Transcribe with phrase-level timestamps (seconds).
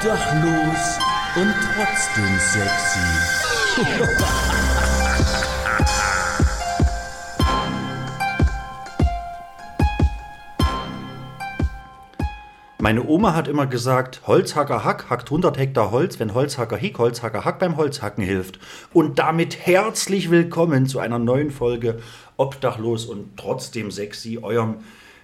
[0.00, 0.98] Obdachlos
[1.36, 3.00] und trotzdem sexy.
[12.78, 17.44] Meine Oma hat immer gesagt, Holzhacker Hack hackt 100 Hektar Holz, wenn Holzhacker Hick Holzhacker
[17.44, 18.58] Hack beim Holzhacken hilft.
[18.94, 22.00] Und damit herzlich willkommen zu einer neuen Folge
[22.38, 24.76] Obdachlos und trotzdem sexy, eurem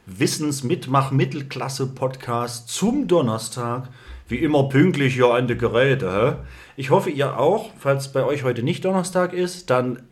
[0.04, 3.88] Wissensmitmach-Mittelklasse-Podcast zum Donnerstag.
[4.28, 6.10] Wie immer pünktlich hier an die Geräte.
[6.10, 6.46] Hä?
[6.76, 7.70] Ich hoffe, ihr auch.
[7.78, 10.02] Falls bei euch heute nicht Donnerstag ist, dann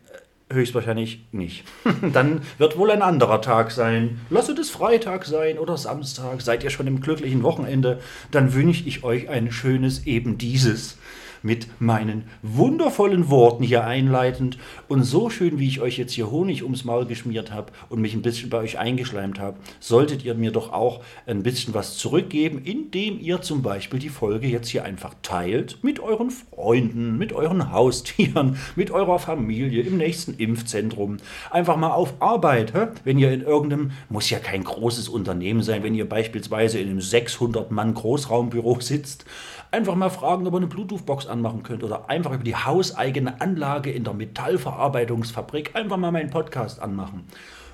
[0.53, 1.63] Höchstwahrscheinlich nicht.
[2.13, 4.21] Dann wird wohl ein anderer Tag sein.
[4.29, 6.39] Lasset es Freitag sein oder Samstag.
[6.41, 7.99] Seid ihr schon im glücklichen Wochenende?
[8.29, 10.99] Dann wünsche ich euch ein schönes eben dieses
[11.45, 16.63] mit meinen wundervollen Worten hier einleitend und so schön, wie ich euch jetzt hier Honig
[16.63, 20.51] ums Maul geschmiert habe und mich ein bisschen bei euch eingeschleimt habe, solltet ihr mir
[20.51, 25.13] doch auch ein bisschen was zurückgeben, indem ihr zum Beispiel die Folge jetzt hier einfach
[25.21, 31.17] teilt mit euren Freunden, mit euren Haustieren, mit eurer Familie im nächsten Impfzentrum.
[31.51, 32.87] Einfach mal auf Arbeit, hä?
[33.03, 36.99] wenn ihr in irgendeinem, muss ja kein großes Unternehmen sein, wenn ihr beispielsweise in einem
[36.99, 39.25] 600-Mann Großraumbüro sitzt,
[39.71, 43.91] einfach mal fragen, ob ihr eine Bluetooth-Box anmachen könnt oder einfach über die hauseigene Anlage
[43.91, 47.25] in der Metallverarbeitungsfabrik einfach mal meinen Podcast anmachen.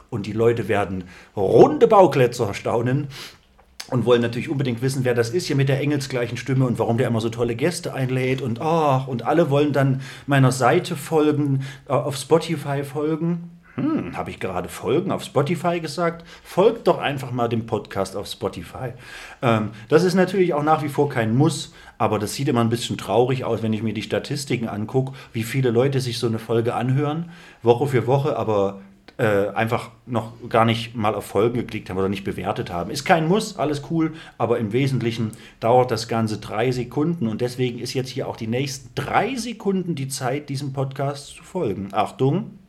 [0.09, 3.07] Und die Leute werden runde Baukletzer staunen
[3.89, 6.97] und wollen natürlich unbedingt wissen, wer das ist hier mit der engelsgleichen Stimme und warum
[6.97, 11.63] der immer so tolle Gäste einlädt und ach, und alle wollen dann meiner Seite folgen,
[11.87, 16.25] äh, auf Spotify folgen hm, habe ich gerade Folgen auf Spotify gesagt?
[16.43, 18.93] Folgt doch einfach mal dem Podcast auf Spotify.
[19.41, 22.69] Ähm, das ist natürlich auch nach wie vor kein Muss, aber das sieht immer ein
[22.69, 26.39] bisschen traurig aus, wenn ich mir die Statistiken angucke, wie viele Leute sich so eine
[26.39, 27.31] Folge anhören,
[27.63, 28.81] Woche für Woche, aber
[29.17, 32.91] äh, einfach noch gar nicht mal auf Folgen geklickt haben oder nicht bewertet haben.
[32.91, 37.79] Ist kein Muss, alles cool, aber im Wesentlichen dauert das Ganze drei Sekunden und deswegen
[37.79, 41.89] ist jetzt hier auch die nächsten drei Sekunden die Zeit, diesem Podcast zu folgen.
[41.91, 42.60] Achtung!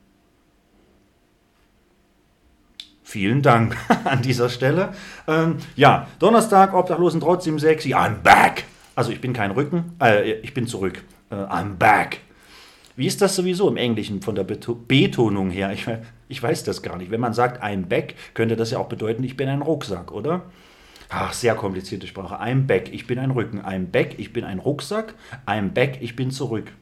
[3.12, 4.94] Vielen Dank an dieser Stelle.
[5.28, 7.94] Ähm, ja, Donnerstag, Obdachlosen trotzdem sexy.
[7.94, 8.64] I'm back.
[8.94, 11.04] Also ich bin kein Rücken, äh, ich bin zurück.
[11.30, 12.20] Äh, I'm back.
[12.96, 15.74] Wie ist das sowieso im Englischen von der Beto Betonung her?
[15.74, 15.84] Ich,
[16.28, 17.10] ich weiß das gar nicht.
[17.10, 20.44] Wenn man sagt I'm back, könnte das ja auch bedeuten, ich bin ein Rucksack, oder?
[21.10, 22.42] Ach, sehr komplizierte Sprache.
[22.42, 23.60] I'm back, ich bin ein Rücken.
[23.60, 25.12] I'm back, ich bin ein Rucksack.
[25.46, 26.72] I'm back, ich bin zurück.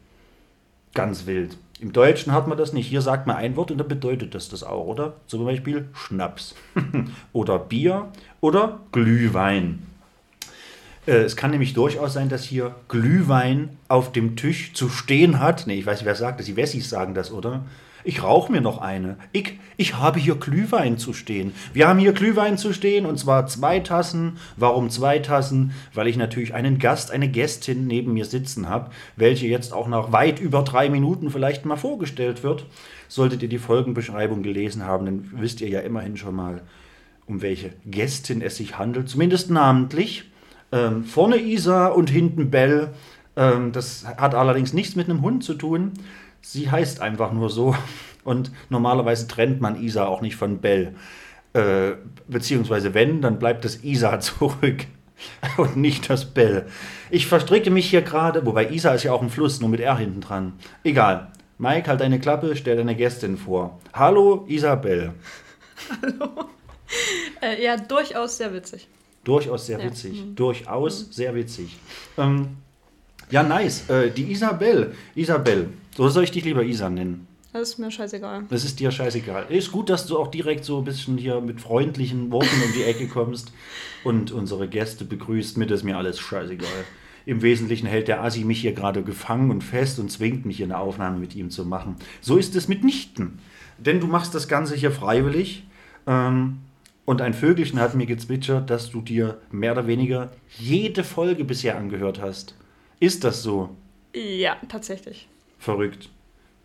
[0.94, 1.56] Ganz wild.
[1.80, 2.86] Im Deutschen hat man das nicht.
[2.86, 5.14] Hier sagt man ein Wort und dann bedeutet das das auch, oder?
[5.26, 6.54] Zum Beispiel Schnaps
[7.32, 8.08] oder Bier
[8.42, 9.86] oder Glühwein.
[11.06, 15.66] Äh, es kann nämlich durchaus sein, dass hier Glühwein auf dem Tisch zu stehen hat.
[15.66, 16.46] Nee, ich weiß nicht, wer sagt das.
[16.46, 17.64] Die Wessis sagen das, oder?
[18.04, 19.16] Ich rauche mir noch eine.
[19.32, 21.52] Ich, ich habe hier Glühwein zu stehen.
[21.72, 24.38] Wir haben hier Glühwein zu stehen und zwar zwei Tassen.
[24.56, 25.72] Warum zwei Tassen?
[25.92, 30.12] Weil ich natürlich einen Gast, eine Gästin neben mir sitzen habe, welche jetzt auch nach
[30.12, 32.66] weit über drei Minuten vielleicht mal vorgestellt wird.
[33.08, 36.62] Solltet ihr die Folgenbeschreibung gelesen haben, dann wisst ihr ja immerhin schon mal,
[37.26, 40.24] um welche Gästin es sich handelt, zumindest namentlich.
[40.72, 42.90] Ähm, vorne Isa und hinten Bell.
[43.36, 45.92] Ähm, das hat allerdings nichts mit einem Hund zu tun.
[46.42, 47.74] Sie heißt einfach nur so.
[48.24, 50.94] Und normalerweise trennt man Isa auch nicht von Bell.
[51.52, 51.92] Äh,
[52.28, 54.86] beziehungsweise wenn, dann bleibt das Isa zurück
[55.56, 56.66] und nicht das Bell.
[57.10, 59.96] Ich verstricke mich hier gerade, wobei Isa ist ja auch ein Fluss, nur mit R
[59.98, 60.52] hinten dran.
[60.84, 61.32] Egal.
[61.58, 63.80] Mike, halt deine Klappe, stell deine Gästin vor.
[63.92, 65.14] Hallo, Isabel.
[66.02, 66.44] Hallo.
[67.40, 68.88] Äh, ja, durchaus sehr witzig.
[69.22, 70.24] Durchaus sehr witzig.
[70.24, 70.34] Mhm.
[70.34, 71.12] Durchaus mhm.
[71.12, 71.78] sehr witzig.
[72.18, 72.56] Ähm,
[73.30, 73.88] ja, nice.
[73.88, 74.94] Äh, die Isabel.
[75.14, 75.68] Isabel.
[75.98, 77.26] Oder soll ich dich lieber Isa nennen?
[77.52, 78.44] Das ist mir scheißegal.
[78.48, 79.46] Das ist dir scheißegal.
[79.48, 82.84] Ist gut, dass du auch direkt so ein bisschen hier mit freundlichen Worten um die
[82.84, 83.52] Ecke kommst
[84.04, 85.56] und unsere Gäste begrüßt.
[85.56, 86.84] Mit ist mir alles scheißegal.
[87.26, 90.66] Im Wesentlichen hält der Assi mich hier gerade gefangen und fest und zwingt mich, hier
[90.66, 91.96] eine Aufnahme mit ihm zu machen.
[92.20, 93.40] So ist es mitnichten.
[93.78, 95.64] Denn du machst das Ganze hier freiwillig.
[96.06, 96.58] Ähm,
[97.04, 101.76] und ein Vögelchen hat mir gezwitschert, dass du dir mehr oder weniger jede Folge bisher
[101.76, 102.54] angehört hast.
[103.00, 103.70] Ist das so?
[104.14, 105.26] Ja, tatsächlich.
[105.58, 106.10] Verrückt.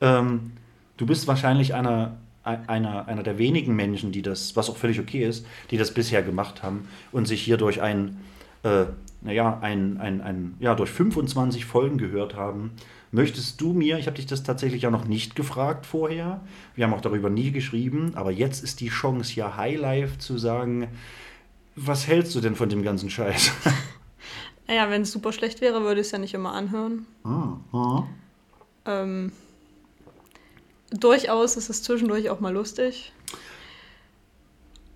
[0.02, 0.52] Ähm,
[0.98, 5.26] du bist wahrscheinlich einer, einer, einer der wenigen Menschen, die das, was auch völlig okay
[5.26, 8.18] ist, die das bisher gemacht haben und sich hier durch ein,
[8.64, 8.86] äh,
[9.22, 12.72] naja, ein, ein, ein, ja, durch 25 Folgen gehört haben.
[13.12, 16.42] Möchtest du mir, ich habe dich das tatsächlich ja noch nicht gefragt vorher,
[16.76, 20.90] wir haben auch darüber nie geschrieben, aber jetzt ist die Chance hier Highlife zu sagen,
[21.78, 23.52] was hältst du denn von dem ganzen Scheiß?
[24.68, 27.06] Naja, wenn es super schlecht wäre, würde ich es ja nicht immer anhören.
[27.24, 28.04] Ah, ah.
[28.86, 29.32] Ähm,
[30.92, 33.14] durchaus ist es zwischendurch auch mal lustig.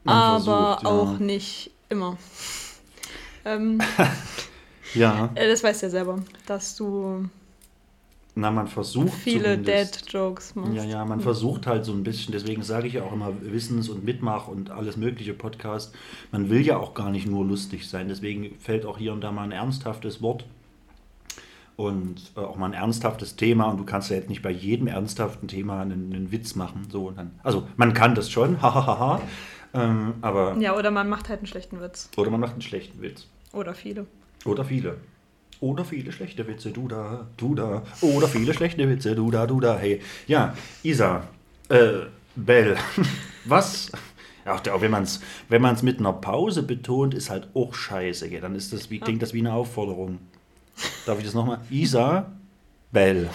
[0.04, 0.90] Man aber versucht, ja.
[0.90, 2.18] auch nicht immer.
[3.46, 3.80] ähm,
[4.94, 7.30] Ja, Äh, das weißt du ja selber, dass du
[8.40, 10.06] na, man versucht viele zumindest.
[10.08, 10.74] Dad-Jokes machst.
[10.74, 13.90] Ja, ja, man versucht halt so ein bisschen, deswegen sage ich ja auch immer Wissens-
[13.90, 15.94] und Mitmach und alles mögliche Podcast.
[16.32, 19.32] Man will ja auch gar nicht nur lustig sein, deswegen fällt auch hier und da
[19.32, 20.46] mal ein ernsthaftes Wort
[21.76, 24.88] und äh, auch mal ein ernsthaftes Thema und du kannst ja jetzt nicht bei jedem
[24.88, 26.88] ernsthaften Thema einen, einen Witz machen.
[26.92, 29.22] So, dann, also man kann das schon, hahaha,
[29.74, 32.10] ähm, aber Ja, oder man macht halt einen schlechten Witz.
[32.18, 33.28] oder man macht einen schlechten Witz.
[33.54, 34.06] Oder viele.
[34.46, 34.98] Oder viele.
[35.62, 37.84] Oder viele schlechte Witze, du da, du da.
[38.02, 39.78] Oder viele schlechte Witze, du da, du da.
[39.78, 41.28] Hey, ja, Isa,
[41.68, 42.78] äh, Bell,
[43.46, 43.92] was?
[44.46, 45.20] Ach, wenn man es
[45.50, 48.30] wenn man's mit einer Pause betont, ist halt auch scheiße.
[48.30, 48.42] Gell?
[48.42, 50.20] Dann ist das wie, klingt das wie eine Aufforderung.
[51.06, 51.60] Darf ich das nochmal?
[51.70, 52.32] Isa,
[52.92, 53.30] Bell.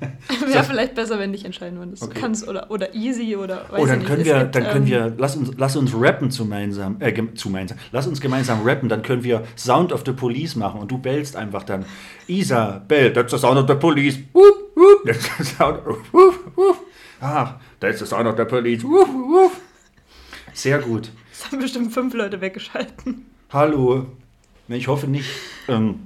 [0.46, 2.02] Wäre vielleicht besser, wenn ich entscheiden würdest.
[2.02, 2.14] Okay.
[2.14, 4.06] Du kannst oder, oder easy oder weiß Oh, dann nicht.
[4.08, 7.34] können wir, gibt, dann können ähm, wir, lass uns, lass uns rappen gemeinsam, äh, gem-
[7.34, 10.98] gemeinsam, lass uns gemeinsam rappen, dann können wir Sound of the Police machen und du
[10.98, 11.84] bellst einfach dann,
[12.26, 16.56] Isa, bell, that's the sound of the police, whoop, whoop, that's the sound of, whoop,
[16.56, 16.76] whoop,
[17.20, 19.52] ah, that's the sound of the police, whoop, whoop.
[20.52, 21.10] Sehr gut.
[21.32, 23.26] Es haben bestimmt fünf Leute weggeschalten.
[23.52, 24.06] Hallo,
[24.68, 25.28] ich hoffe nicht,
[25.68, 26.00] ähm,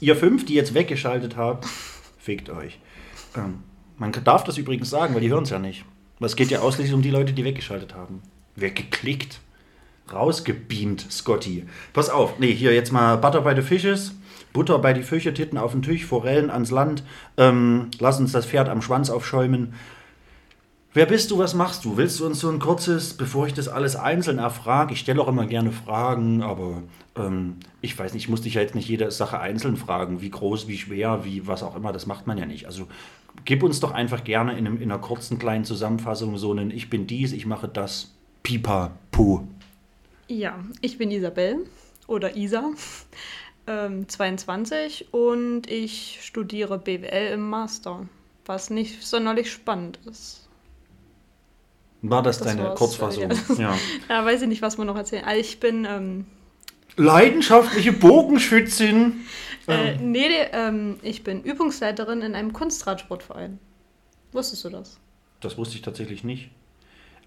[0.00, 1.66] ihr fünf, die jetzt weggeschaltet habt,
[2.18, 2.78] fickt euch.
[3.36, 3.62] Ähm,
[3.98, 5.84] man darf das übrigens sagen, weil die hören es ja nicht.
[6.18, 8.22] Aber Es geht ja ausschließlich um die Leute, die weggeschaltet haben.
[8.56, 9.40] Weggeklickt.
[10.12, 11.66] Rausgebeamt, Scotty.
[11.92, 14.14] Pass auf, nee, hier jetzt mal Butter bei the Fishes.
[14.52, 17.02] Butter bei die Fische, Titten auf den Tisch, Forellen ans Land.
[17.36, 19.74] Ähm, lass uns das Pferd am Schwanz aufschäumen.
[20.96, 21.98] Wer bist du, was machst du?
[21.98, 24.94] Willst du uns so ein kurzes, bevor ich das alles einzeln erfrage?
[24.94, 26.84] Ich stelle auch immer gerne Fragen, aber
[27.16, 30.30] ähm, ich weiß nicht, ich muss dich ja jetzt nicht jede Sache einzeln fragen, wie
[30.30, 32.64] groß, wie schwer, wie was auch immer, das macht man ja nicht.
[32.64, 32.88] Also
[33.44, 36.88] gib uns doch einfach gerne in, einem, in einer kurzen kleinen Zusammenfassung so einen Ich
[36.88, 39.42] bin dies, ich mache das, Pipa, Pu.
[40.28, 41.58] Ja, ich bin Isabel
[42.06, 42.70] oder Isa,
[43.66, 48.08] ähm, 22 und ich studiere BWL im Master,
[48.46, 50.45] was nicht sonderlich spannend ist.
[52.10, 53.30] War das, Das deine war's, Kurzfassung?
[53.48, 53.54] ja.
[53.58, 53.78] Ja.
[54.08, 55.24] Ja, weiß ich nicht, was man noch erzählen.
[55.24, 56.26] Also ich bin, ähm,
[56.96, 59.26] Leidenschaftliche Bogenschützin.
[59.68, 63.58] äh, nee, nee, ähm, ich bin Übungsleiterin in einem Kunstradsportverein.
[64.32, 64.98] Wusstest du das?
[65.40, 66.50] Das wusste ich tatsächlich nicht.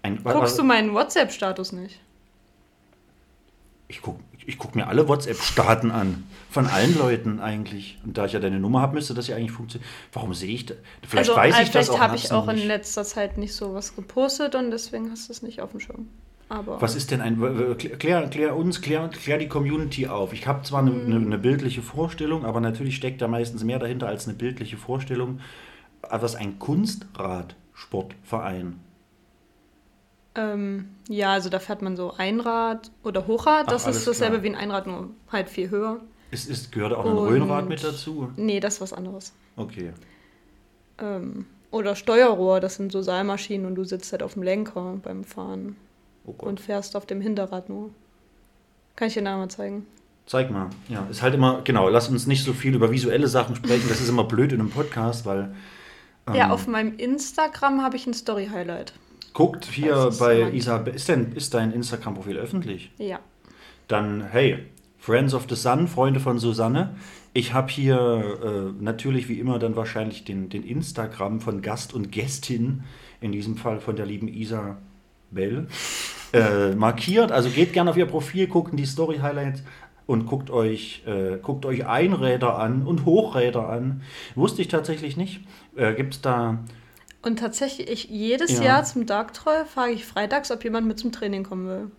[0.02, 2.00] Ein, Guckst du meinen WhatsApp-Status nicht?
[3.90, 6.24] Ich gucke ich guck mir alle WhatsApp-Staaten an.
[6.50, 7.98] Von allen Leuten eigentlich.
[8.04, 9.88] Und da ich ja deine Nummer habe, müsste das ja eigentlich funktionieren.
[10.12, 10.76] Warum sehe ich das?
[11.06, 12.00] Vielleicht weiß äh, ich das vielleicht auch.
[12.02, 12.66] habe hab's ich auch in nicht.
[12.66, 16.08] letzter Zeit nicht so was gepostet und deswegen hast du es nicht auf dem Schirm.
[16.48, 17.38] Aber Was ist denn ein.
[17.98, 20.32] Klär, klär uns, klär, klär die Community auf.
[20.32, 21.06] Ich habe zwar eine, Mhm.
[21.06, 25.38] eine, eine bildliche Vorstellung, aber natürlich steckt da meistens mehr dahinter als eine bildliche Vorstellung.
[26.08, 28.80] Was ein Kunstradsportverein?
[30.34, 33.64] ähm, ja, also da fährt man so Einrad oder Hochrad.
[33.66, 34.42] Ach, Das ist dasselbe klar.
[34.44, 36.00] wie ein Einrad, nur halt viel höher.
[36.30, 38.30] Ist, ist, gehört auch ein Und- Röhnrad mit dazu?
[38.36, 39.32] Nee, das ist was anderes.
[39.56, 39.92] Okay.
[40.98, 45.24] Ähm, oder Steuerrohr, das sind so Seilmaschinen und du sitzt halt auf dem Lenker beim
[45.24, 45.76] Fahren
[46.26, 47.90] Oh und fährst auf dem Hinterrad nur.
[48.96, 49.86] Kann ich dir nachher mal zeigen.
[50.26, 50.70] Zeig mal.
[50.88, 53.88] Ja, ist halt immer, genau, lass uns nicht so viel über visuelle Sachen sprechen.
[53.88, 55.54] Das ist immer blöd in einem Podcast, weil.
[56.28, 58.92] ähm, Ja, auf meinem Instagram habe ich ein Story-Highlight.
[59.32, 60.78] Guckt hier bei mein- Isa.
[60.78, 62.90] Ist, denn, ist dein Instagram-Profil öffentlich?
[62.98, 63.20] Ja.
[63.88, 64.58] Dann, hey,
[64.98, 66.94] Friends of the Sun, Freunde von Susanne.
[67.32, 72.10] Ich habe hier äh, natürlich wie immer dann wahrscheinlich den, den Instagram von Gast und
[72.10, 72.82] Gästin,
[73.20, 74.78] in diesem Fall von der lieben Isa
[75.30, 75.68] Bell,
[76.32, 77.30] äh, markiert.
[77.32, 79.62] Also geht gerne auf ihr Profil, guckt in die Story-Highlights
[80.06, 84.02] und guckt euch, äh, guckt euch Einräder an und Hochräder an.
[84.34, 85.40] Wusste ich tatsächlich nicht.
[85.76, 86.58] Äh, Gibt es da.
[87.22, 88.62] Und tatsächlich, ich, jedes Ja.
[88.64, 91.90] Jahr zum Darktroll frage ich freitags, ob jemand mit zum Training kommen will.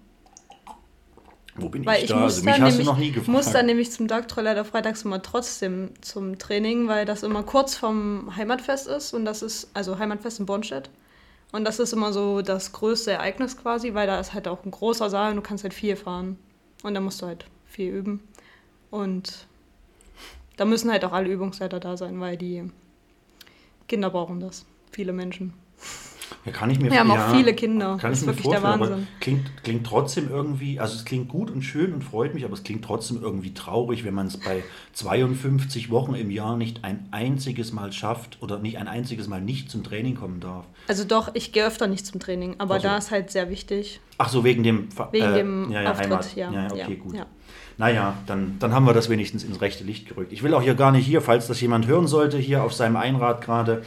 [1.55, 2.15] Wo bin Weil ich ich da?
[2.19, 3.27] muss Also mich hast du nämlich, noch nie gefragt.
[3.27, 7.75] muss dann nämlich zum Darktroll leider freitags immer trotzdem zum Training, weil das immer kurz
[7.75, 10.89] vom Heimatfest ist und das ist, also Heimatfest in Bornstedt.
[11.51, 14.71] Und das ist immer so das größte Ereignis quasi, weil da ist halt auch ein
[14.71, 16.37] großer Saal und du kannst halt viel fahren.
[16.83, 18.23] Und da musst du halt viel üben.
[18.89, 19.45] Und
[20.55, 22.71] da müssen halt auch alle Übungsleiter da sein, weil die
[23.89, 24.65] Kinder brauchen das.
[24.91, 25.53] Viele Menschen.
[26.45, 27.97] Ja, kann ich mir Wir haben ja, auch viele Kinder.
[27.99, 29.07] Kann das ist wirklich der Wahnsinn.
[29.19, 32.63] klingt, klingt trotzdem irgendwie, also es klingt gut und schön und freut mich, aber es
[32.63, 37.73] klingt trotzdem irgendwie traurig, wenn man es bei 52 Wochen im Jahr nicht ein einziges
[37.73, 40.65] Mal schafft oder nicht ein einziges Mal nicht zum Training kommen darf.
[40.87, 42.87] Also doch, ich gehe öfter nicht zum Training, aber Ach so.
[42.87, 43.99] da ist halt sehr wichtig.
[44.17, 46.35] Ach so, wegen dem, Wegen äh, dem ja, ja, Auftritt, Heimat.
[46.35, 46.51] ja.
[46.51, 47.15] ja, okay, ja, gut.
[47.15, 47.25] ja.
[47.77, 50.31] Naja, dann, dann haben wir das wenigstens ins rechte Licht gerückt.
[50.33, 52.95] Ich will auch hier gar nicht hier, falls das jemand hören sollte, hier auf seinem
[52.95, 53.83] Einrad gerade,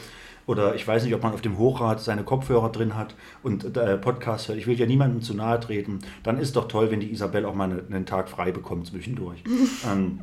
[0.47, 3.97] oder ich weiß nicht, ob man auf dem Hochrad seine Kopfhörer drin hat und äh,
[3.97, 4.57] Podcast hört.
[4.57, 5.99] Ich will ja niemandem zu nahe treten.
[6.23, 9.43] Dann ist doch toll, wenn die Isabel auch mal eine, einen Tag frei bekommt zwischendurch.
[9.91, 10.19] ähm,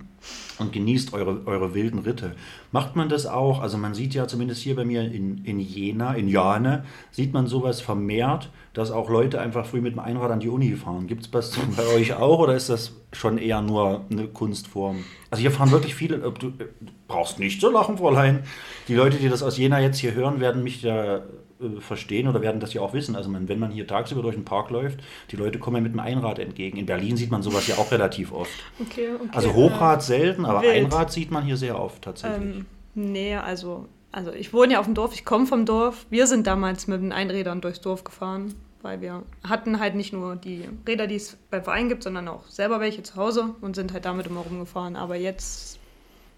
[0.59, 2.35] und genießt eure, eure wilden Ritte.
[2.71, 3.61] Macht man das auch?
[3.61, 7.47] Also man sieht ja zumindest hier bei mir in, in Jena, in Jane, sieht man
[7.47, 11.07] sowas vermehrt, dass auch Leute einfach früh mit dem Einrad an die Uni fahren.
[11.07, 15.05] Gibt es das bei euch auch oder ist das schon eher nur eine Kunstform?
[15.31, 16.67] Also hier fahren wirklich viele, du äh,
[17.09, 18.45] brauchst nicht zu lachen, Fräulein.
[18.89, 21.23] Die Leute, die das aus Jena jetzt hier hören, werden mich ja
[21.63, 23.17] äh, verstehen oder werden das ja auch wissen.
[23.17, 25.01] Also man, wenn man hier tagsüber durch den Park läuft,
[25.31, 26.79] die Leute kommen ja mit dem Einrad entgegen.
[26.79, 28.51] In Berlin sieht man sowas ja auch relativ oft.
[28.81, 29.29] Okay, okay.
[29.33, 30.75] Also Hochrad äh, selten, aber wild.
[30.75, 32.57] Einrad sieht man hier sehr oft tatsächlich.
[32.57, 36.07] Ähm, nee, also, also ich wohne ja auf dem Dorf, ich komme vom Dorf.
[36.11, 40.37] Wir sind damals mit den Einrädern durchs Dorf gefahren, weil wir hatten halt nicht nur
[40.37, 43.93] die Räder, die es beim Verein gibt, sondern auch selber welche zu Hause und sind
[43.93, 44.97] halt damit immer rumgefahren.
[44.97, 45.79] Aber jetzt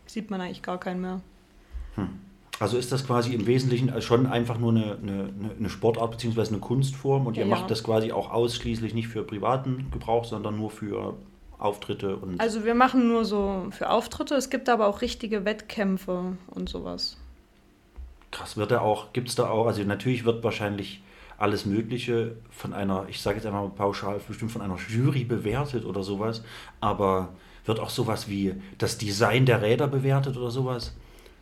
[0.07, 1.21] sieht man eigentlich gar keinen mehr.
[2.61, 6.49] Also ist das quasi im Wesentlichen schon einfach nur eine, eine, eine Sportart bzw.
[6.49, 7.49] eine Kunstform und ihr Ja.
[7.49, 11.15] macht das quasi auch ausschließlich nicht für privaten Gebrauch, sondern nur für
[11.59, 16.37] Auftritte und Also wir machen nur so für Auftritte, es gibt aber auch richtige Wettkämpfe
[16.49, 17.17] und sowas.
[18.31, 21.03] krass wird er auch, gibt es da auch, also natürlich wird wahrscheinlich
[21.39, 25.85] alles Mögliche von einer, ich sage jetzt einfach mal pauschal, bestimmt von einer Jury bewertet
[25.85, 26.43] oder sowas,
[26.81, 27.31] aber
[27.65, 30.95] wird auch sowas wie das Design der Räder bewertet oder sowas?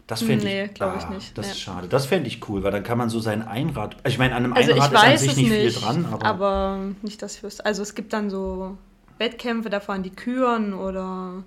[0.06, 1.52] Das fände Nee, ich, glaub ich nicht, Das nee.
[1.52, 1.88] ist schade.
[1.88, 3.96] Das fände ich cool, weil dann kann man so sein Einrad.
[4.06, 6.24] Ich meine, an einem Also Einrad ist an sich es nicht, nicht, viel dran, aber,
[6.26, 7.64] aber nicht, dass ich wüsste.
[7.64, 8.76] Also es gibt dann so
[9.18, 11.44] Wettkämpfe, da fahren die Küren oder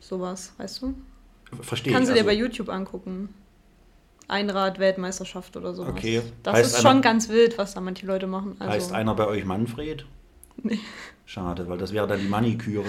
[0.00, 0.94] sowas, weißt du?
[1.62, 2.20] verstehe Kannst du ich.
[2.20, 3.28] dir bei also, YouTube angucken.
[4.28, 5.90] Einrad-Weltmeisterschaft oder sowas.
[5.92, 6.20] Okay.
[6.42, 8.56] Das Heißt ist einer- schon ganz wild, was da manche Leute machen.
[8.58, 10.04] Also, heißt einer bei euch Manfred?
[10.62, 10.80] Nee.
[11.24, 12.84] Schade, weil das wäre dann die Maniküre,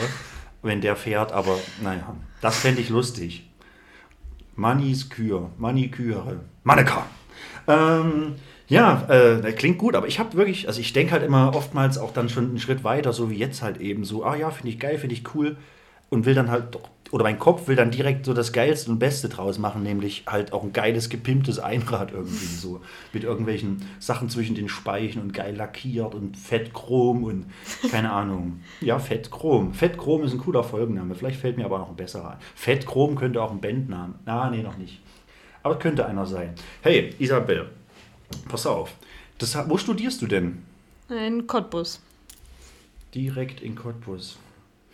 [0.64, 3.47] wenn der fährt, aber naja, das fände ich lustig.
[4.58, 7.06] Mannis Kür, Maniküre, Manneka.
[7.68, 8.36] Ähm,
[8.68, 12.12] ja, äh, klingt gut, aber ich habe wirklich, also ich denke halt immer oftmals auch
[12.12, 14.80] dann schon einen Schritt weiter, so wie jetzt halt eben so, ah ja, finde ich
[14.80, 15.58] geil, finde ich cool
[16.10, 19.00] und will dann halt, doch- oder mein Kopf will dann direkt so das Geilste und
[19.00, 22.82] Beste draus machen, nämlich halt auch ein geiles, gepimptes Einrad irgendwie so,
[23.14, 27.46] mit irgendwelchen Sachen zwischen den Speichen und geil lackiert und Fettchrom und
[27.90, 28.62] keine Ahnung.
[28.82, 29.74] Ja, Fettchrom.
[29.74, 32.38] Fettchrom ist ein cooler Folgenname, vielleicht fällt mir aber noch ein besserer ein.
[32.56, 35.00] Fettchrom könnte auch ein Bandname, na, nee, noch nicht.
[35.64, 36.54] Aber könnte einer sein.
[36.82, 37.70] Hey, Isabel,
[38.48, 38.96] pass auf.
[39.38, 40.64] Das, wo studierst du denn?
[41.10, 42.02] ein Cottbus.
[43.14, 44.38] Direkt in Cottbus.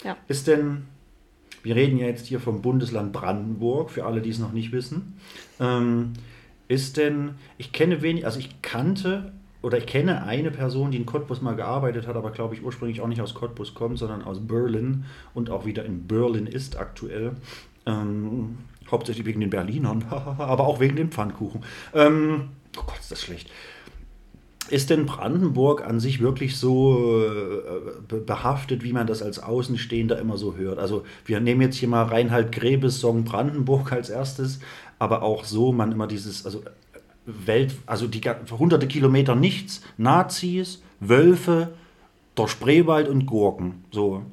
[0.03, 0.17] Ja.
[0.27, 0.85] Ist denn,
[1.63, 5.17] wir reden ja jetzt hier vom Bundesland Brandenburg, für alle, die es noch nicht wissen.
[5.59, 6.13] Ähm,
[6.67, 11.05] ist denn, ich kenne wenig, also ich kannte oder ich kenne eine Person, die in
[11.05, 14.45] Cottbus mal gearbeitet hat, aber glaube ich ursprünglich auch nicht aus Cottbus kommt, sondern aus
[14.45, 17.31] Berlin und auch wieder in Berlin ist aktuell.
[17.85, 18.57] Ähm,
[18.91, 21.63] hauptsächlich wegen den Berlinern, aber auch wegen dem Pfannkuchen.
[21.93, 23.49] Ähm, oh Gott, ist das schlecht.
[24.73, 30.17] Ist denn Brandenburg an sich wirklich so äh, be- behaftet, wie man das als Außenstehender
[30.17, 30.79] immer so hört?
[30.79, 34.59] Also wir nehmen jetzt hier mal Reinhard Grebes Song Brandenburg als erstes,
[34.97, 36.63] aber auch so man immer dieses, also
[37.27, 41.75] Welt, also die hunderte Kilometer nichts, Nazis, Wölfe,
[42.35, 43.85] der Spreewald und Gurken.
[43.91, 44.23] So.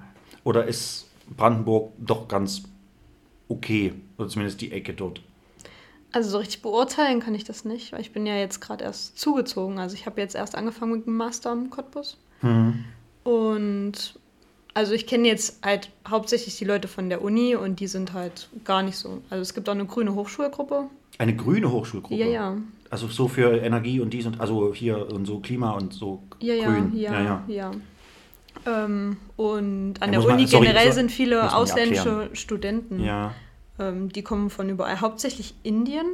[0.43, 1.07] Oder ist
[1.37, 2.63] Brandenburg doch ganz
[3.49, 5.21] okay, oder zumindest die Ecke dort?
[6.13, 9.19] Also so richtig beurteilen kann ich das nicht, weil ich bin ja jetzt gerade erst
[9.19, 9.79] zugezogen.
[9.79, 12.17] Also ich habe jetzt erst angefangen mit dem Master am Cottbus.
[13.25, 13.93] Und
[14.75, 18.49] also ich kenne jetzt halt hauptsächlich die Leute von der Uni und die sind halt
[18.65, 19.21] gar nicht so.
[19.31, 20.85] Also es gibt auch eine grüne Hochschulgruppe.
[21.19, 22.15] Eine grüne Hochschulgruppe?
[22.21, 22.57] Ja, ja.
[22.89, 26.55] Also so für Energie und dies und also hier und so Klima und so Ja,
[26.55, 26.93] ja, grün.
[26.97, 27.45] ja, ja.
[27.47, 27.71] ja.
[28.67, 32.31] Ähm, und an Ja, der muss man- Uni sorry, generell so- sind viele ja ausländische.
[32.33, 33.01] Studenten.
[33.05, 33.33] Ja.
[33.81, 36.07] Ähm, die kommen von überall, hauptsächlich Indien,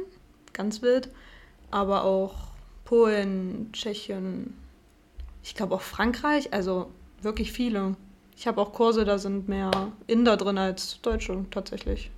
[0.53, 1.09] ganz wild,
[1.69, 2.33] aber auch
[2.85, 4.53] Polen, Tschechien,
[5.43, 6.89] ich glaube auch Frankreich, also
[7.21, 7.95] wirklich viele.
[8.37, 9.71] Ich habe auch Kurse, da sind mehr
[10.07, 12.09] Inder drin als Deutsche tatsächlich.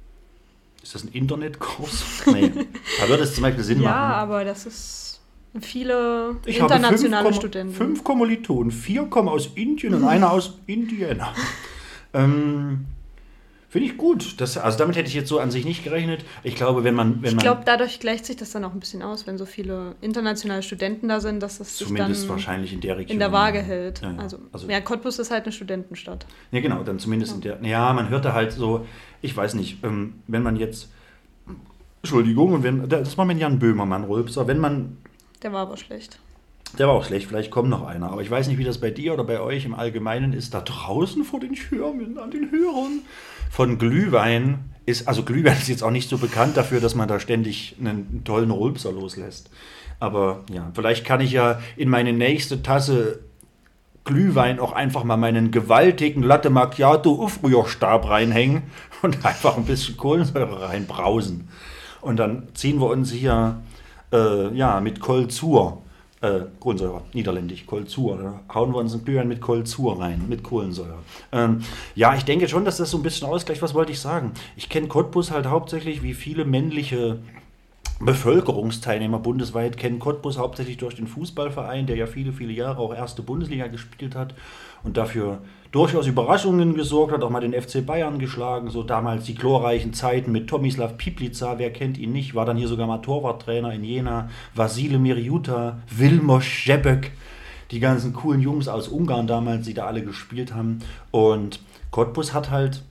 [0.84, 2.24] Ist das ein Internetkurs?
[2.28, 2.52] Nee.
[3.00, 4.14] Da würde es zum Beispiel Sinn Ja, machen.
[4.14, 5.20] aber das ist
[5.60, 7.74] viele Ich habe internationale fünf, Studenten.
[7.74, 11.34] fünf Kommilitonen, vier kommen aus Indien und einer aus Indiana.
[12.14, 12.86] ähm,
[13.72, 14.42] Finde ich gut.
[14.42, 16.26] Das, also damit hätte ich jetzt so an sich nicht gerechnet.
[16.42, 19.04] Ich glaube, wenn man, wenn Ich glaube, dadurch gleicht sich das dann auch ein bisschen
[19.04, 22.82] aus, wenn so viele internationale Studenten da sind, dass das sich zumindest dann wahrscheinlich in
[22.82, 24.02] der Region in der Waage hält.
[24.02, 24.18] Ja, ja.
[24.18, 26.26] Also, Also- ja, Cottbus ist halt eine Studentenstadt.
[26.52, 27.60] Ja, genau, dann zumindest in der.
[27.62, 28.88] Ja, man hört da halt so,
[29.22, 30.90] ich weiß nicht, ähm, wenn man jetzt.
[32.02, 34.98] Entschuldigung, und wenn, das war mein Jan Böhmermann, Rülpser, wenn man.
[35.44, 36.20] Der war aber schlecht.
[36.78, 38.92] Der war auch schlecht, vielleicht kommt noch einer, aber ich weiß nicht, wie das bei
[38.92, 40.54] dir oder bei euch im Allgemeinen ist.
[40.54, 43.02] Da draußen vor den Schirmen, an den Hörern
[43.50, 47.20] von Glühwein ist, also Glühwein ist jetzt auch nicht so bekannt dafür, dass man da
[47.20, 49.50] ständig einen tollen Rülpser loslässt.
[50.00, 53.20] Aber ja, vielleicht kann ich ja in meine nächste Tasse
[54.06, 58.64] Glühwein auch einfach mal meinen gewaltigen Latte Macchiato Ufrührstab reinhängen
[59.02, 61.50] und einfach ein bisschen Kohlensäure reinbrausen.
[62.02, 63.62] Und dann ziehen wir uns hier
[64.14, 65.84] äh, ja, mit Kolzur,
[66.22, 71.00] äh, Kohlensäure, niederländisch, Kolzur, da hauen wir uns ein Glühwein mit Kolzur rein, mit Kohlensäure.
[71.32, 71.62] Ähm,
[71.96, 73.62] ja, ich denke schon, dass das so ein bisschen ausgleicht.
[73.62, 74.34] Was wollte ich sagen?
[74.58, 77.20] Ich kenne Cottbus halt hauptsächlich wie viele männliche
[78.02, 83.22] Bevölkerungsteilnehmer bundesweit kennen Cottbus hauptsächlich durch den Fußballverein, der ja viele, viele Jahre auch erste
[83.22, 84.34] Bundesliga gespielt hat
[84.84, 85.40] und dafür
[85.72, 90.32] durchaus Überraschungen gesorgt hat, auch mal den FC Bayern geschlagen, so damals die glorreichen Zeiten
[90.32, 94.30] mit Tomislav Piplica, wer kennt ihn nicht, war dann hier sogar mal Torwarttrainer in Jena,
[94.56, 97.12] Vasile Miriuta, Vilmos Žebek,
[97.72, 100.80] die ganzen coolen Jungs aus Ungarn damals, die da alle gespielt haben.
[101.12, 101.60] Und
[101.92, 102.84] Cottbus hat halt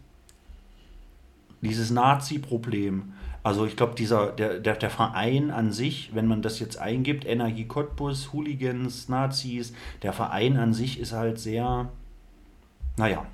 [1.61, 3.13] dieses Nazi-Problem
[3.49, 7.25] also ich glaube, dieser, der, der, der Verein an sich, wenn man das jetzt eingibt,
[7.25, 11.89] Energie Cottbus, Hooligans, Nazis, der Verein an sich ist halt sehr,
[12.99, 13.25] naja,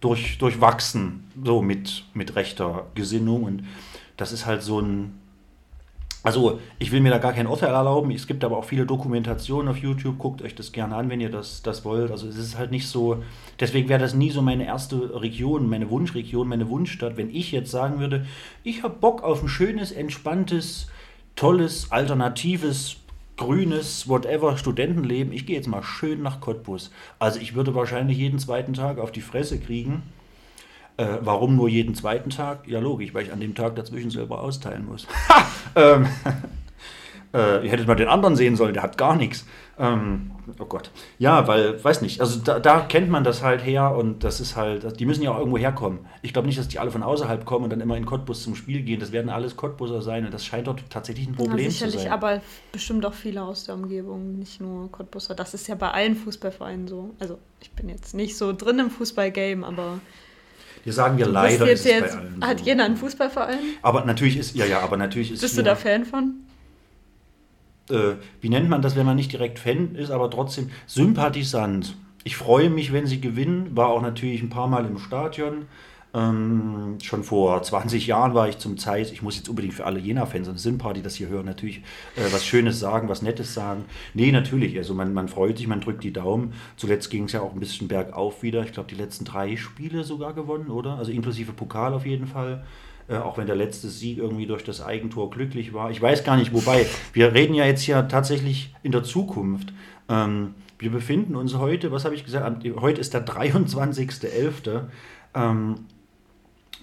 [0.00, 3.44] durch, durchwachsen, so mit, mit rechter Gesinnung.
[3.44, 3.64] Und
[4.18, 5.18] das ist halt so ein,
[6.24, 8.12] also, ich will mir da gar kein Urteil erlauben.
[8.12, 10.18] Es gibt aber auch viele Dokumentationen auf YouTube.
[10.18, 12.12] Guckt euch das gerne an, wenn ihr das, das wollt.
[12.12, 13.22] Also, es ist halt nicht so.
[13.58, 17.16] Deswegen wäre das nie so meine erste Region, meine Wunschregion, meine Wunschstadt.
[17.16, 18.24] Wenn ich jetzt sagen würde,
[18.62, 20.86] ich habe Bock auf ein schönes, entspanntes,
[21.34, 22.98] tolles, alternatives,
[23.36, 25.32] grünes, whatever Studentenleben.
[25.32, 26.92] Ich gehe jetzt mal schön nach Cottbus.
[27.18, 30.04] Also, ich würde wahrscheinlich jeden zweiten Tag auf die Fresse kriegen
[30.96, 32.68] äh, warum nur jeden zweiten Tag?
[32.68, 35.06] Ja, logisch, weil ich an dem Tag dazwischen selber austeilen muss.
[35.76, 36.06] ähm,
[37.34, 39.46] äh, ihr hättet mal den anderen sehen sollen, der hat gar nichts.
[39.78, 40.90] Ähm, oh Gott.
[41.18, 44.54] Ja, weil, weiß nicht, also da, da, kennt man das halt her und das ist
[44.54, 46.00] halt, die müssen ja auch irgendwo herkommen.
[46.20, 48.54] Ich glaube nicht, dass die alle von außerhalb kommen und dann immer in Cottbus zum
[48.54, 49.00] Spiel gehen.
[49.00, 51.90] Das werden alles Cottbuser sein und das scheint dort tatsächlich ein Problem ja, zu sein.
[51.90, 55.34] Sicherlich, aber bestimmt auch viele aus der Umgebung, nicht nur Cottbuser.
[55.34, 57.14] Das ist ja bei allen Fußballvereinen so.
[57.18, 60.00] Also ich bin jetzt nicht so drin im Fußballgame, aber
[60.84, 62.64] wir sagen ja leider jetzt, ist bei allen Hat so.
[62.64, 63.58] jeder einen Fußballverein?
[63.82, 65.40] Aber natürlich ist, ja, ja, aber natürlich ist.
[65.40, 66.34] Bist du da Fan von?
[67.90, 71.96] Äh, wie nennt man das, wenn man nicht direkt Fan ist, aber trotzdem Sympathisant.
[72.24, 73.76] Ich freue mich, wenn sie gewinnen.
[73.76, 75.66] War auch natürlich ein paar Mal im Stadion.
[76.14, 79.98] Ähm, schon vor 20 Jahren war ich zum Zeit, ich muss jetzt unbedingt für alle
[79.98, 81.78] Jena-Fans und Sinnpaar, die das hier hören, natürlich
[82.16, 83.84] äh, was Schönes sagen, was Nettes sagen.
[84.12, 86.52] Nee, natürlich, also man, man freut sich, man drückt die Daumen.
[86.76, 88.62] Zuletzt ging es ja auch ein bisschen bergauf wieder.
[88.64, 90.96] Ich glaube, die letzten drei Spiele sogar gewonnen, oder?
[90.96, 92.62] Also inklusive Pokal auf jeden Fall.
[93.08, 95.90] Äh, auch wenn der letzte Sieg irgendwie durch das Eigentor glücklich war.
[95.90, 96.86] Ich weiß gar nicht, wobei.
[97.12, 99.72] Wir reden ja jetzt hier tatsächlich in der Zukunft.
[100.08, 104.82] Ähm, wir befinden uns heute, was habe ich gesagt, heute ist der 23.11.
[105.34, 105.74] Ähm,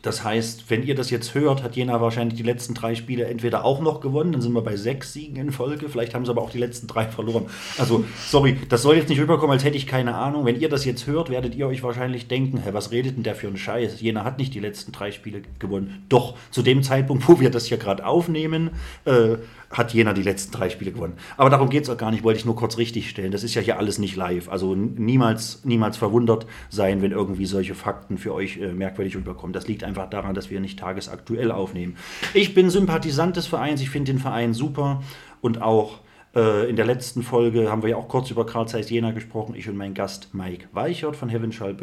[0.02, 3.66] das heißt, wenn ihr das jetzt hört, hat Jena wahrscheinlich die letzten drei Spiele entweder
[3.66, 6.42] auch noch gewonnen, dann sind wir bei sechs Siegen in Folge, vielleicht haben sie aber
[6.42, 7.46] auch die letzten drei verloren.
[7.78, 10.46] Also, sorry, das soll jetzt nicht rüberkommen, als hätte ich keine Ahnung.
[10.46, 13.36] Wenn ihr das jetzt hört, werdet ihr euch wahrscheinlich denken, hä, was redet denn der
[13.36, 14.02] für einen Scheiß?
[14.02, 16.06] Jena hat nicht die letzten drei Spiele gewonnen.
[16.10, 18.72] Doch, zu dem Zeitpunkt, wo wir das hier gerade aufnehmen,
[19.06, 19.36] äh,
[19.70, 21.14] hat Jena die letzten drei Spiele gewonnen.
[21.38, 23.32] Aber darum geht es auch gar nicht, wollte ich nur kurz richtig stellen.
[23.32, 24.50] Das ist ja hier alles nicht live.
[24.50, 29.54] Also niemals, niemals verwundert sein, wenn irgendwie solche Fakten für euch äh, merkwürdig rüberkommen.
[29.54, 31.98] Das liegt einfach daran, dass wir nicht tagesaktuell aufnehmen.
[32.34, 35.04] Ich bin Sympathisant des Vereins, ich finde den Verein super
[35.42, 36.00] und auch
[36.36, 39.56] äh, in der letzten Folge haben wir ja auch kurz über Karl Zeiss Jena gesprochen,
[39.56, 41.76] ich und mein Gast Mike Weichert von Heaven Shall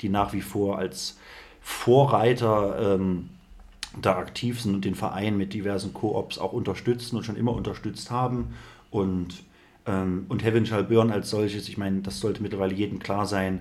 [0.00, 1.18] die nach wie vor als
[1.60, 3.30] Vorreiter ähm,
[4.02, 8.10] da aktiv sind und den Verein mit diversen Koops auch unterstützen und schon immer unterstützt
[8.10, 8.54] haben.
[8.90, 9.44] Und,
[9.86, 13.60] ähm, und Heaven Shall Burn als solches, ich meine, das sollte mittlerweile jedem klar sein,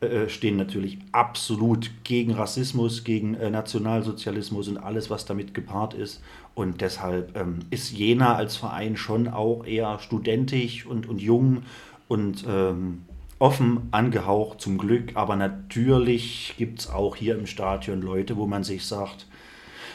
[0.00, 6.22] äh, stehen natürlich absolut gegen Rassismus, gegen äh, Nationalsozialismus und alles, was damit gepaart ist.
[6.54, 11.62] Und deshalb ähm, ist Jena als Verein schon auch eher studentisch und, und jung
[12.08, 13.02] und ähm,
[13.38, 15.12] offen angehaucht zum Glück.
[15.14, 19.26] Aber natürlich gibt es auch hier im Stadion Leute, wo man sich sagt,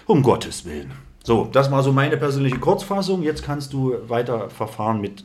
[0.10, 0.92] um Gottes Willen.
[1.24, 3.22] So, das war so meine persönliche Kurzfassung.
[3.22, 5.24] Jetzt kannst du weiter verfahren mit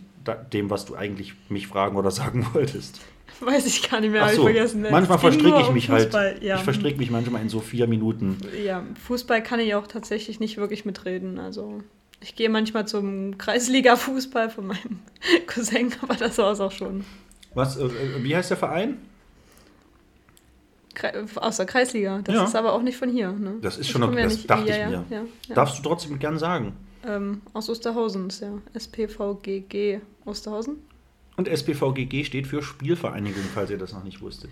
[0.52, 3.00] dem, was du eigentlich mich fragen oder sagen wolltest.
[3.40, 4.86] Weiß ich gar nicht mehr, habe so, ich vergessen.
[4.90, 6.14] Manchmal verstricke ich mich halt.
[6.42, 6.56] Ja.
[6.56, 8.38] Ich verstricke mich manchmal in so vier Minuten.
[8.64, 11.38] Ja, Fußball kann ich auch tatsächlich nicht wirklich mitreden.
[11.38, 11.80] Also
[12.20, 15.00] ich gehe manchmal zum Kreisliga-Fußball von meinem
[15.46, 17.04] Cousin, aber das war es auch schon.
[17.54, 17.88] Was, äh,
[18.22, 18.98] wie heißt der Verein?
[21.36, 22.20] Aus der Kreisliga.
[22.24, 22.44] Das ja.
[22.44, 23.32] ist aber auch nicht von hier.
[23.32, 23.56] Ne?
[23.60, 25.04] Das ist schon, noch, das nicht, dachte ja, ich mir.
[25.48, 26.74] Ja, Darfst du trotzdem gern sagen?
[27.06, 28.52] Ähm, aus Osterhausen ist ja.
[28.72, 30.76] SPVGG Osterhausen.
[31.36, 34.50] Und SPVGG steht für Spielvereinigung, falls ihr das noch nicht wusstet.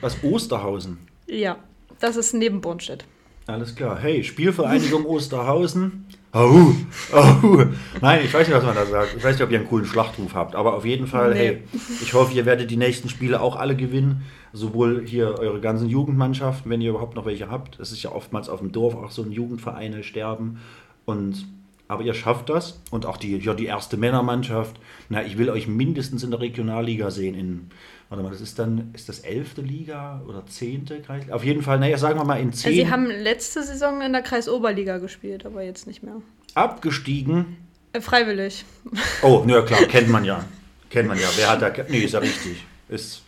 [0.00, 0.98] Was Osterhausen?
[1.26, 1.58] Ja.
[1.98, 3.04] das ist neben Bornstedt.
[3.46, 3.98] Alles klar.
[3.98, 6.06] Hey, Spielvereinigung Osterhausen.
[6.32, 6.74] Au,
[7.12, 7.64] au.
[8.02, 9.14] Nein, ich weiß nicht, was man da sagt.
[9.16, 11.38] Ich weiß nicht, ob ihr einen coolen Schlachtruf habt, aber auf jeden Fall, Nee.
[11.38, 11.62] hey,
[12.02, 14.22] ich hoffe, ihr werdet die nächsten Spiele auch alle gewinnen.
[14.52, 17.78] Sowohl hier eure ganzen Jugendmannschaften, wenn ihr überhaupt noch welche habt.
[17.80, 20.58] Es ist ja oftmals auf dem Dorf auch so ein Jugendvereine sterben.
[21.04, 21.46] Und
[21.86, 22.80] aber ihr schafft das.
[22.90, 24.76] Und auch die, ja, die erste Männermannschaft.
[25.08, 27.34] Na, ich will euch mindestens in der Regionalliga sehen.
[27.34, 27.70] In,
[28.08, 31.34] warte mal, das ist dann, ist das elfte Liga oder zehnte Kreisliga?
[31.34, 32.70] Auf jeden Fall, naja, sagen wir mal in zehn.
[32.72, 36.16] Also sie haben letzte Saison in der Kreisoberliga gespielt, aber jetzt nicht mehr.
[36.54, 37.56] abgestiegen.
[37.92, 38.64] Äh, freiwillig.
[39.22, 40.44] Oh, na klar, kennt man ja.
[40.90, 41.28] Kennt man ja.
[41.36, 41.70] Wer hat da.
[41.88, 42.64] Nee, ist ja richtig.
[42.88, 43.22] Ist,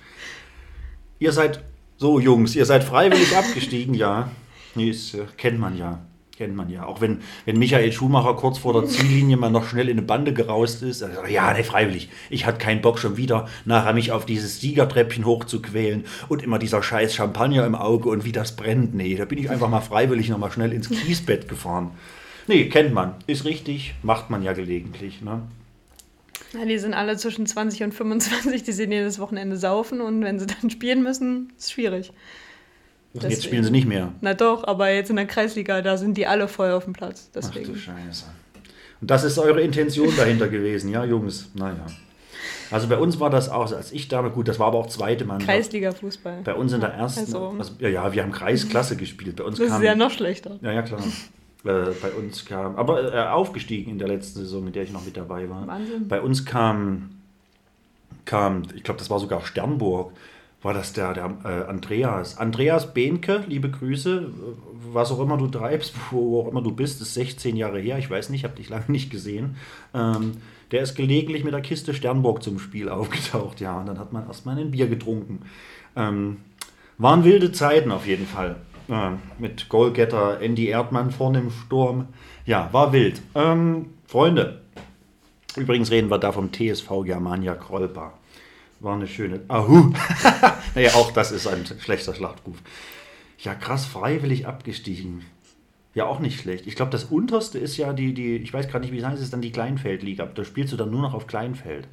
[1.19, 1.63] ihr seid
[1.99, 4.31] so, Jungs, ihr seid freiwillig abgestiegen, ja.
[4.75, 6.01] Nee, ist, kennt man ja.
[6.41, 6.87] Kennt man ja.
[6.87, 10.33] Auch wenn, wenn Michael Schumacher kurz vor der Ziellinie mal noch schnell in eine Bande
[10.33, 11.03] geraust ist.
[11.03, 12.09] Also, ja, nee, freiwillig.
[12.31, 16.83] Ich hatte keinen Bock schon wieder nachher mich auf dieses Siegertreppchen hochzuquälen und immer dieser
[16.83, 18.95] scheiß Champagner im Auge und wie das brennt.
[18.95, 21.91] Nee, da bin ich einfach mal freiwillig nochmal schnell ins Kiesbett gefahren.
[22.47, 23.17] Nee, kennt man.
[23.27, 25.21] Ist richtig, macht man ja gelegentlich.
[25.21, 25.43] Ne?
[26.55, 30.39] Ja, die sind alle zwischen 20 und 25, die sind jedes Wochenende saufen und wenn
[30.39, 32.15] sie dann spielen müssen, ist schwierig.
[33.13, 33.43] Und jetzt Deswegen.
[33.43, 34.13] spielen sie nicht mehr.
[34.21, 37.29] Na doch, aber jetzt in der Kreisliga, da sind die alle voll auf dem Platz.
[37.37, 37.77] Ach du Deswegen.
[37.77, 38.27] Scheiße.
[39.01, 41.51] Und das ist eure Intention dahinter gewesen, ja, Jungs?
[41.55, 41.87] Naja.
[42.71, 45.25] Also bei uns war das auch, als ich damals, gut, das war aber auch zweite
[45.25, 45.51] Mannschaft.
[45.51, 46.43] Kreisliga-Fußball.
[46.45, 49.37] Bei uns in der ersten, Also- also, ja, ja, wir haben Kreisklasse gespielt.
[49.37, 50.59] Bei uns Das kam, ist ja noch schlechter.
[50.63, 51.01] ja, ja, klar.
[51.65, 55.05] Äh, bei uns kam, aber äh, aufgestiegen in der letzten Saison, in der ich noch
[55.05, 55.67] mit dabei war.
[55.67, 56.07] Wahnsinn.
[56.07, 57.11] Bei uns kam,
[58.25, 60.13] kam ich glaube, das war sogar Sternburg,
[60.63, 62.39] war das der, der äh, Andreas.
[62.39, 67.01] Andreas Behnke, liebe Grüße, äh, was auch immer du treibst, wo auch immer du bist,
[67.01, 69.57] ist 16 Jahre her, ich weiß nicht, habe dich lange nicht gesehen.
[69.95, 70.33] Ähm,
[70.71, 74.27] der ist gelegentlich mit der Kiste Sternburg zum Spiel aufgetaucht, ja, und dann hat man
[74.27, 75.41] erstmal ein Bier getrunken.
[75.97, 76.39] Ähm,
[76.99, 78.57] waren wilde Zeiten auf jeden Fall.
[78.89, 82.09] Äh, mit Goalgetter Andy Erdmann vorne im Sturm.
[82.45, 83.23] Ja, war wild.
[83.35, 84.61] Ähm, Freunde,
[85.57, 88.13] übrigens reden wir da vom TSV Germania Krollpa.
[88.81, 89.41] War eine schöne.
[89.49, 89.93] Ahu!
[90.75, 92.57] naja, auch das ist ein schlechter Schlachtruf.
[93.39, 95.25] Ja, krass, freiwillig abgestiegen.
[95.95, 96.67] Ja, auch nicht schlecht.
[96.67, 99.19] Ich glaube, das unterste ist ja die, die ich weiß gerade nicht, wie es heißt,
[99.19, 100.27] es ist dann die Kleinfeldliga.
[100.27, 101.89] Da spielst du dann nur noch auf Kleinfeld.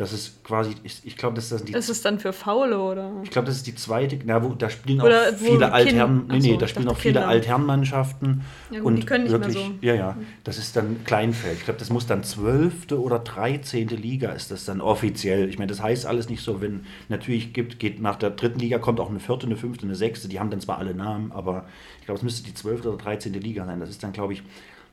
[0.00, 2.78] Das ist quasi, ich, ich glaube, das ist dann die Ist es dann für Faule
[2.78, 3.12] oder?
[3.22, 4.18] ich glaube, das ist die zweite.
[4.24, 6.26] Na, wo, da spielen Oder auch viele Altherren.
[6.26, 7.26] Nee, Ach so, nee, da spielen auch viele.
[7.26, 8.40] Altherrenmannschaften.
[8.70, 9.74] Ja und die können nicht mehr wirklich, so.
[9.82, 10.16] Ja, ja.
[10.42, 11.58] Das ist dann Kleinfeld.
[11.58, 15.50] Ich glaube, das muss dann zwölfte oder dreizehnte Liga ist das dann offiziell.
[15.50, 18.78] Ich meine, das heißt alles nicht so, wenn natürlich gibt, geht nach der dritten Liga
[18.78, 20.28] kommt auch eine vierte, eine fünfte, eine sechste.
[20.28, 21.66] Die haben dann zwar alle Namen, aber
[21.98, 23.80] ich glaube, es müsste die zwölfte oder dreizehnte Liga sein.
[23.80, 24.42] Das ist dann, glaube ich,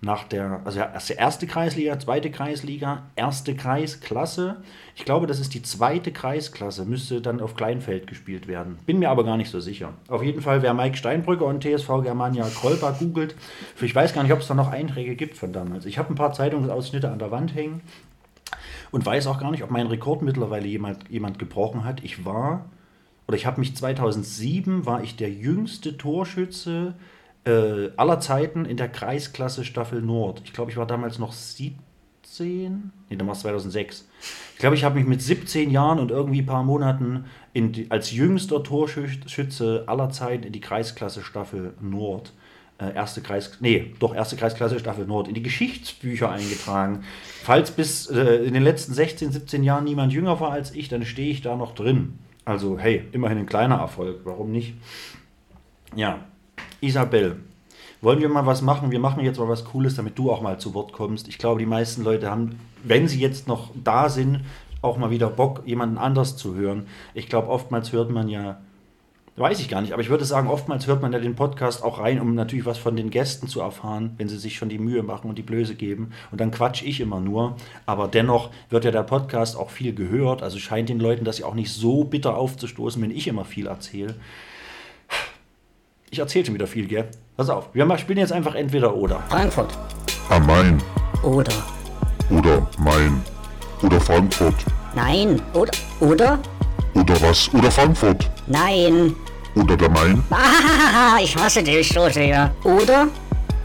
[0.01, 0.79] nach der, also
[1.13, 4.57] erste, Kreisliga, zweite Kreisliga, erste Kreisklasse.
[4.95, 8.77] Ich glaube, das ist die zweite Kreisklasse, müsste dann auf Kleinfeld gespielt werden.
[8.85, 9.93] Bin mir aber gar nicht so sicher.
[10.07, 13.35] Auf jeden Fall, wer Mike Steinbrücker und TSV Germania Krolpa googelt,
[13.81, 15.85] ich weiß gar nicht, ob es da noch Einträge gibt von damals.
[15.85, 17.81] Ich habe ein paar Zeitungsausschnitte an der Wand hängen
[18.91, 22.03] und weiß auch gar nicht, ob mein Rekord mittlerweile jemand, jemand gebrochen hat.
[22.03, 22.65] Ich war,
[23.27, 26.93] oder ich habe mich 2007, war ich der jüngste Torschütze
[27.47, 30.41] äh, aller Zeiten in der Kreisklasse Staffel Nord.
[30.43, 32.91] Ich glaube, ich war damals noch 17.
[33.09, 34.07] Nee, es 2006.
[34.53, 37.25] Ich glaube, ich habe mich mit 17 Jahren und irgendwie ein paar Monaten
[37.71, 42.33] die, als jüngster Torschütze aller Zeiten in die Kreisklasse Staffel Nord,
[42.79, 47.03] äh, erste Kreis, nee, doch erste Kreisklasse Staffel Nord, in die Geschichtsbücher eingetragen.
[47.43, 51.05] Falls bis äh, in den letzten 16, 17 Jahren niemand jünger war als ich, dann
[51.05, 52.19] stehe ich da noch drin.
[52.45, 54.75] Also, hey, immerhin ein kleiner Erfolg, warum nicht?
[55.95, 56.25] Ja,
[56.79, 57.37] Isabel,
[58.01, 58.91] wollen wir mal was machen?
[58.91, 61.27] Wir machen jetzt mal was Cooles, damit du auch mal zu Wort kommst.
[61.27, 64.41] Ich glaube, die meisten Leute haben, wenn sie jetzt noch da sind,
[64.83, 66.85] auch mal wieder Bock, jemanden anders zu hören.
[67.15, 68.61] Ich glaube, oftmals hört man ja,
[69.37, 71.97] weiß ich gar nicht, aber ich würde sagen, oftmals hört man ja den Podcast auch
[71.97, 75.01] rein, um natürlich was von den Gästen zu erfahren, wenn sie sich schon die Mühe
[75.01, 76.11] machen und die Blöße geben.
[76.31, 77.55] Und dann quatsch ich immer nur.
[77.87, 80.43] Aber dennoch wird ja der Podcast auch viel gehört.
[80.43, 83.65] Also scheint den Leuten das ja auch nicht so bitter aufzustoßen, wenn ich immer viel
[83.65, 84.13] erzähle.
[86.09, 87.09] Ich erzähle schon wieder viel, gell?
[87.35, 89.21] Pass auf, wir spielen jetzt einfach entweder oder.
[89.29, 89.77] Frankfurt.
[90.29, 90.81] Am Main
[91.21, 91.51] Oder.
[92.29, 93.21] oder Main
[93.81, 94.55] oder Frankfurt
[94.95, 95.41] Nein.
[95.53, 95.71] Oder.
[95.99, 96.39] Oder?
[96.95, 99.15] oder was oder Frankfurt Nein.
[99.55, 100.23] oder der Main.
[100.31, 102.51] Ah, ich hasse dich so sehr.
[102.63, 103.07] Oder?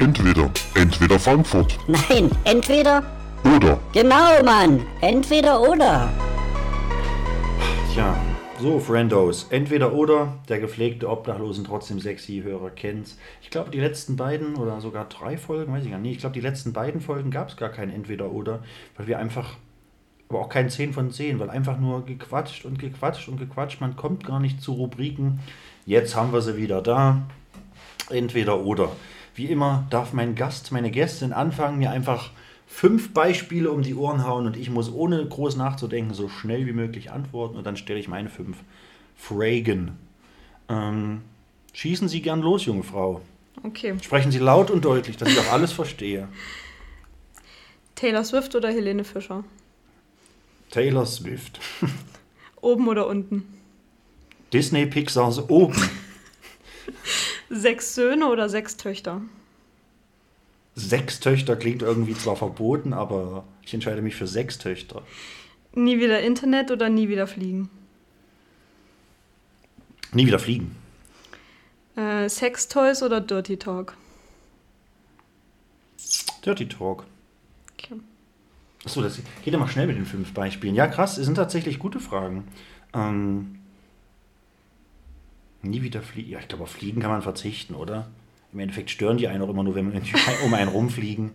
[0.00, 2.30] Entweder, entweder Frankfurt Nein.
[2.44, 3.02] Entweder.
[3.44, 4.80] oder Genau, Mann.
[5.00, 6.08] Entweder oder.
[7.94, 8.14] Tja,
[8.62, 9.48] so, Friendos.
[9.50, 13.18] Entweder oder, der gepflegte Obdachlosen trotzdem sexy Hörer kennt's.
[13.42, 16.12] Ich glaube, die letzten beiden oder sogar drei Folgen, weiß ich gar nicht.
[16.12, 18.62] Ich glaube, die letzten beiden Folgen gab es gar kein Entweder oder,
[18.96, 19.56] weil wir einfach,
[20.28, 23.80] aber auch kein 10 von 10, weil einfach nur gequatscht und gequatscht und gequatscht.
[23.80, 25.40] Man kommt gar nicht zu Rubriken.
[25.84, 27.22] Jetzt haben wir sie wieder da.
[28.10, 28.92] Entweder oder.
[29.34, 32.30] Wie immer darf mein Gast, meine Gästin anfangen, mir einfach
[32.72, 36.72] fünf Beispiele um die Ohren hauen und ich muss ohne groß nachzudenken so schnell wie
[36.72, 38.56] möglich antworten und dann stelle ich meine fünf
[39.14, 39.98] Fragen.
[40.70, 41.20] Ähm,
[41.74, 43.20] schießen Sie gern los, junge Frau.
[43.62, 43.94] Okay.
[44.00, 46.28] Sprechen Sie laut und deutlich, dass ich auch alles verstehe.
[47.94, 49.44] Taylor Swift oder Helene Fischer?
[50.70, 51.60] Taylor Swift.
[52.62, 53.44] Oben oder unten?
[54.52, 55.76] Disney Pixars oben.
[57.50, 59.20] Sechs Söhne oder sechs Töchter?
[60.74, 65.02] Sechs Töchter klingt irgendwie zwar verboten, aber ich entscheide mich für sechs Töchter.
[65.74, 67.68] Nie wieder Internet oder nie wieder fliegen?
[70.12, 70.76] Nie wieder fliegen.
[71.96, 73.96] Äh, Sextoys oder Dirty Talk?
[76.44, 77.04] Dirty Talk.
[77.74, 78.00] Okay.
[78.84, 80.74] Achso, das geht immer schnell mit den fünf Beispielen.
[80.74, 82.48] Ja, krass, es sind tatsächlich gute Fragen.
[82.94, 83.58] Ähm,
[85.62, 86.30] nie wieder fliegen.
[86.30, 88.10] Ja, ich glaube, auf Fliegen kann man verzichten, oder?
[88.52, 90.02] Im Endeffekt stören die einen auch immer nur, wenn man
[90.44, 91.32] um einen rumfliegen.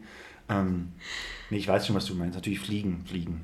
[0.50, 0.94] Ähm,
[1.50, 2.36] nee, ich weiß schon, was du meinst.
[2.36, 3.44] Natürlich fliegen, fliegen.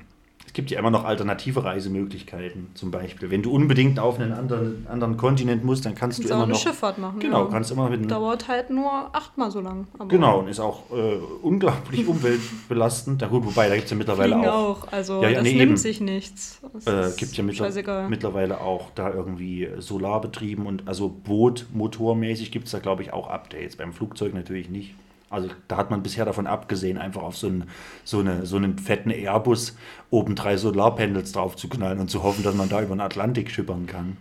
[0.54, 3.28] Es gibt ja immer noch alternative Reisemöglichkeiten, zum Beispiel.
[3.28, 6.44] Wenn du unbedingt auf einen anderen, anderen Kontinent musst, dann kannst Kannst du auch immer
[6.44, 6.60] eine noch.
[6.60, 7.18] Schifffahrt machen.
[7.18, 7.50] Genau, ja.
[7.50, 9.88] kannst immer mit Dauert halt nur achtmal so lang.
[10.06, 13.20] Genau, und ist auch äh, unglaublich umweltbelastend.
[13.20, 14.84] Ja, gut, wobei, da gibt es ja mittlerweile Fliegen auch.
[14.84, 14.92] auch.
[14.92, 15.76] Also Ja, ja, das nee, nimmt eben.
[15.76, 16.60] sich nichts.
[16.72, 22.70] Das Äh, gibt ja mittler mittlerweile auch da irgendwie solarbetrieben und also Bootmotormäßig gibt es
[22.70, 23.74] da, glaube ich, auch Updates.
[23.74, 24.94] Beim Flugzeug natürlich nicht.
[25.34, 27.64] Also da hat man bisher davon abgesehen, einfach auf so einen,
[28.04, 29.76] so, eine, so einen fetten Airbus
[30.10, 33.50] oben drei Solarpanels drauf zu knallen und zu hoffen, dass man da über den Atlantik
[33.50, 34.16] schippern kann.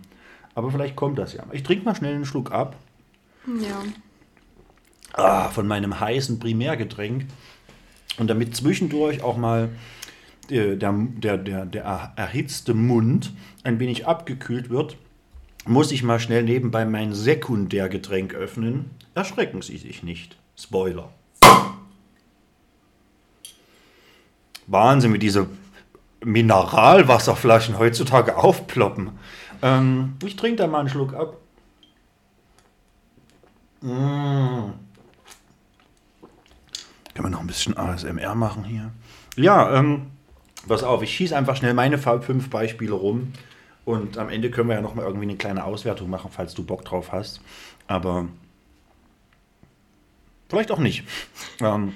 [0.55, 1.43] Aber vielleicht kommt das ja.
[1.51, 2.75] Ich trinke mal schnell einen Schluck ab.
[3.61, 3.83] Ja.
[5.13, 7.25] ah, von meinem heißen Primärgetränk.
[8.17, 9.69] Und damit zwischendurch auch mal
[10.49, 14.97] äh, der, der, der, der erhitzte Mund ein wenig abgekühlt wird,
[15.65, 18.91] muss ich mal schnell nebenbei mein Sekundärgetränk öffnen.
[19.15, 20.37] Erschrecken Sie sich nicht.
[20.55, 21.09] Spoiler.
[24.67, 25.47] Wahnsinn, wie diese
[26.23, 29.11] Mineralwasserflaschen heutzutage aufploppen.
[29.61, 31.37] Ähm, ich trinke da mal einen Schluck ab.
[33.81, 34.73] Mmh.
[37.13, 38.91] Können wir noch ein bisschen ASMR machen hier?
[39.35, 40.07] Ja, ähm,
[40.67, 43.33] pass auf, ich schieße einfach schnell meine fünf Beispiele rum
[43.85, 46.63] und am Ende können wir ja noch mal irgendwie eine kleine Auswertung machen, falls du
[46.63, 47.41] Bock drauf hast.
[47.87, 48.27] Aber
[50.53, 51.03] vielleicht auch nicht.
[51.59, 51.93] Ähm,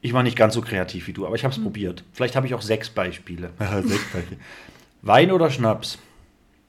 [0.00, 2.04] ich war nicht ganz so kreativ wie du, aber ich habe es probiert.
[2.12, 3.50] Vielleicht habe ich auch sechs Beispiele.
[3.84, 4.40] sechs Beispiele.
[5.02, 5.98] Wein oder Schnaps?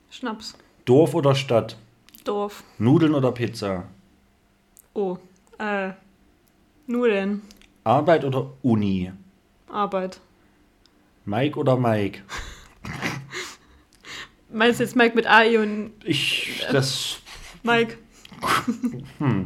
[0.10, 0.56] Schnaps.
[0.86, 1.78] Dorf oder Stadt?
[2.26, 2.64] Dorf.
[2.78, 3.86] Nudeln oder Pizza?
[4.94, 5.18] Oh.
[5.58, 5.92] Äh.
[6.88, 7.42] Nudeln.
[7.84, 9.12] Arbeit oder Uni?
[9.70, 10.20] Arbeit.
[11.26, 12.22] Mike oder Mike?
[14.52, 17.20] Meinst du jetzt Mike mit AI und Ich, das
[17.64, 17.98] Mike?
[19.22, 19.46] äh,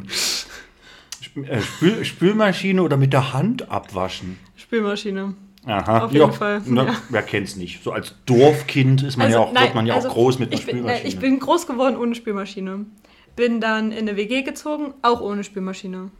[1.60, 4.38] Spül, Spülmaschine oder mit der Hand abwaschen?
[4.56, 5.34] Spülmaschine.
[5.66, 6.96] Aha, Auf jeden Fall, Na, ja.
[7.08, 7.82] Wer kennt's nicht?
[7.82, 10.58] So als Dorfkind ist man ja auch, wird man ja also auch groß mit einer
[10.60, 11.02] ich bin, Spülmaschine.
[11.02, 12.86] nein, ich bin groß geworden ohne Spülmaschine.
[13.34, 16.10] Bin dann in eine WG gezogen, auch ohne Spülmaschine.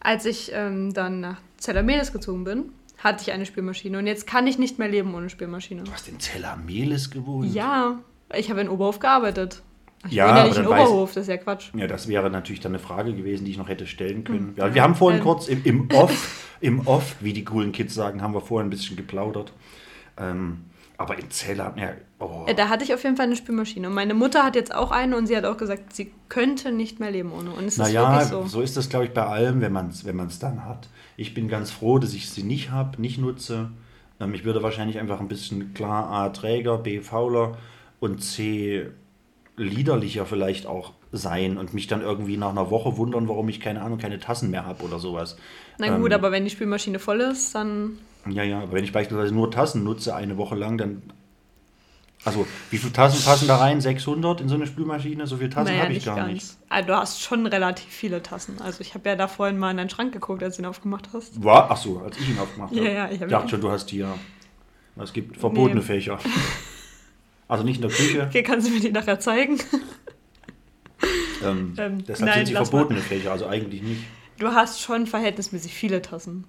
[0.00, 2.66] Als ich ähm, dann nach Zellamelis gezogen bin,
[2.98, 3.98] hatte ich eine Spülmaschine.
[3.98, 5.82] Und jetzt kann ich nicht mehr leben ohne Spülmaschine.
[5.82, 7.52] du hast in Zellamelis gewohnt?
[7.52, 7.98] Ja,
[8.34, 9.62] ich habe in Oberhof gearbeitet.
[10.06, 11.70] Ich Ja, bin ja aber nicht in dann weiß- Oberhof, das ist ja Quatsch.
[11.74, 14.54] Ja, das wäre natürlich dann eine Frage gewesen, die ich noch hätte stellen können.
[14.56, 15.24] Ja, wir haben vorhin Ähm.
[15.24, 18.70] kurz im, im Off, im Off, wie die coolen Kids sagen, haben wir vorhin ein
[18.70, 19.52] bisschen geplaudert.
[20.18, 20.64] Ähm,
[20.98, 22.44] aber in Zeller, ja, oh.
[22.46, 23.88] Äh, Da hatte ich auf jeden Fall eine Spülmaschine.
[23.88, 27.00] Und meine Mutter hat jetzt auch eine und sie hat auch gesagt, sie könnte nicht
[27.00, 27.50] mehr leben ohne.
[27.50, 28.46] Und es ist Naja, wirklich so.
[28.46, 28.60] so.
[28.62, 30.88] ist das, glaube ich, bei allem, wenn man es wenn man's dann hat.
[31.18, 33.70] Ich bin ganz froh, dass ich sie nicht habe, nicht nutze.
[34.20, 37.58] Ähm, ich würde wahrscheinlich einfach ein bisschen klar A, träger, B, fauler
[38.00, 38.86] und C,
[39.56, 43.82] liederlicher vielleicht auch sein und mich dann irgendwie nach einer Woche wundern, warum ich, keine
[43.82, 45.36] Ahnung, keine Tassen mehr habe oder sowas.
[45.78, 48.92] Na gut, Ähm, aber wenn die Spülmaschine voll ist, dann Ja, ja, aber wenn ich
[48.92, 51.02] beispielsweise nur Tassen nutze eine Woche lang, dann.
[52.24, 53.80] Also, wie viele Tassen passen da rein?
[53.80, 55.28] 600 in so eine Spülmaschine?
[55.28, 56.32] So viele Tassen naja, habe ich nicht gar ganz.
[56.32, 56.46] nicht.
[56.68, 58.60] Also, du hast schon relativ viele Tassen.
[58.60, 61.10] Also ich habe ja da vorhin mal in deinen Schrank geguckt, als du ihn aufgemacht
[61.12, 61.42] hast.
[61.44, 62.84] War, ach so, als ich ihn aufgemacht habe.
[62.84, 64.08] Ja, ja, ich hab dachte schon, du hast hier.
[65.00, 65.86] Es gibt verbotene Nee.
[65.86, 66.18] Fächer.
[67.48, 68.22] Also nicht in der Küche.
[68.28, 69.58] Okay, kannst du mir die nachher zeigen?
[71.44, 74.02] Ähm, Ähm, deshalb nein, sind sie verbotene Fächer, also eigentlich nicht.
[74.38, 76.44] Du hast schon verhältnismäßig viele Tassen.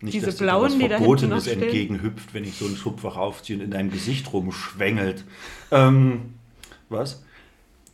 [0.00, 2.76] Nicht, Diese dass dir blauen, was die da hinten Verbotenes entgegenhüpft, wenn ich so einen
[2.76, 5.24] Schubfach aufziehe und in deinem Gesicht rumschwängelt.
[5.70, 6.34] Ähm,
[6.88, 7.22] was?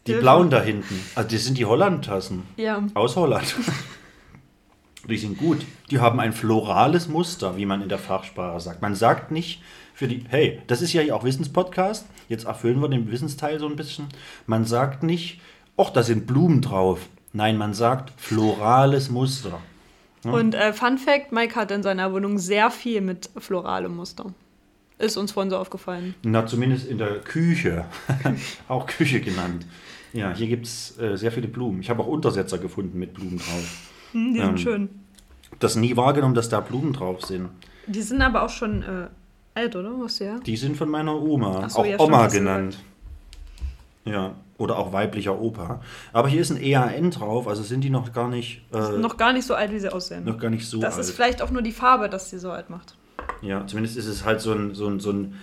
[0.06, 0.22] Die Dürfen.
[0.22, 0.98] blauen da hinten.
[1.14, 2.44] Also das sind die Holland-Tassen.
[2.56, 2.82] Ja.
[2.94, 3.54] Aus Holland.
[5.08, 5.64] Die sind gut.
[5.90, 8.82] Die haben ein florales Muster, wie man in der Fachsprache sagt.
[8.82, 9.62] Man sagt nicht
[9.98, 12.06] für die, hey, das ist ja hier auch Wissenspodcast.
[12.28, 14.06] Jetzt erfüllen wir den Wissensteil so ein bisschen.
[14.46, 15.40] Man sagt nicht,
[15.76, 17.08] ach, da sind Blumen drauf.
[17.32, 19.58] Nein, man sagt florales Muster.
[20.22, 24.26] Und äh, Fun Fact: Mike hat in seiner Wohnung sehr viel mit floralem Muster.
[24.98, 26.14] Ist uns vorhin so aufgefallen.
[26.22, 27.86] Na, zumindest in der Küche.
[28.68, 29.66] auch Küche genannt.
[30.12, 31.80] Ja, hier gibt es äh, sehr viele Blumen.
[31.80, 33.88] Ich habe auch Untersetzer gefunden mit Blumen drauf.
[34.12, 34.46] Hm, die Ähm.
[34.46, 34.88] sind schön.
[35.58, 37.48] Das nie wahrgenommen, dass da Blumen drauf sind.
[37.88, 39.08] Die sind aber auch schon äh,
[39.58, 39.90] alt, oder?
[39.98, 40.38] Was ja?
[40.38, 42.78] Die sind von meiner Oma, so, auch ja, stimmt, Oma du genannt.
[44.04, 45.80] Ja, oder auch weiblicher Opa.
[46.12, 49.16] Aber hier ist ein EAN drauf, also sind die noch gar nicht, äh, noch, Noch
[49.16, 50.24] gar nicht so alt, wie sie aussehen.
[50.38, 51.04] gar nicht so das alt.
[51.04, 52.96] ist vielleicht auch nur die Farbe, dass sie so alt macht.
[53.42, 55.34] ja, zumindest ist es halt so ein, so ein, so ein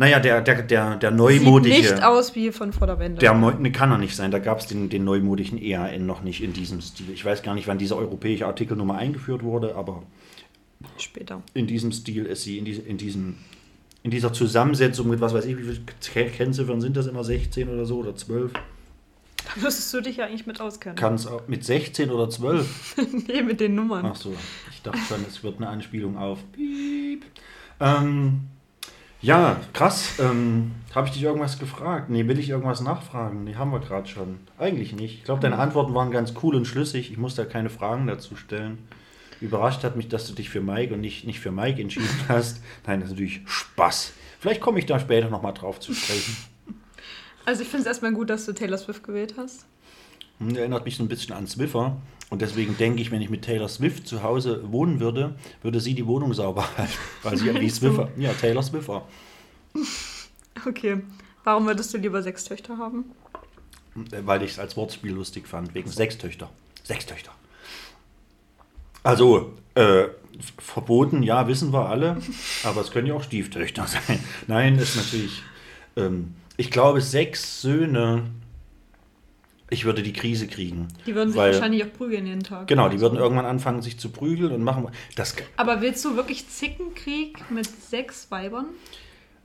[0.00, 1.80] naja, der, der, der, der Sieht neumodische.
[1.94, 3.18] nicht aus wie von vor der Wende.
[3.18, 6.40] Der ne, kann er nicht sein, da gab es den, den neumodischen EAN noch nicht
[6.40, 7.10] in diesem Stil.
[7.12, 10.04] Ich weiß gar nicht, wann diese europäische Artikelnummer eingeführt wurde, aber
[10.98, 11.42] Später.
[11.54, 13.36] in diesem Stil ist sie, in, diese, in, diesem,
[14.02, 15.80] in dieser Zusammensetzung mit, was weiß ich, wie viele
[16.12, 18.52] Ke- Kennziffern sind das immer, 16 oder so oder 12?
[18.52, 20.96] Da müsstest du dich ja eigentlich mit auskennen.
[20.96, 22.96] Kann es auch mit 16 oder 12?
[23.28, 24.06] nee, mit den Nummern.
[24.06, 24.34] Ach so,
[24.70, 27.24] ich dachte schon, es wird eine Anspielung auf Piep.
[27.80, 28.42] Ähm,
[29.20, 30.12] ja, krass.
[30.20, 32.08] Ähm, Habe ich dich irgendwas gefragt?
[32.10, 33.44] Nee, will ich irgendwas nachfragen?
[33.44, 34.38] Nee, haben wir gerade schon.
[34.58, 35.14] Eigentlich nicht.
[35.18, 37.10] Ich glaube, deine Antworten waren ganz cool und schlüssig.
[37.10, 38.78] Ich muss da keine Fragen dazu stellen.
[39.40, 42.60] Überrascht hat mich, dass du dich für Mike und nicht, nicht für Mike entschieden hast.
[42.86, 44.12] Nein, das ist natürlich Spaß.
[44.40, 46.36] Vielleicht komme ich da später nochmal drauf zu sprechen.
[47.44, 49.64] Also ich finde es erstmal gut, dass du Taylor Swift gewählt hast.
[50.38, 51.96] Hm, Erinnert mich so ein bisschen an Swiffer.
[52.28, 55.94] Und deswegen denke ich, wenn ich mit Taylor Swift zu Hause wohnen würde, würde sie
[55.94, 56.92] die Wohnung sauber halten.
[57.22, 57.70] Weil sie ja wie?
[57.70, 58.10] Swiffer.
[58.18, 59.08] Ja, Taylor Swiffer.
[60.66, 61.00] Okay.
[61.44, 63.06] Warum würdest du lieber sechs Töchter haben?
[63.94, 65.74] Weil ich es als Wortspiel lustig fand.
[65.74, 66.50] Wegen sechs Töchter.
[66.84, 67.32] Sechs Töchter.
[69.08, 70.04] Also, äh,
[70.58, 72.18] verboten, ja, wissen wir alle.
[72.62, 74.18] Aber es können ja auch Stieftöchter sein.
[74.46, 75.42] Nein, ist natürlich.
[75.96, 78.24] Ähm, ich glaube, sechs Söhne.
[79.70, 80.88] Ich würde die Krise kriegen.
[81.06, 82.66] Die würden sich Weil- wahrscheinlich auch prügeln jeden Tag.
[82.68, 84.86] Genau, die würden irgendwann anfangen, sich zu prügeln und machen.
[85.16, 88.66] Das, Aber willst du wirklich Zickenkrieg mit sechs Weibern?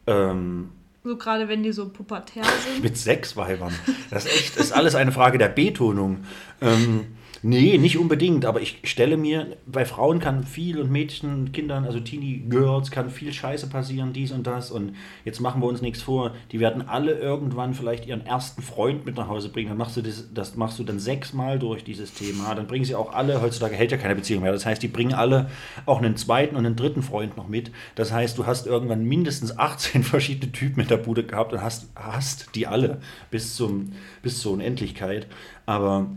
[0.08, 0.72] ähm,
[1.06, 2.84] So gerade wenn die so pubertär sind?
[2.84, 3.74] mit sechs Weibern.
[4.10, 6.26] Das ist echt, ist alles eine Frage der Betonung.
[6.62, 7.08] Ähm,
[7.44, 12.00] nee, nicht unbedingt, aber ich stelle mir, bei Frauen kann viel und Mädchen, Kindern, also
[12.00, 14.72] Teenie Girls, kann viel Scheiße passieren, dies und das.
[14.72, 16.32] Und jetzt machen wir uns nichts vor.
[16.52, 19.70] Die werden alle irgendwann vielleicht ihren ersten Freund mit nach Hause bringen.
[19.70, 22.56] Dann machst du das, das machst du dann sechsmal durch dieses Thema.
[22.56, 24.54] Dann bringen sie auch alle, heutzutage hält ja keine Beziehung mehr.
[24.54, 25.50] Das heißt, die bringen alle
[25.86, 27.72] auch einen zweiten und einen dritten Freund noch mit.
[27.96, 31.90] Das heißt, du hast irgendwann mindestens 18 verschiedene Typen in der Bude gehabt und hast,
[31.96, 33.02] hast die alle
[33.32, 35.28] bis, zum, bis zur Unendlichkeit.
[35.66, 36.08] Aber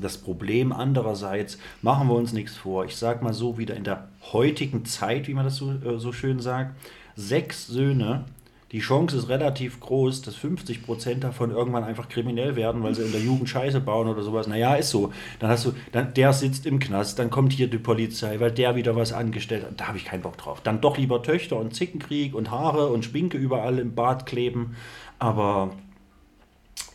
[0.00, 2.84] das Problem andererseits, machen wir uns nichts vor.
[2.84, 6.12] Ich sage mal so, wieder in der heutigen Zeit, wie man das so, äh, so
[6.12, 6.76] schön sagt,
[7.14, 8.24] sechs Söhne,
[8.72, 13.12] die Chance ist relativ groß, dass 50% davon irgendwann einfach kriminell werden, weil sie in
[13.12, 14.48] der Jugend Scheiße bauen oder sowas.
[14.48, 15.12] Naja, ist so.
[15.38, 18.74] Dann hast du, dann, der sitzt im Knast, dann kommt hier die Polizei, weil der
[18.74, 19.80] wieder was angestellt hat.
[19.80, 20.60] Da habe ich keinen Bock drauf.
[20.62, 24.74] Dann doch lieber Töchter und Zickenkrieg und Haare und Schminke überall im Bad kleben.
[25.20, 25.70] Aber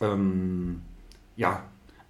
[0.02, 0.82] ähm,
[1.36, 1.64] ja,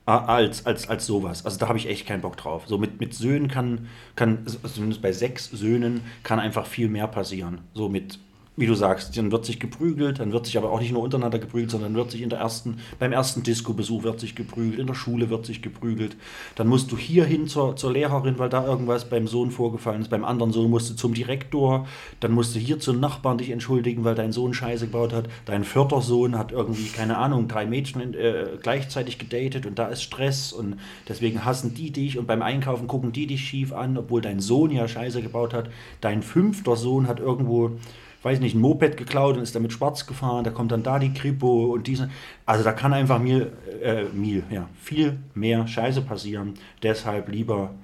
[0.04, 1.44] als, als, als sowas.
[1.44, 2.64] Also da habe ich echt keinen Bock drauf.
[2.66, 7.60] So mit, mit Söhnen kann, kann, zumindest bei sechs Söhnen, kann einfach viel mehr passieren.
[7.74, 8.18] So mit,
[8.54, 11.38] wie du sagst, dann wird sich geprügelt, dann wird sich aber auch nicht nur untereinander
[11.38, 14.94] geprügelt, sondern wird sich in der ersten, beim ersten Disco-Besuch wird sich geprügelt, in der
[14.94, 16.16] Schule wird sich geprügelt.
[16.54, 20.10] Dann musst du hier hin zur, zur Lehrerin, weil da irgendwas beim Sohn vorgefallen ist.
[20.10, 21.86] Beim anderen Sohn musst du zum Direktor,
[22.20, 25.30] dann musst du hier zum Nachbarn dich entschuldigen, weil dein Sohn Scheiße gebaut hat.
[25.46, 30.02] Dein vierter Sohn hat irgendwie, keine Ahnung, drei Mädchen äh, gleichzeitig gedatet und da ist
[30.02, 30.76] Stress und
[31.08, 34.70] deswegen hassen die dich und beim Einkaufen gucken die dich schief an, obwohl dein Sohn
[34.70, 35.70] ja Scheiße gebaut hat.
[36.02, 37.78] Dein fünfter Sohn hat irgendwo,
[38.24, 41.12] weiß nicht, ein Moped geklaut und ist damit schwarz gefahren, da kommt dann da die
[41.12, 42.10] Kripo und diese.
[42.46, 46.54] Also da kann einfach mir, äh, mir, ja, viel mehr Scheiße passieren.
[46.82, 47.74] Deshalb lieber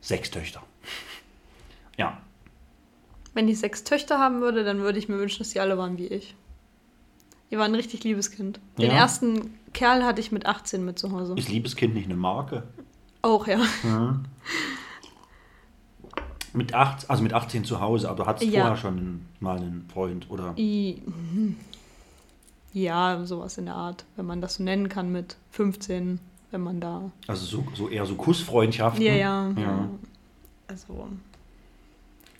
[0.00, 0.62] sechs Töchter.
[1.96, 2.18] Ja.
[3.34, 5.98] Wenn ich sechs Töchter haben würde, dann würde ich mir wünschen, dass die alle waren
[5.98, 6.34] wie ich.
[7.50, 8.60] Die waren ein richtig liebes Kind.
[8.78, 8.96] Den Ja.
[8.96, 11.34] ersten Kerl hatte ich mit 18 mit zu Hause.
[11.36, 12.62] Ist Liebeskind nicht eine Marke?
[13.22, 13.60] Auch, ja.
[16.52, 18.62] Mit acht, also mit 18 zu Hause, aber du hattest Ja.
[18.62, 20.54] vorher schon mal einen Freund, oder?
[22.72, 26.20] Ja, sowas in der Art, wenn man das so nennen kann mit 15,
[26.52, 27.10] wenn man da.
[27.26, 29.02] Also so, so eher so Kussfreundschaften.
[29.04, 29.50] Ja, ja.
[29.56, 29.60] ja.
[29.60, 29.88] ja.
[30.68, 31.08] Also,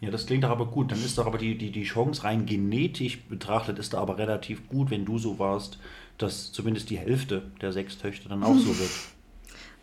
[0.01, 0.93] Ja, das klingt doch aber gut.
[0.93, 4.69] Dann ist doch aber die, die, die Chance rein genetisch betrachtet, ist da aber relativ
[4.69, 5.79] gut, wenn du so warst,
[6.17, 8.91] dass zumindest die Hälfte der sechs Töchter dann auch so wird.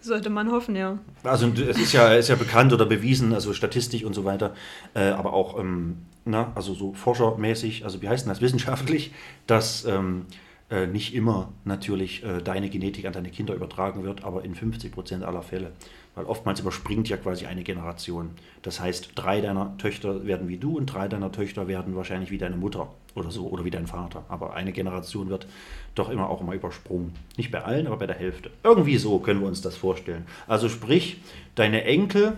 [0.02, 1.00] Sollte man hoffen, ja.
[1.24, 4.54] Also es ist ja, ist ja bekannt oder bewiesen, also Statistik und so weiter,
[4.94, 9.12] äh, aber auch, ähm, na, also so forschermäßig, also wie heißt denn das wissenschaftlich,
[9.48, 10.26] dass ähm,
[10.70, 15.24] äh, nicht immer natürlich äh, deine Genetik an deine Kinder übertragen wird, aber in 50%
[15.24, 15.72] aller Fälle.
[16.18, 18.32] Weil oftmals überspringt ja quasi eine Generation.
[18.64, 22.40] Das heißt, drei deiner Töchter werden wie du und drei deiner Töchter werden wahrscheinlich wie
[22.40, 24.26] deine Mutter oder so oder wie dein Vater.
[24.28, 25.46] Aber eine Generation wird
[25.94, 27.14] doch immer auch immer übersprungen.
[27.38, 28.50] Nicht bei allen, aber bei der Hälfte.
[28.64, 30.26] Irgendwie so können wir uns das vorstellen.
[30.48, 31.22] Also sprich,
[31.54, 32.34] deine Enkel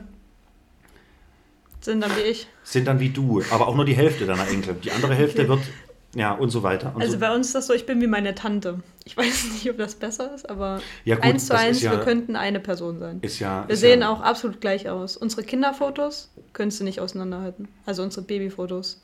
[1.79, 2.47] Sind dann wie ich.
[2.63, 4.75] sind dann wie du, aber auch nur die Hälfte deiner Enkel.
[4.83, 5.49] Die andere Hälfte Okay.
[5.51, 5.61] wird,
[6.15, 6.93] ja, und so weiter.
[6.95, 7.19] Und Also so.
[7.19, 8.79] bei uns ist das so, ich bin wie meine Tante.
[9.05, 11.99] Ich weiß nicht, ob das besser ist, aber Ja, gut, eins zu eins, ja- wir
[11.99, 13.19] könnten eine Person sein.
[13.21, 15.17] ist ja, Wir ist sehen ja, auch absolut gleich aus.
[15.17, 17.67] Unsere Kinderfotos könntest du nicht auseinanderhalten.
[17.85, 19.01] Also unsere Babyfotos.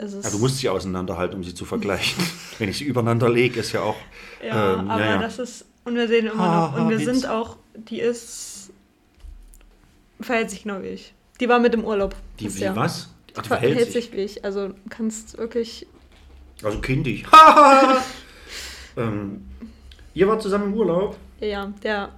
[0.00, 2.24] Ja, du musst sie auseinanderhalten, um sie zu vergleichen.
[2.58, 3.96] Wenn ich sie übereinander lege, ist ja auch.
[4.44, 5.64] Ja, ähm, aber das ist.
[5.84, 6.80] Und wir sehen immer Ha, noch.
[6.80, 7.04] Und wir Witz.
[7.06, 7.56] sind auch.
[7.76, 8.70] Die ist.
[10.20, 11.14] Verhält sich genau wie ich.
[11.40, 12.16] Die war mit im Urlaub.
[12.40, 12.74] Die, Jahr.
[12.74, 13.11] was?
[13.36, 14.04] Ach, die Verhält, verhält sich.
[14.06, 14.44] sich wie ich.
[14.44, 15.86] Also du kannst wirklich.
[16.62, 17.24] Also kindisch.
[18.96, 19.44] ähm,
[20.14, 21.16] ihr wart zusammen im Urlaub.
[21.40, 22.10] Ja, der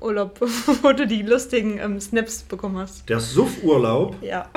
[0.00, 0.40] Urlaub,
[0.82, 3.08] wo du die lustigen ähm, Snaps bekommen hast.
[3.08, 4.16] Der Suff-Urlaub.
[4.22, 4.48] Ja.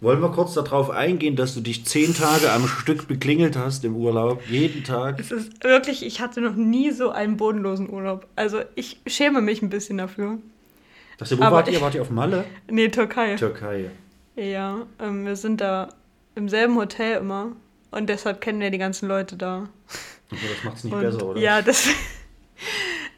[0.00, 3.96] Wollen wir kurz darauf eingehen, dass du dich zehn Tage am Stück beklingelt hast im
[3.96, 4.40] Urlaub?
[4.48, 5.18] Jeden Tag.
[5.18, 8.26] Es ist wirklich, ich hatte noch nie so einen bodenlosen Urlaub.
[8.36, 10.38] Also ich schäme mich ein bisschen dafür.
[11.18, 11.80] Das, wo Aber wart ihr?
[11.80, 12.44] Wart ihr auf Malle?
[12.70, 13.34] Nee, Türkei.
[13.36, 13.90] Türkei.
[14.36, 15.88] Ja, ähm, wir sind da
[16.34, 17.52] im selben Hotel immer.
[17.90, 19.68] Und deshalb kennen wir die ganzen Leute da.
[20.30, 21.40] Das macht es nicht Und besser, oder?
[21.40, 21.88] Ja, das.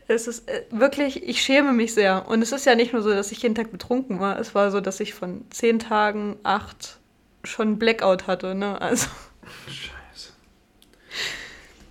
[0.09, 2.26] Es ist äh, wirklich, ich schäme mich sehr.
[2.26, 4.40] Und es ist ja nicht nur so, dass ich jeden Tag betrunken war.
[4.40, 6.98] Es war so, dass ich von zehn Tagen acht
[7.44, 8.57] schon Blackout hatte.
[8.57, 8.80] Ne?
[8.80, 9.07] Also,
[9.68, 10.32] Scheiße.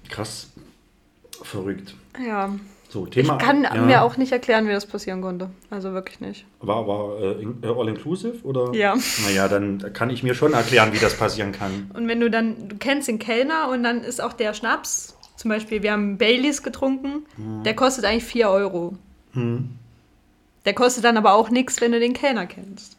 [0.09, 0.49] Krass.
[1.43, 1.95] Verrückt.
[2.21, 2.53] ja.
[2.91, 3.37] So, Thema.
[3.37, 3.75] ich kann ja.
[3.75, 5.51] mir auch nicht erklären, wie das passieren konnte.
[5.69, 6.45] Also wirklich nicht.
[6.59, 8.73] War, war äh, äh, all-inclusive oder?
[8.73, 8.95] Ja.
[9.25, 11.91] Naja, dann kann ich mir schon erklären, wie das passieren kann.
[11.93, 15.49] Und wenn du dann, du kennst den Kellner und dann ist auch der Schnaps, zum
[15.49, 17.63] Beispiel, wir haben Baileys getrunken, Mhm.
[17.63, 18.95] der kostet eigentlich 4 Euro.
[20.65, 22.97] Der kostet dann aber auch nichts, wenn du den Kellner kennst.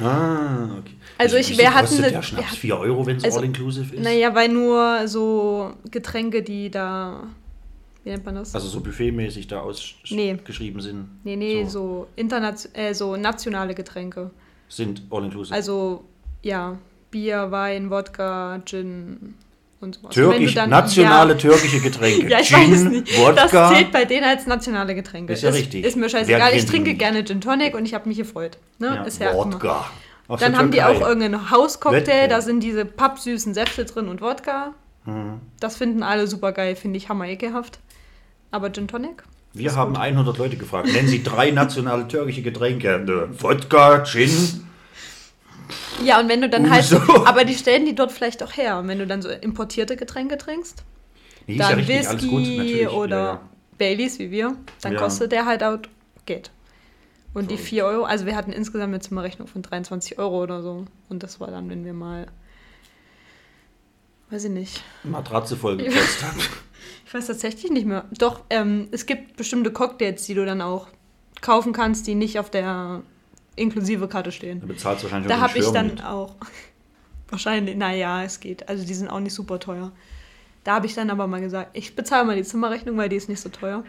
[0.00, 0.94] Ah, okay.
[1.18, 3.94] Also ich- wir hatten kostet der Schnaps wir hatten- 4 Euro, wenn es also, all-inclusive
[3.94, 4.02] ist?
[4.02, 7.28] Naja, weil nur so Getränke, die da,
[8.04, 8.54] wie nennt man das?
[8.54, 9.64] Also so buffetmäßig da
[10.10, 10.32] Nee.
[10.34, 11.08] ausgeschrieben sind.
[11.24, 14.30] nee, nee, so, internation äh, so nationale Getränke.
[14.68, 15.54] Sind all-inclusive.
[15.54, 16.04] Also,
[16.42, 16.78] ja,
[17.10, 19.34] Bier, Wein, Wodka, Gin
[19.80, 22.26] und wenn Türkisch, dann- nationale ja, türkische Getränke.
[22.30, 23.18] Ja, ich Gin, weiß nicht.
[23.18, 23.70] Wodka.
[23.70, 25.32] Das zählt bei denen als nationale Getränke.
[25.32, 25.84] Ist ja richtig.
[25.84, 26.54] Ist mir scheißegal.
[26.54, 28.58] Ich trinke gerne Gin Tonic und ich habe mich gefreut.
[28.78, 28.86] Ne?
[28.88, 29.34] ja, ist ja.
[29.34, 29.84] Wodka.
[30.40, 34.72] Dann haben die auch irgendeinen Hauscocktail, da sind diese pappsüßen Säfte drin und Wodka.
[35.04, 35.40] Mhm.
[35.60, 37.78] Das finden alle super geil, finde ich hammer ekelhaft.
[38.54, 39.24] Aber Gin Tonic?
[39.52, 40.02] Wir ist haben gut.
[40.02, 40.92] 100 Leute gefragt.
[40.92, 43.00] Nennen Sie drei nationale türkische Getränke.
[43.04, 44.30] Ne, Wodka, Gin.
[46.04, 46.84] Ja, und wenn du dann halt.
[46.84, 47.26] Uso.
[47.26, 48.78] Aber die stellen die dort vielleicht auch her.
[48.78, 50.84] Und wenn du dann so importierte Getränke trinkst,
[51.46, 52.88] Nee, ist ja dann richtig, alles gut, Whisky natürlich.
[52.90, 53.40] oder Ja, ja.
[53.78, 54.98] Baileys wie wir, dann Ja.
[55.00, 55.78] kostet der halt auch
[56.26, 56.52] Geld.
[57.32, 57.68] Und die Verrückt.
[57.70, 60.84] 4 Euro, also wir hatten insgesamt eine Zimmerrechnung von 23 Euro oder so.
[61.08, 62.26] Und das war dann, wenn wir mal,
[64.30, 66.38] weiß ich nicht, Matratze voll gekostet haben.
[67.14, 68.06] ich weiß tatsächlich nicht mehr.
[68.18, 70.88] Doch, ähm, es gibt bestimmte Cocktails, die du dann auch
[71.42, 73.02] kaufen kannst, die nicht auf der
[73.54, 74.58] inklusive Karte stehen.
[74.58, 76.04] Da bezahlst du wahrscheinlich Da habe ich dann mit.
[76.04, 76.34] auch,
[77.28, 78.68] wahrscheinlich, naja, es geht.
[78.68, 79.92] Also die sind auch nicht super teuer.
[80.64, 83.28] Da habe ich dann aber mal gesagt, ich bezahle mal die Zimmerrechnung, weil die ist
[83.28, 83.84] nicht so teuer.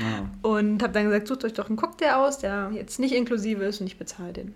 [0.00, 0.30] Ja.
[0.48, 3.80] Und habe dann gesagt, sucht euch doch einen Cocktail aus, der jetzt nicht inklusive ist
[3.80, 4.54] und ich bezahle den.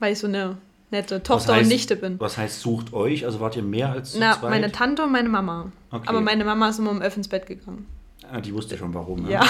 [0.00, 0.58] Weil ich so eine
[0.90, 2.18] nette Tochter heißt- und Nichte bin.
[2.20, 3.24] Was heißt, sucht euch?
[3.24, 4.50] Also wart ihr mehr als Na, zweit?
[4.50, 5.70] meine Tante und meine Mama.
[5.90, 6.08] Okay.
[6.08, 7.86] Aber meine Mama ist immer um elf ins Bett gegangen.
[8.30, 9.22] Ah, die wusste schon warum.
[9.22, 9.32] ne?
[9.32, 9.40] Ja.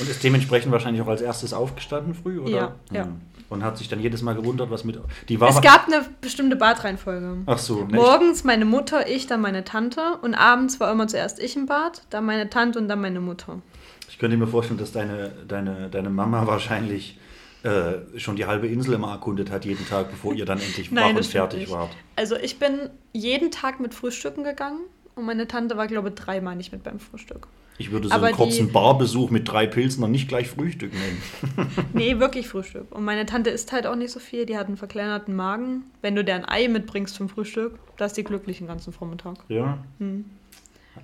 [0.00, 2.50] Und ist dementsprechend wahrscheinlich auch als erstes aufgestanden früh, oder?
[2.50, 3.08] Ja, ja.
[3.48, 4.98] Und hat sich dann jedes Mal gewundert, was mit.
[5.28, 7.38] Die war Es gab eine bestimmte Badreihenfolge.
[7.46, 10.00] Ach so, ne, Morgens meine Mutter, ich, dann meine Tante.
[10.22, 13.60] Und abends war immer zuerst ich im Bad, dann meine Tante und dann meine Mutter.
[14.02, 17.18] Ich, ich könnte mir vorstellen, dass deine, deine, deine Mama wahrscheinlich
[17.64, 21.08] äh, schon die halbe Insel immer erkundet hat, jeden Tag, bevor ihr dann endlich wach
[21.14, 21.70] und fertig nicht.
[21.72, 21.90] wart.
[22.16, 24.80] Also ich bin jeden Tag mit Frühstücken gegangen
[25.14, 27.46] und meine Tante war, glaube ich, dreimal nicht mit beim Frühstück.
[27.78, 30.92] Ich würde so Aber einen kurzen die- Barbesuch mit drei Pilzen noch nicht gleich Frühstück
[30.92, 31.68] nennen.
[31.94, 32.92] Nee, wirklich Frühstück.
[32.94, 35.84] Und meine Tante isst halt auch nicht so viel, die hat einen verkleinerten Magen.
[36.02, 39.36] Wenn du dir ein Ei mitbringst zum Frühstück, da ist die glücklich den ganzen Vormittag.
[39.48, 39.78] Ja.
[39.98, 40.26] Hm.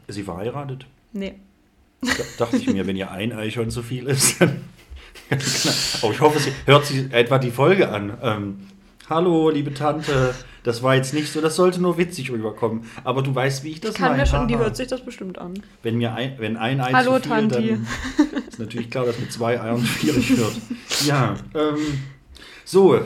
[0.06, 0.86] Ist sie verheiratet?
[1.12, 1.34] Nee.
[2.02, 4.60] Da dachte ich mir, wenn ihr ein Ei schon so viel ist, dann.
[5.30, 8.16] Aber ich hoffe, sie hört sie etwa die Folge an.
[8.22, 8.58] Ähm,
[9.10, 12.84] Hallo, liebe Tante, das war jetzt nicht so, das sollte nur witzig rüberkommen.
[13.04, 14.22] Aber du weißt, wie ich das Ich kann meine.
[14.24, 15.54] mir schon, die hört sich das bestimmt an.
[15.82, 17.78] Wenn, mir ein, wenn ein Ei Hallo, zu viel, Tanti.
[18.18, 20.52] dann ist natürlich klar, dass mit zwei Eiern schwierig wird.
[21.06, 21.76] Ja, ähm,
[22.66, 23.00] so.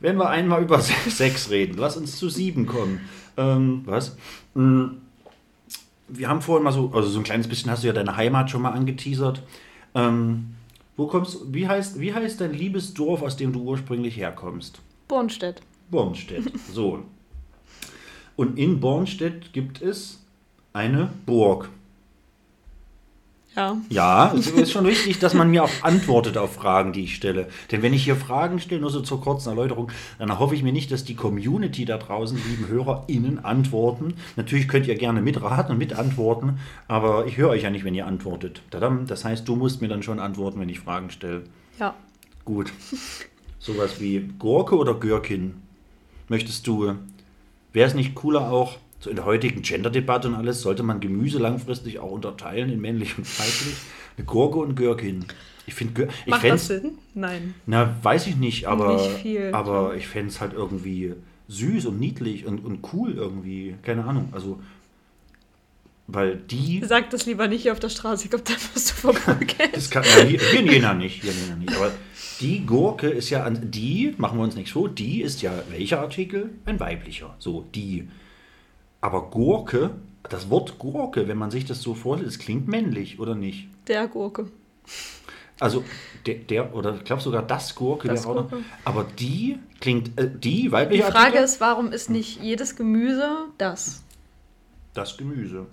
[0.00, 3.00] wenn wir einmal über Sex reden, lass uns zu sieben kommen.
[3.36, 4.16] Ähm, was?
[4.54, 4.86] Mm,
[6.08, 8.50] Wir haben vorhin mal so, also so ein kleines bisschen hast du ja deine Heimat
[8.50, 9.44] schon mal angeteasert.
[9.94, 10.54] Ähm,
[10.98, 14.80] wo kommst wie heißt, wie heißt dein liebes Dorf, aus dem du ursprünglich herkommst?
[15.06, 15.62] Bornstedt.
[15.90, 16.52] Bornstedt.
[16.72, 17.04] So.
[18.36, 20.26] Und in Bornstedt gibt es
[20.72, 21.70] eine Burg.
[23.58, 23.76] Ja.
[23.88, 27.48] Ja, es ist schon wichtig, dass man mir auch antwortet auf Fragen, die ich stelle.
[27.72, 29.90] Denn wenn ich hier Fragen stelle, nur so zur kurzen Erläuterung,
[30.20, 34.14] dann hoffe ich mir nicht, dass die Community da draußen, lieben HörerInnen, antworten.
[34.36, 38.06] Natürlich könnt ihr gerne mitraten und mitantworten, aber ich höre euch ja nicht, wenn ihr
[38.06, 38.62] antwortet.
[38.70, 41.42] Tadam, Das heißt, du musst mir dann schon antworten, wenn ich Fragen stelle.
[41.80, 41.96] Ja.
[42.44, 42.72] Gut.
[43.58, 45.54] Sowas wie Gurke oder Gürkin?
[46.28, 46.94] Möchtest du,
[47.72, 51.38] wäre es nicht cooler auch, so in der heutigen Gender-Debatte und alles, sollte man Gemüse
[51.38, 53.76] langfristig auch unterteilen in männlich und weiblich?
[54.16, 55.24] Eine Gurke und Gürkin.
[55.66, 56.92] Ich finde, ich Macht das Sinn?
[57.14, 57.54] Nein.
[57.66, 59.50] na, weiß ich nicht, aber, Nicht viel.
[59.52, 61.14] aber ich fände es halt irgendwie
[61.48, 63.76] süß und niedlich und, und cool irgendwie.
[63.82, 64.30] Keine Ahnung.
[64.32, 64.60] Also,
[66.06, 66.82] weil die.
[66.84, 69.58] Sag das lieber nicht hier auf der Straße, ich glaube, dann wirst du verprügelt.
[69.72, 71.76] Das kann, ja, hier, hier in Jena nicht, hier in Jena nicht.
[71.76, 71.92] Aber
[72.40, 73.70] die Gurke ist ja an.
[73.70, 76.50] Die, machen wir uns nichts vor, die ist ja welcher Artikel?
[76.64, 77.36] Ein weiblicher.
[77.38, 78.08] So, die.
[79.00, 79.90] Aber Gurke,
[80.28, 83.68] das Wort Gurke, wenn man sich das so vorstellt, das klingt männlich, oder nicht?
[83.86, 84.48] Der Gurke.
[85.60, 85.82] Also
[86.26, 88.50] der, der oder ich glaube sogar das Gurke, Das auch noch.
[88.50, 88.64] Gurke.
[88.84, 91.44] Aber die klingt äh, die Die weibliche Frage Artikel?
[91.44, 93.28] ist, warum ist nicht jedes Gemüse
[93.58, 94.02] das?
[94.94, 95.66] das Gemüse.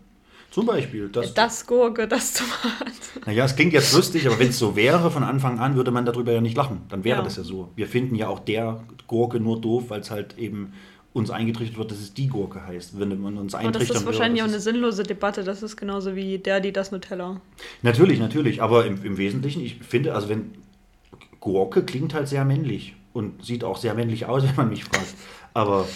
[0.51, 1.33] Zum Beispiel das.
[1.33, 2.93] Das Gurke, das Tomat.
[3.25, 6.05] Naja, es klingt jetzt lustig, aber wenn es so wäre von Anfang an, würde man
[6.05, 6.81] darüber ja nicht lachen.
[6.89, 7.23] Dann wäre Ja.
[7.23, 7.69] das ja so.
[7.75, 10.73] Wir finden ja auch der Gurke nur doof, weil es halt eben
[11.15, 12.99] uns eingetrichtert wird, dass es die Gurke heißt.
[12.99, 15.45] Wenn man uns Und das eintrichtern ist wahrscheinlich auch eine sinnlose Debatte.
[15.45, 17.39] Das ist genauso wie der, die das Nutella.
[17.83, 18.61] Natürlich, natürlich.
[18.61, 20.51] Aber im, im Wesentlichen, ich finde, also wenn
[21.39, 25.15] Gurke klingt halt sehr männlich und sieht auch sehr männlich aus, wenn man mich fragt.
[25.53, 25.87] Aber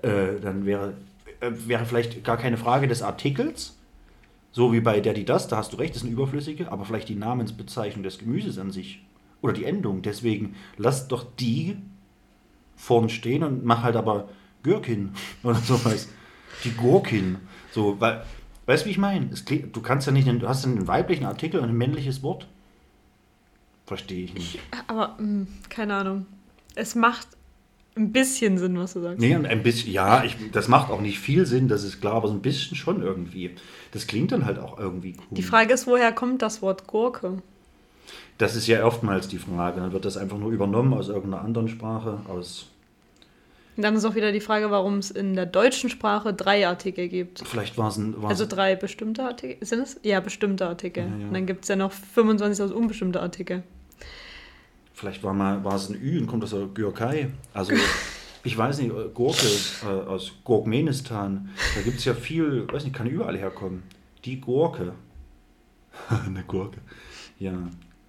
[0.00, 0.94] äh, dann wäre,
[1.40, 3.76] äh, wäre vielleicht gar keine Frage des Artikels,
[4.50, 6.86] so wie bei der, die das, da hast du recht, das ist eine überflüssige, aber
[6.86, 9.04] vielleicht die Namensbezeichnung des Gemüses an sich
[9.42, 10.00] oder die Endung.
[10.00, 11.76] Deswegen lass doch die
[12.76, 14.30] vorn stehen und mach halt aber
[14.64, 15.12] Gürkin
[15.44, 16.08] oder sowas.
[16.64, 17.36] Die Gurkin.
[17.70, 18.24] So, weil,
[18.66, 19.26] weißt du, wie ich meine?
[19.26, 22.48] Du kannst ja nicht, du hast einen weiblichen Artikel und ein männliches Wort.
[23.86, 24.58] Verstehe ich nicht.
[24.88, 26.26] Aber, mh, keine Ahnung.
[26.74, 27.28] Es macht
[27.96, 29.20] ein bisschen Sinn, was du sagst.
[29.20, 32.28] Nee, ein bisschen, ja, ich, das macht auch nicht viel Sinn, das ist klar, aber
[32.28, 33.54] so ein bisschen schon irgendwie.
[33.92, 35.36] Das klingt dann halt auch irgendwie cool.
[35.36, 37.42] Die Frage ist, woher kommt das Wort Gurke?
[38.38, 39.80] Das ist ja oftmals die Frage.
[39.80, 42.66] Dann wird das einfach nur übernommen aus irgendeiner anderen Sprache, aus.
[43.76, 47.08] Und dann ist auch wieder die Frage, warum es in der deutschen Sprache drei Artikel
[47.08, 47.40] gibt.
[47.46, 48.14] Vielleicht war es ein.
[48.22, 49.64] war's- Also drei bestimmte Artikel.
[49.66, 49.98] Sind es?
[50.02, 51.04] Ja, bestimmte Artikel.
[51.04, 51.26] Ja, ja.
[51.26, 53.62] Und dann gibt es ja noch 25 aus unbestimmte Artikel.
[54.92, 57.30] Vielleicht war, mal, war es ein Ü und kommt aus der Gürkei.
[57.52, 57.72] Also,
[58.44, 59.46] ich weiß nicht, äh, Gurke
[59.82, 61.50] äh, aus Gurkmenistan.
[61.74, 63.82] Da gibt es ja viel, weiß nicht, kann überall herkommen.
[64.24, 64.92] Die Gurke.
[66.26, 66.78] Eine Gurke.
[67.40, 67.54] Ja.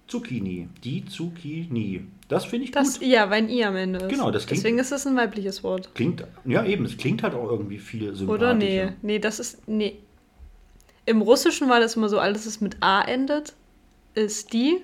[0.06, 0.68] Zucchini.
[0.84, 2.06] Die Zucchini.
[2.28, 3.06] Das finde ich Das, gut.
[3.08, 4.08] ja, weil ein I am Ende ist.
[4.08, 5.94] Genau, das klingt- Deswegen ist es ein weibliches Wort.
[5.94, 8.30] Klingt, ja eben, es klingt halt auch irgendwie viel sympathischer.
[8.32, 8.54] Oder?
[8.54, 8.88] Nee.
[9.02, 9.68] Nee, das ist.
[9.68, 9.98] Nee.
[11.04, 13.54] Im Russischen war das immer so, alles, was mit A endet,
[14.14, 14.78] ist die.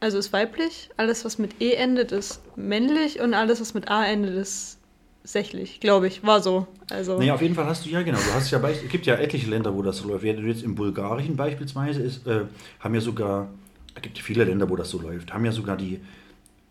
[0.00, 0.88] Also ist weiblich.
[0.96, 3.20] Alles, was mit E endet, ist männlich.
[3.20, 4.78] Und alles, was mit A endet, ist
[5.24, 5.80] sächlich.
[5.80, 6.22] Glaube ich.
[6.24, 6.66] War so.
[6.90, 7.18] Also.
[7.18, 9.50] Nee, auf jeden Fall hast du, ja genau, du hast ja, es gibt ja etliche
[9.50, 10.22] Länder, wo das so läuft.
[10.22, 12.42] Während du jetzt im Bulgarischen beispielsweise ist, äh,
[12.80, 13.48] haben ja sogar,
[13.94, 16.00] es gibt viele Länder, wo das so läuft, haben ja sogar die,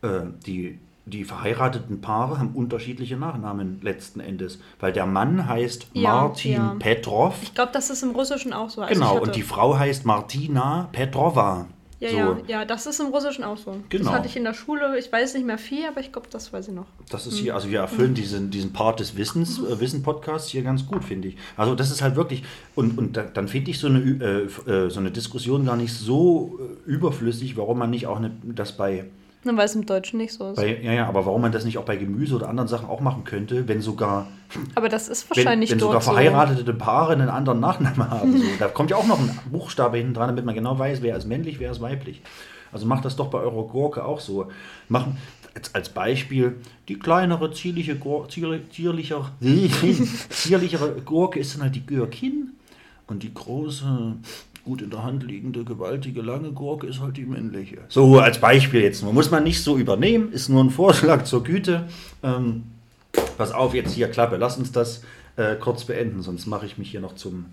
[0.05, 4.59] äh, die, die verheirateten Paare haben unterschiedliche Nachnamen letzten Endes.
[4.79, 6.75] Weil der Mann heißt Ja, Martin ja.
[6.79, 8.81] Petrov, Ich glaube, das ist im Russischen auch so.
[8.81, 11.67] Also genau, und die Frau heißt Martina Petrova.
[11.99, 13.77] Ja, so, ja, ja, das ist im Russischen auch so.
[13.87, 14.05] Genau.
[14.05, 16.51] Das hatte ich in der Schule, ich weiß nicht mehr viel, aber ich glaube, das
[16.51, 16.87] weiß ich noch.
[17.09, 20.85] Das ist hier, also wir erfüllen diesen, diesen Part des Wissens, äh, Wissen-Podcasts hier ganz
[20.85, 21.37] gut, finde ich.
[21.55, 22.43] Also das ist halt wirklich,
[22.75, 25.93] und, und da, dann finde ich so eine, äh, äh, so eine Diskussion gar nicht
[25.93, 29.05] so äh, überflüssig, warum man nicht auch eine, das bei,
[29.45, 30.55] Nur weil es im Deutschen nicht so ist.
[30.55, 32.99] bei, ja, ja, aber warum man das nicht auch bei Gemüse oder anderen Sachen auch
[32.99, 34.27] machen könnte, wenn sogar,
[34.73, 36.11] aber das ist wenn, wahrscheinlich wenn sogar dort so.
[36.11, 38.37] verheiratete Paare einen anderen Nachnamen haben.
[38.37, 38.43] So.
[38.57, 41.27] Da kommt ja auch noch ein Buchstabe hinten dran, damit man genau weiß, wer ist
[41.27, 42.21] männlich, wer ist weiblich.
[42.71, 44.47] Also macht das doch bei eurer Gurke auch so.
[44.89, 45.17] Machen
[45.71, 46.55] als, Beispiel
[46.87, 49.31] die kleinere, zierliche, zier, zierlicher,
[50.29, 52.53] zierlichere Gurke ist dann halt die Gürkin
[53.07, 54.15] und die große,
[54.65, 57.77] gut in der Hand liegende, gewaltige, lange Gurke ist halt die männliche.
[57.87, 59.13] So als Beispiel jetzt nur.
[59.13, 61.87] Muss man nicht so übernehmen, ist nur ein Vorschlag zur Güte.
[62.23, 62.63] Ähm,
[63.37, 64.37] Pass auf, jetzt hier Klappe.
[64.37, 65.03] Lass uns das
[65.35, 67.45] äh, kurz beenden, sonst mache ich mich hier noch zum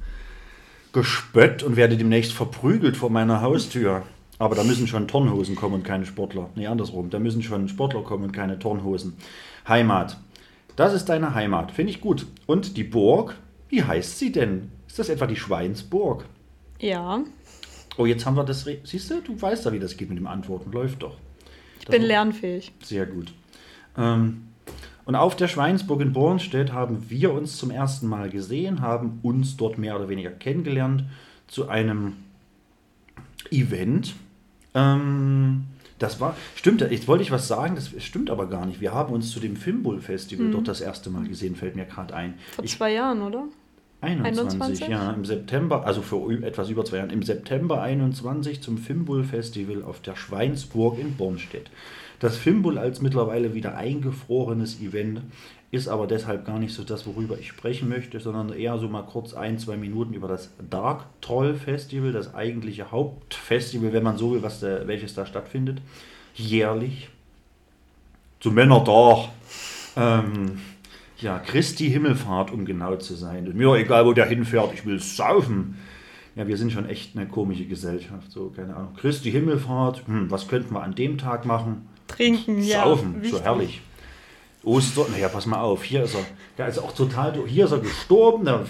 [0.92, 4.02] Gespött und werde demnächst verprügelt vor meiner Haustür.
[4.38, 6.50] Aber da müssen schon Turnhosen kommen und keine Sportler.
[6.54, 7.10] Nee, andersrum.
[7.10, 9.14] Da müssen schon Sportler kommen und keine Turnhosen.
[9.68, 10.18] Heimat.
[10.74, 11.70] Das ist deine Heimat.
[11.70, 12.26] Finde ich gut.
[12.46, 13.36] Und die Burg,
[13.68, 14.70] wie heißt sie denn?
[14.88, 16.24] Ist das etwa die Schweinsburg?
[16.82, 17.22] Ja,
[17.98, 18.66] Oh, jetzt haben wir das.
[18.66, 20.72] Re Siehst du, du weißt ja, wie das geht mit dem Antworten.
[20.72, 21.16] Läuft doch.
[21.78, 22.72] ich bin lernfähig.
[22.82, 23.32] Sehr gut.
[23.98, 24.44] Ähm,
[25.04, 29.56] und auf der Schweinsburg in Bornstedt haben wir uns zum ersten Mal gesehen, haben uns
[29.56, 31.04] dort mehr oder weniger kennengelernt
[31.48, 32.14] zu einem
[33.50, 34.14] Event.
[34.74, 35.64] Ähm,
[35.98, 38.80] das war, stimmt, jetzt wollte ich was sagen, das stimmt aber gar nicht.
[38.80, 42.14] Wir haben uns zu dem Fimbul Festival dort das erste Mal gesehen, fällt mir gerade
[42.14, 42.34] ein.
[42.52, 43.44] Vor Ich, zwei Jahren, oder?
[44.02, 44.88] 21, 21?
[44.88, 49.82] ja, im September, also für etwas über zwei Jahren, im September 21 zum Fimbul Festival
[49.82, 51.70] auf der Schweinsburg in Bornstedt.
[52.18, 55.22] Das Fimbul als mittlerweile wieder eingefrorenes Event
[55.72, 59.02] ist aber deshalb gar nicht so das, worüber ich sprechen möchte, sondern eher so mal
[59.02, 64.32] kurz ein, zwei Minuten über das Dark Troll Festival, das eigentliche Hauptfestival, wenn man so
[64.32, 65.80] will, was da, welches da stattfindet,
[66.34, 67.08] jährlich.
[68.40, 69.30] Zu Männertag.
[69.96, 70.58] Ähm,
[71.22, 73.46] ja, Christi Himmelfahrt, um genau zu sein.
[73.46, 75.76] Und mir egal, wo der hinfährt, ich will saufen.
[76.34, 78.30] Ja, wir sind schon echt eine komische Gesellschaft.
[78.30, 78.94] So, keine Ahnung.
[78.96, 81.88] Christi Himmelfahrt, hm, was könnten wir an dem Tag machen?
[82.08, 82.84] Trinken, ja.
[82.84, 83.42] Saufen, so wichtig.
[83.42, 83.80] herrlich.
[84.64, 86.24] Ostern, naja, pass mal auf, hier ist er,
[86.56, 88.64] der ist auch total, hier ist er gestorben, da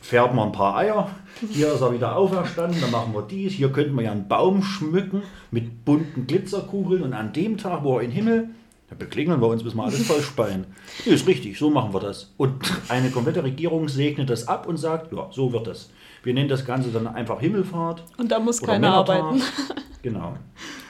[0.00, 1.10] fährt man ein paar Eier,
[1.50, 4.62] hier ist er wieder auferstanden, dann machen wir dies, hier könnten wir ja einen Baum
[4.62, 8.50] schmücken mit bunten Glitzerkugeln und an dem Tag, wo er in den Himmel,
[8.92, 10.66] da beklingeln wir uns, bis wir alles voll speien.
[11.06, 12.32] Nee, ist richtig, so machen wir das.
[12.36, 12.54] Und
[12.90, 15.90] eine komplette Regierung segnet das ab und sagt, ja, so wird das.
[16.22, 18.04] Wir nennen das Ganze dann einfach Himmelfahrt.
[18.18, 19.40] Und da muss keiner arbeiten.
[20.02, 20.34] Genau.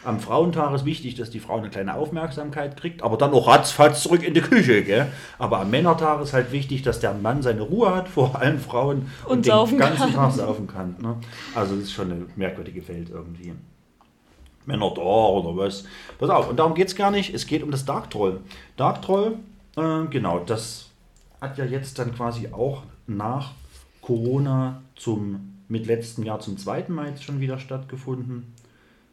[0.04, 4.02] Am Frauentag ist wichtig, dass die Frau eine kleine Aufmerksamkeit kriegt, aber dann auch ratzfatz
[4.02, 4.82] zurück in die Küche.
[4.84, 5.08] Gell?
[5.38, 9.10] Aber am Männertag ist halt wichtig, dass der Mann seine Ruhe hat vor allen Frauen
[9.26, 10.14] und, Und den ganzen kann.
[10.14, 10.96] Tag saufen kann.
[10.98, 11.16] Ne?
[11.54, 13.52] Also das ist schon eine merkwürdige Welt irgendwie.
[14.66, 15.84] Männertag oder was.
[16.18, 17.34] Pass auf, und darum geht es gar nicht.
[17.34, 18.40] Es geht um das Dark Troll.
[18.76, 19.36] Dark Troll,
[19.76, 20.90] äh, genau, das
[21.40, 23.52] hat ja jetzt dann quasi auch nach
[24.00, 28.52] Corona zum, mit letztem Jahr zum zweiten Mal jetzt schon wieder stattgefunden.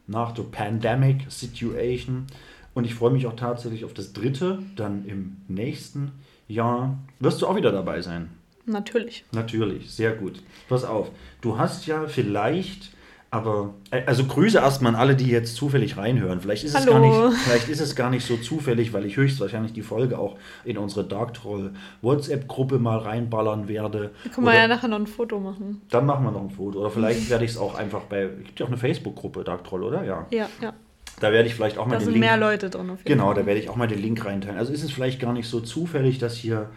[0.06, 2.26] Nach der Pandemic Situation.
[2.74, 6.12] Und ich freue mich auch tatsächlich auf das dritte, dann im nächsten
[6.48, 6.98] Jahr.
[7.18, 8.30] Wirst du auch wieder dabei sein?
[8.66, 9.24] Natürlich.
[9.32, 10.42] Natürlich, sehr gut.
[10.68, 12.90] Pass auf, du hast ja vielleicht,
[13.32, 16.40] aber, äh, also Grüße erstmal an alle, die jetzt zufällig reinhören.
[16.40, 19.72] Vielleicht ist, es gar nicht, vielleicht ist es gar nicht so zufällig, weil ich höchstwahrscheinlich
[19.72, 21.72] die Folge auch in unsere Dark Troll
[22.02, 24.10] WhatsApp-Gruppe mal reinballern werde.
[24.24, 25.80] Da können wir ja nachher noch ein Foto machen.
[25.90, 26.80] dann machen wir noch ein Foto.
[26.80, 29.62] Oder vielleicht werde ich es auch einfach bei, es gibt ja auch eine Facebook-Gruppe, Dark
[29.64, 30.02] Troll, oder?
[30.04, 30.26] Ja.
[30.30, 30.72] Ja, ja.
[31.20, 33.04] Da werde ich vielleicht auch mal Da den sind Link mehr Leute drin auf jeden
[33.04, 33.34] Genau, Fall.
[33.34, 34.58] da werde ich auch mal den Link reinteilen.
[34.58, 36.70] Also ist es vielleicht gar nicht so zufällig, dass hier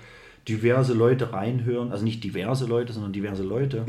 [0.47, 1.91] diverse Leute reinhören.
[1.91, 3.85] Also nicht diverse Leute, sondern diverse Leute.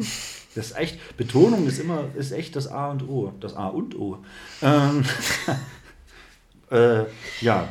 [0.54, 3.32] Das ist echt, Betonung ist immer, ist echt das A und O.
[3.40, 4.18] Das A und O.
[4.62, 5.04] Ähm,
[6.70, 7.04] äh,
[7.40, 7.68] ja.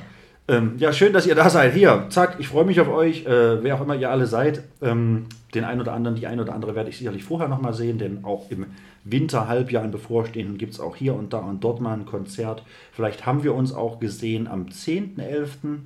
[0.49, 1.73] Ähm, ja, schön, dass ihr da seid.
[1.73, 4.63] Hier, zack, ich freue mich auf euch, äh, wer auch immer ihr alle seid.
[4.81, 7.97] Ähm, den einen oder anderen, die eine oder andere werde ich sicherlich vorher nochmal sehen,
[7.97, 8.65] denn auch im
[9.05, 12.63] Winterhalbjahr, im bevorstehenden, gibt es auch hier und da und dort mal ein Konzert.
[12.91, 15.79] Vielleicht haben wir uns auch gesehen am 10.11.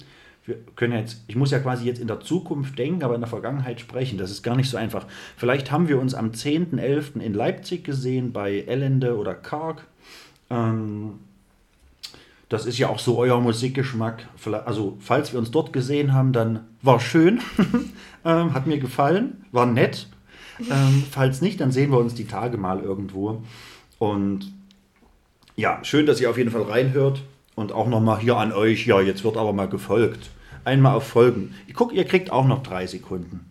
[0.47, 3.29] Wir können jetzt, ich muss ja quasi jetzt in der Zukunft denken, aber in der
[3.29, 4.17] Vergangenheit sprechen.
[4.17, 5.05] Das ist gar nicht so einfach.
[5.35, 7.19] Vielleicht haben wir uns am 10.11.
[7.19, 9.85] in Leipzig gesehen bei Ellende oder Karg.
[10.49, 11.19] Ähm,
[12.47, 14.25] das ist ja auch so euer Musikgeschmack.
[14.65, 17.41] Also, falls wir uns dort gesehen haben, dann war schön.
[18.25, 20.07] ähm, hat mir gefallen, war nett.
[20.59, 23.43] Ähm, falls nicht, dann sehen wir uns die Tage mal irgendwo.
[23.99, 24.53] Und
[25.57, 27.21] ja, schön, dass ihr auf jeden Fall reinhört.
[27.55, 28.85] Und auch nochmal hier an euch.
[28.85, 30.29] Ja, jetzt wird aber mal gefolgt.
[30.67, 31.55] Einmal auf Folgen.
[31.65, 33.49] Ich guck, ihr kriegt auch noch drei Sekunden.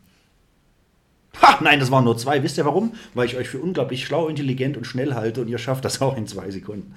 [1.41, 2.43] Ha, nein, das waren nur zwei.
[2.43, 2.93] Wisst ihr warum?
[3.15, 6.15] Weil ich euch für unglaublich schlau, intelligent und schnell halte und ihr schafft das auch
[6.19, 6.95] in zwei Sekunden.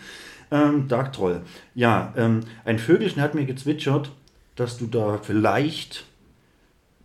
[0.51, 1.43] Ähm, Dark Troll.
[1.73, 4.11] Ja, ähm, ein Vögelchen hat mir gezwitschert,
[4.57, 6.03] dass du da vielleicht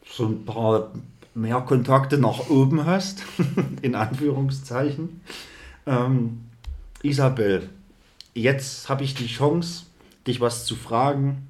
[0.05, 0.91] so ein paar
[1.37, 3.23] mehr Kontakte nach oben hast,
[3.83, 5.21] in Anführungszeichen.
[5.87, 6.41] Ähm,
[7.05, 7.69] Isabel,
[8.35, 9.85] jetzt habe ich die Chance,
[10.27, 11.49] dich was zu fragen,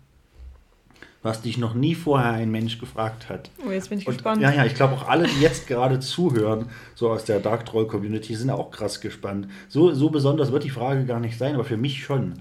[1.24, 3.50] was dich noch nie vorher ein Mensch gefragt hat.
[3.66, 4.42] Oh, jetzt bin ich Und, gespannt.
[4.42, 7.86] ja, ja, ich glaube auch alle, die jetzt gerade zuhören, so aus der Dark Troll
[7.86, 9.48] Community, sind auch krass gespannt.
[9.68, 12.34] So, so besonders wird die Frage gar nicht sein, aber für mich schon.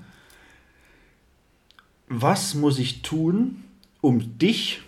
[2.09, 3.63] Was muss ich tun,
[4.01, 4.81] um dich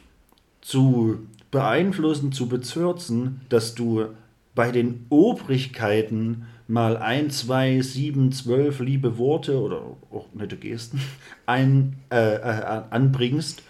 [0.59, 1.19] zu
[1.49, 4.07] beeinflussen, zu bezürzen, dass du
[4.55, 9.81] bei den Obrigkeiten mal ein, zwei, sieben, zwölf liebe Worte oder
[10.11, 10.99] auch nette Gesten
[11.45, 13.63] ein, äh, äh, anbringst,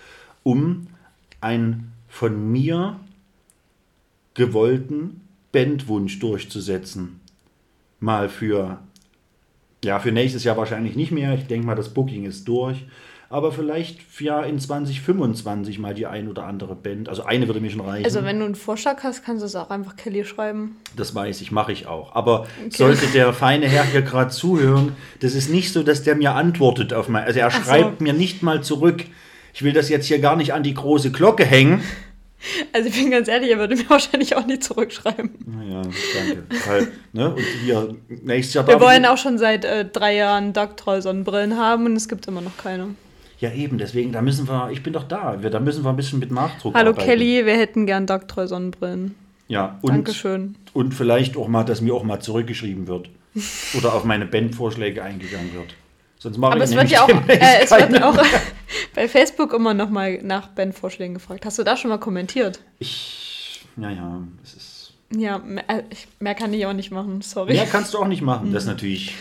[0.45, 0.85] um
[1.41, 2.99] einen von mir
[4.35, 5.21] gewollten
[5.51, 7.19] Bandwunsch durchzusetzen.
[7.99, 8.79] Mal für
[9.83, 11.33] Ja, für nächstes Jahr wahrscheinlich nicht mehr.
[11.33, 12.85] Ich denke mal, das Booking ist durch.
[13.29, 17.09] Aber vielleicht ja in 2025 mal die ein oder andere Band.
[17.09, 18.05] Also eine würde mir schon reichen.
[18.05, 20.77] Also wenn du einen Vorschlag hast, kannst du es auch einfach Kelly schreiben.
[20.95, 22.15] Das weiß ich, mache ich auch.
[22.15, 26.35] Aber sollte der feine Herr hier gerade zuhören, das ist nicht so, dass der mir
[26.35, 27.23] antwortet auf mein.
[27.23, 27.61] Also er so.
[27.61, 29.05] schreibt mir nicht mal zurück.
[29.55, 31.81] Ich will das jetzt hier gar nicht an die große Glocke hängen.
[32.73, 35.31] Also ich bin ganz ehrlich, er würde mir wahrscheinlich auch nicht zurückschreiben.
[35.45, 36.43] Naja, danke.
[36.67, 41.01] Weil, ne, und hier nächstes Jahr Wir wollen auch schon seit äh, drei Jahren Darktroll
[41.01, 42.95] Sonnenbrillen haben und es gibt immer noch keine.
[43.39, 45.41] Ja, eben, deswegen, da müssen wir, ich bin doch da.
[45.41, 47.07] Wir, da müssen wir ein bisschen mit Nachdruck Hallo arbeiten.
[47.07, 49.15] Kelly, wir hätten gern Darktroll Sonnenbrillen.
[49.47, 50.55] Ja, und, Dankeschön.
[50.73, 53.09] und vielleicht auch mal, dass mir auch mal zurückgeschrieben wird.
[53.77, 55.75] Oder auf meine Bandvorschläge eingegangen wird.
[56.25, 58.17] Sonst mache Aber ich es wird ja auch, äh, es wird auch
[58.95, 61.45] bei Facebook immer noch mal nach Bandvorschlägen gefragt.
[61.45, 62.61] Hast du da schon mal kommentiert?
[62.79, 64.93] Ich, ja, ja, es ist.
[65.15, 65.83] Ja, mehr, äh,
[66.19, 67.53] mehr kann ich auch nicht machen, sorry.
[67.53, 68.49] Mehr kannst du auch nicht machen.
[68.49, 68.53] Mhm.
[68.53, 69.13] Das ist natürlich.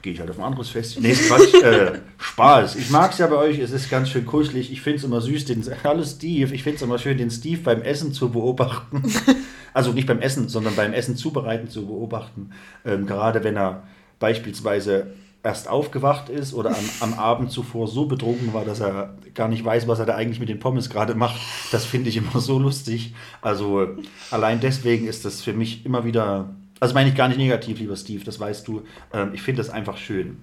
[0.00, 0.98] Gehe ich halt auf ein anderes Fest.
[0.98, 1.62] Nee, Quatsch.
[1.62, 2.76] äh, Spaß.
[2.76, 3.58] Ich mag es ja bei euch.
[3.58, 4.72] Es ist ganz schön kuschelig.
[4.72, 5.44] Ich finde es immer süß.
[5.44, 6.54] Den, hallo Steve.
[6.54, 9.02] Ich finde es immer schön, den Steve beim Essen zu beobachten.
[9.74, 12.52] also nicht beim Essen, sondern beim Essen zubereiten zu beobachten.
[12.86, 13.82] Ähm, gerade wenn er
[14.18, 15.12] beispielsweise
[15.42, 19.64] erst aufgewacht ist oder am, am Abend zuvor so betrunken war, dass er gar nicht
[19.64, 21.40] weiß, was er da eigentlich mit den Pommes gerade macht.
[21.72, 23.14] Das finde ich immer so lustig.
[23.40, 23.88] Also
[24.30, 27.96] allein deswegen ist das für mich immer wieder, also meine ich gar nicht negativ, lieber
[27.96, 28.82] Steve, das weißt du.
[29.12, 30.42] Ähm, ich finde das einfach schön.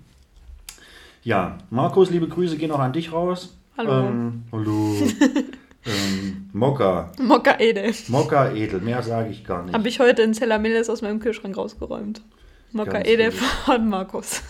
[1.24, 3.56] Ja, Markus, liebe Grüße gehen auch an dich raus.
[3.78, 4.08] Hallo.
[4.08, 4.95] Ähm, hallo.
[5.86, 7.12] ähm, Mokka.
[7.20, 7.93] Mokka Edel.
[8.08, 9.76] Mokka edel, mehr sage ich gar nicht.
[9.76, 12.22] Habe ich heute in Cellameles aus meinem Kühlschrank rausgeräumt.
[12.72, 14.41] Mokka Edel von Markus.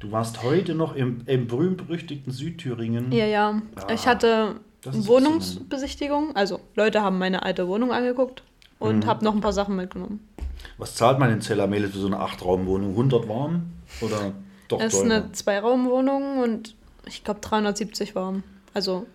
[0.00, 3.12] Du warst heute noch im, im berühmt-berüchtigten Südthüringen.
[3.12, 3.62] Ja, ja.
[3.76, 6.34] Ah, ich hatte das Wohnungsbesichtigung.
[6.34, 8.42] Also Leute haben meine alte Wohnung angeguckt
[8.78, 9.06] und Mhm.
[9.06, 10.26] habe noch ein paar Sachen mitgenommen.
[10.78, 12.90] Was zahlt man in Zellermele für so eine Achtraumwohnung?
[12.92, 13.66] 100 warm?
[14.00, 14.32] Oder
[14.68, 16.74] doch Es ist eine Zweiraumwohnung und
[17.06, 18.42] ich glaube 370 warm.
[18.72, 19.06] Also,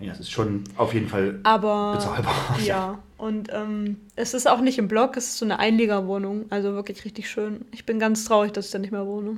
[0.00, 1.92] Ja, es ist schon auf jeden Fall aber.
[1.92, 2.34] bezahlbar.
[2.64, 6.46] Ja, und ähm, es ist auch nicht im Block, es ist so eine Einliegerwohnung.
[6.50, 7.64] Also wirklich richtig schön.
[7.70, 9.36] Ich bin ganz traurig, dass ich da nicht mehr wohne.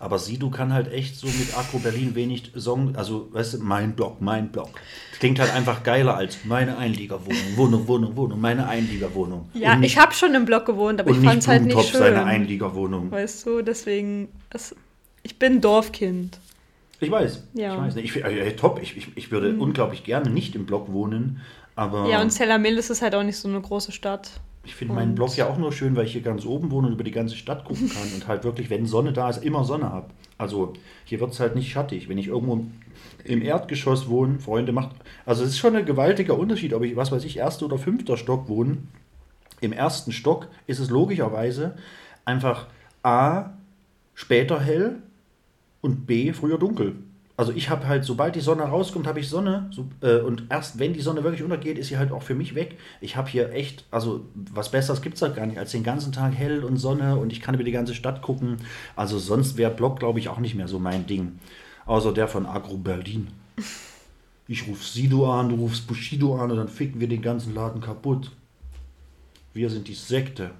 [0.00, 3.94] Aber Sido kann halt echt so mit Agro Berlin wenig Song, also weißt du, mein
[3.94, 4.70] Block, mein Block.
[5.18, 9.50] Klingt halt einfach geiler als meine Einliegerwohnung, Wohnung, Wohnung, Wohnung, meine Einliegerwohnung.
[9.52, 12.00] Ja, Und ich habe schon im Block gewohnt, aber ich fand es halt nicht schön.
[12.00, 13.10] seine Einliegerwohnung.
[13.10, 14.28] Weißt du, deswegen.
[14.48, 14.74] Es,
[15.22, 16.38] ich bin Dorfkind.
[16.98, 17.74] Ich weiß, Ja.
[17.74, 18.16] ich weiß nicht.
[18.16, 21.42] Ich, äh, top, ich, ich, ich würde unglaublich gerne nicht im Block wohnen,
[21.76, 24.30] aber Ja, und Zellermelis ist halt auch nicht so eine große Stadt.
[24.62, 26.92] Ich finde meinen Block ja auch nur schön, weil ich hier ganz oben wohne und
[26.92, 29.90] über die ganze Stadt gucken kann und halt wirklich, wenn Sonne da ist, immer Sonne
[29.90, 30.10] habe.
[30.36, 32.08] Also hier wird es halt nicht schattig.
[32.08, 32.66] Wenn ich irgendwo
[33.24, 34.96] im Erdgeschoss wohne, Freunde, macht.
[35.24, 38.18] Also es ist schon ein gewaltiger Unterschied, ob ich, was weiß ich, erster oder fünfter
[38.18, 38.78] Stock wohne.
[39.62, 41.76] Im ersten Stock ist es logischerweise
[42.26, 42.66] einfach
[43.02, 43.50] A,
[44.14, 45.02] später hell
[45.80, 46.96] und B, früher dunkel.
[47.40, 49.70] Also ich habe halt, sobald die Sonne rauskommt, habe ich Sonne.
[49.70, 52.54] So, äh, und erst wenn die Sonne wirklich untergeht, ist sie halt auch für mich
[52.54, 52.76] weg.
[53.00, 56.12] Ich habe hier echt, also was Besseres gibt es halt gar nicht, als den ganzen
[56.12, 58.58] Tag hell und Sonne und ich kann über die ganze Stadt gucken.
[58.94, 61.38] Also sonst wäre Block, glaube ich, auch nicht mehr so mein Ding.
[61.86, 63.28] Außer der von Agro Berlin.
[64.46, 67.80] Ich ruf Sido an, du rufst Bushido an und dann ficken wir den ganzen Laden
[67.80, 68.32] kaputt.
[69.54, 70.50] Wir sind die Sekte.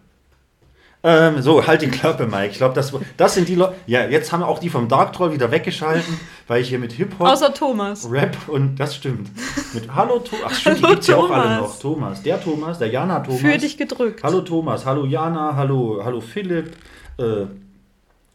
[1.03, 2.49] Ähm, so, halt die Klappe, Mike.
[2.51, 3.75] Ich glaube, das, das sind die Leute.
[3.87, 6.93] Ja, jetzt haben wir auch die vom Dark Troll wieder weggeschalten, weil ich hier mit
[6.93, 8.07] Hip-Hop, Außer Thomas.
[8.11, 9.31] Rap und das stimmt.
[9.73, 10.45] Mit Hallo Thomas.
[10.49, 11.61] Ach, stimmt, die Hallo, gibt es ja auch alle Thomas.
[11.61, 11.79] noch.
[11.81, 12.23] Thomas.
[12.23, 13.41] Der Thomas, der Jana Thomas.
[13.41, 14.23] Für dich gedrückt.
[14.23, 16.77] Hallo Thomas, hallo Jana, hallo, hallo Philipp.
[17.19, 17.47] Äh,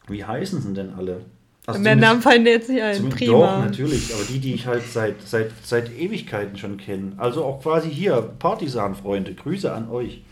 [0.08, 1.20] wie heißen sie denn alle?
[1.68, 2.94] Also Mehr Namen fallen dir jetzt nicht ein.
[2.96, 3.58] Zum- Doch, Prima.
[3.58, 7.12] natürlich, aber die, die ich halt seit, seit, seit Ewigkeiten schon kenne.
[7.16, 10.22] Also auch quasi hier, Partisan-Freunde, Grüße an euch.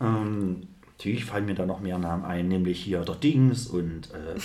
[0.00, 0.68] Ähm,
[1.00, 4.38] natürlich fallen mir da noch mehr Namen ein, nämlich hier der Dings und äh,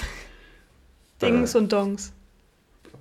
[1.22, 2.14] Dings äh, und Dongs.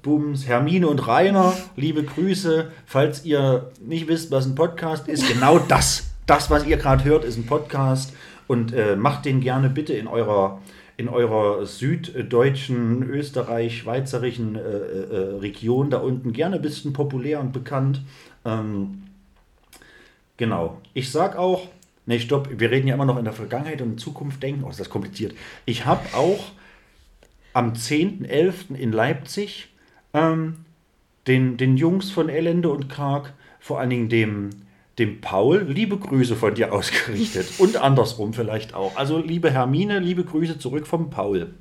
[0.02, 2.72] Bums, Hermine und Rainer, liebe Grüße.
[2.84, 7.24] Falls ihr nicht wisst, was ein Podcast ist, genau das, das, was ihr gerade hört,
[7.24, 8.12] ist ein Podcast.
[8.48, 10.60] Und äh, macht den gerne bitte in eurer,
[10.96, 17.52] in eurer süddeutschen, österreich, schweizerischen äh, äh, Region da unten gerne ein bisschen populär und
[17.52, 18.02] bekannt.
[18.44, 19.04] Ähm,
[20.36, 20.80] genau.
[20.92, 21.68] Ich sag auch,
[22.06, 24.64] nee, stopp, wir reden ja immer noch in der Vergangenheit und in Zukunft denken.
[24.64, 25.34] Oh, ist das kompliziert.
[25.64, 26.52] Ich habe auch
[27.52, 28.74] am 10.11.
[28.74, 29.68] in Leipzig
[30.12, 30.64] ähm,
[31.26, 34.50] den, den Jungs von Elende und Karg, vor allen Dingen dem,
[34.98, 37.46] dem Paul, liebe Grüße von dir ausgerichtet.
[37.58, 38.96] und andersrum vielleicht auch.
[38.96, 41.54] Also liebe Hermine, liebe Grüße zurück vom Paul,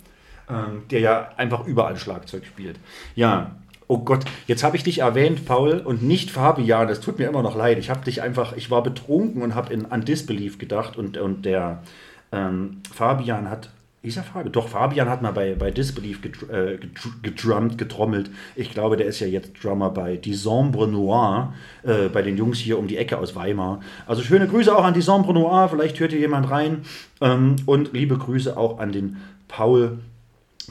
[0.50, 2.80] ähm, der ja einfach überall Schlagzeug spielt.
[3.16, 3.56] Ja,
[3.88, 6.90] oh Gott, jetzt habe ich dich erwähnt, Paul, und nicht Fabian.
[6.90, 7.78] Es tut mir immer noch leid.
[7.78, 11.84] Ich habe dich einfach, ich war betrunken und habe an Disbelief gedacht und, und der
[12.32, 13.70] ähm, Fabian hat
[14.04, 14.52] Hieß er Fabian?
[14.52, 18.30] Doch, Fabian hat mal bei, bei Disbelief gedr äh, gedr- gedrummt, getrommelt.
[18.54, 21.54] Ich glaube, der ist ja jetzt Drummer bei Disambre Noir,
[21.84, 23.80] äh, bei den Jungs hier um die Ecke aus Weimar.
[24.06, 26.82] Also schöne Grüße auch an Disambre Noir, vielleicht hört hier jemand rein.
[27.22, 30.00] Ähm, und liebe Grüße auch an den Paul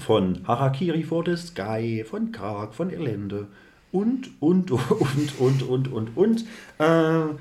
[0.00, 3.48] von Harakiri for the Sky, von Karg, von Irlande
[3.92, 6.44] und, und, und, und, und, und, und.
[6.78, 6.84] Äh,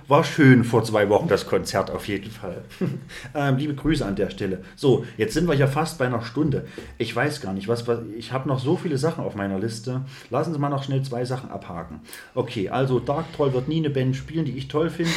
[0.08, 2.64] war schön vor zwei Wochen das Konzert auf jeden Fall.
[3.36, 4.62] ähm, liebe Grüße an der Stelle.
[4.76, 6.68] So, jetzt sind wir ja fast bei einer Stunde.
[6.98, 10.02] Ich weiß gar nicht, was, was ich habe noch so viele Sachen auf meiner Liste.
[10.30, 12.02] Lassen Sie mal noch schnell zwei Sachen abhaken.
[12.36, 15.12] Okay, also Dark Troll wird nie eine Band spielen, die ich toll finde.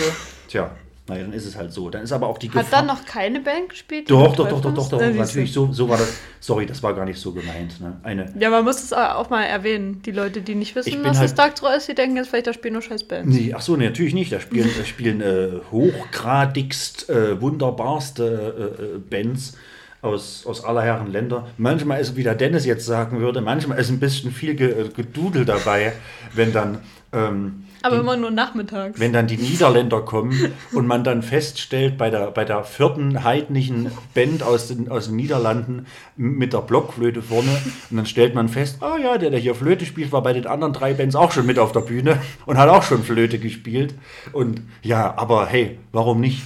[0.48, 0.70] Tja,
[1.06, 1.90] naja, dann ist es halt so.
[1.90, 4.10] Dann ist aber auch die Hat dann noch keine Band gespielt?
[4.10, 6.14] doch, doch, doch, doch, doch, doch, natürlich, so, so war das.
[6.40, 7.78] Sorry, das war gar nicht so gemeint.
[7.80, 7.98] Ne?
[8.02, 10.00] Eine, Ja, man muss es auch mal erwähnen.
[10.02, 12.28] Die Leute, die nicht Ich wissen, was halt- das Dark Troll ist, die denken jetzt
[12.30, 13.34] vielleicht, da spielen nur scheiß Bands.
[13.36, 14.32] Nee, ach so, nee, natürlich nicht.
[14.32, 19.56] Da spielen, da spielen äh, hochgradigst äh, wunderbarste äh, äh, Bands
[20.02, 21.48] aus, aus aller Herren Länder.
[21.56, 25.44] Manchmal ist, wie der Dennis jetzt sagen würde, manchmal ist ein bisschen viel äh, Gedudel
[25.44, 25.92] dabei,
[26.34, 26.78] wenn dann,
[27.12, 28.98] ähm, Aber immer nur nachmittags.
[28.98, 33.90] wenn dann die Niederländer kommen und man dann feststellt, bei der, bei der vierten heidnischen
[34.14, 37.50] Band aus den, aus den Niederlanden mit der Blockflöte vorne
[37.90, 40.46] und dann stellt man fest, ah ja, der, der hier Flöte spielt, war bei den
[40.46, 43.94] anderen drei Bands auch schon mit auf der Bühne und hat auch schon Flöte gespielt.
[44.32, 46.42] Und ja, aber hey, warum nicht?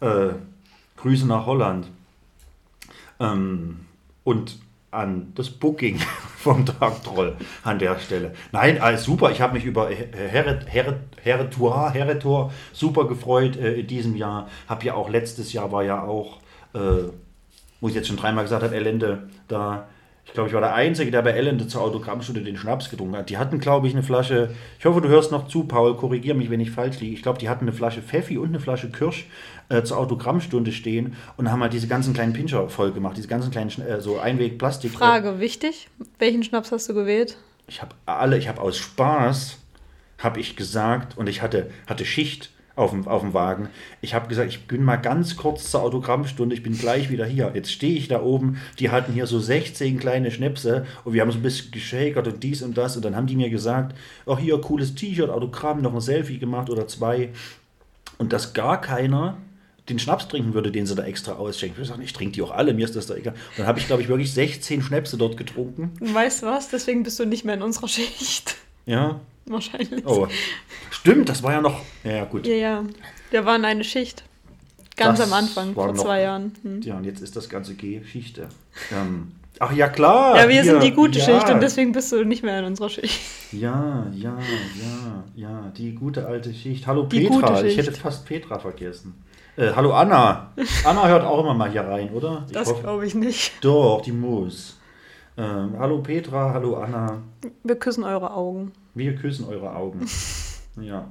[0.00, 0.30] Äh,
[0.96, 1.86] Grüße nach Holland.
[3.20, 3.80] Ähm,
[4.24, 4.58] und
[4.94, 5.98] an das Booking
[6.38, 8.32] vom Dark Troll an der Stelle.
[8.52, 9.30] Nein, alles super.
[9.30, 14.48] Ich habe mich über Heret- Heret- Heretor, Heretor super gefreut äh, in diesem Jahr.
[14.68, 16.38] Habe ja auch letztes Jahr war ja auch,
[16.74, 16.78] äh,
[17.80, 19.86] wo ich jetzt schon dreimal gesagt habe, Elende da.
[20.26, 23.30] Ich glaube, ich war der Einzige, der bei Elende zur Autogrammstunde den Schnaps getrunken hat.
[23.30, 24.50] Die hatten, glaube ich, eine Flasche.
[24.78, 25.96] Ich hoffe, du hörst noch zu, Paul.
[25.96, 27.14] Korrigier mich, wenn ich falsch liege.
[27.14, 29.26] Ich glaube, die hatten eine Flasche Pfeffi und eine Flasche Kirsch
[29.68, 33.16] äh, zur Autogrammstunde stehen und haben halt diese ganzen kleinen Pinscher voll gemacht.
[33.16, 34.92] Diese ganzen kleinen, äh, so Einweg-Plastik.
[34.92, 35.88] Frage, wichtig.
[36.18, 37.36] Welchen Schnaps hast du gewählt?
[37.68, 39.58] Ich habe alle, ich habe aus Spaß,
[40.18, 43.68] habe ich gesagt, und ich hatte, hatte Schicht auf dem, auf dem Wagen.
[44.00, 47.52] Ich habe gesagt, ich bin mal ganz kurz zur Autogrammstunde, ich bin gleich wieder hier.
[47.54, 51.30] Jetzt stehe ich da oben, die hatten hier so 16 kleine Schnäpse und wir haben
[51.30, 53.96] so ein bisschen geschakert und dies und das und dann haben die mir gesagt,
[54.26, 57.30] oh hier, cooles T-Shirt, Autogramm, noch ein Selfie gemacht oder zwei.
[58.18, 59.36] Und dass gar keiner
[59.88, 61.82] den Schnaps trinken würde, den sie da extra ausschenken.
[61.82, 63.34] Ich sage, ich trinke die auch alle, mir ist das da egal.
[63.34, 65.92] Und dann habe ich, glaube ich, wirklich 16 Schnäpse dort getrunken.
[66.00, 66.70] Weißt du was?
[66.70, 68.56] Deswegen bist du nicht mehr in unserer Schicht.
[68.86, 70.06] Ja, Wahrscheinlich.
[70.06, 70.26] Oh,
[70.90, 71.80] stimmt, das war ja noch.
[72.02, 72.46] Ja, gut.
[72.46, 72.84] Ja, ja.
[73.32, 74.24] Der war in eine Schicht.
[74.96, 76.54] Ganz Das am Anfang, vor noch- zwei Jahren.
[76.62, 76.80] Hm.
[76.82, 78.48] Ja, und jetzt ist das ganze Geschichte.
[78.92, 80.36] Ähm, ach ja, klar.
[80.36, 82.64] Ja, wir hier, sind die gute ja, Schicht und deswegen bist du nicht mehr in
[82.66, 83.20] unserer Schicht.
[83.52, 84.38] Ja, ja,
[84.80, 86.86] ja, ja, die gute alte Schicht.
[86.86, 87.88] Hallo Die Petra, gute ich Schicht.
[87.88, 89.14] hätte fast Petra vergessen.
[89.56, 90.52] Äh, hallo Anna.
[90.84, 92.44] Anna hört auch immer mal hier rein, oder?
[92.46, 93.52] Ich Das glaube ich nicht.
[93.62, 94.78] Doch, die muss.
[95.36, 97.18] Ähm, hallo Petra, hallo Anna.
[97.64, 98.72] Wir küssen eure Augen.
[98.94, 100.06] Wir küssen eure Augen.
[100.80, 101.08] ja.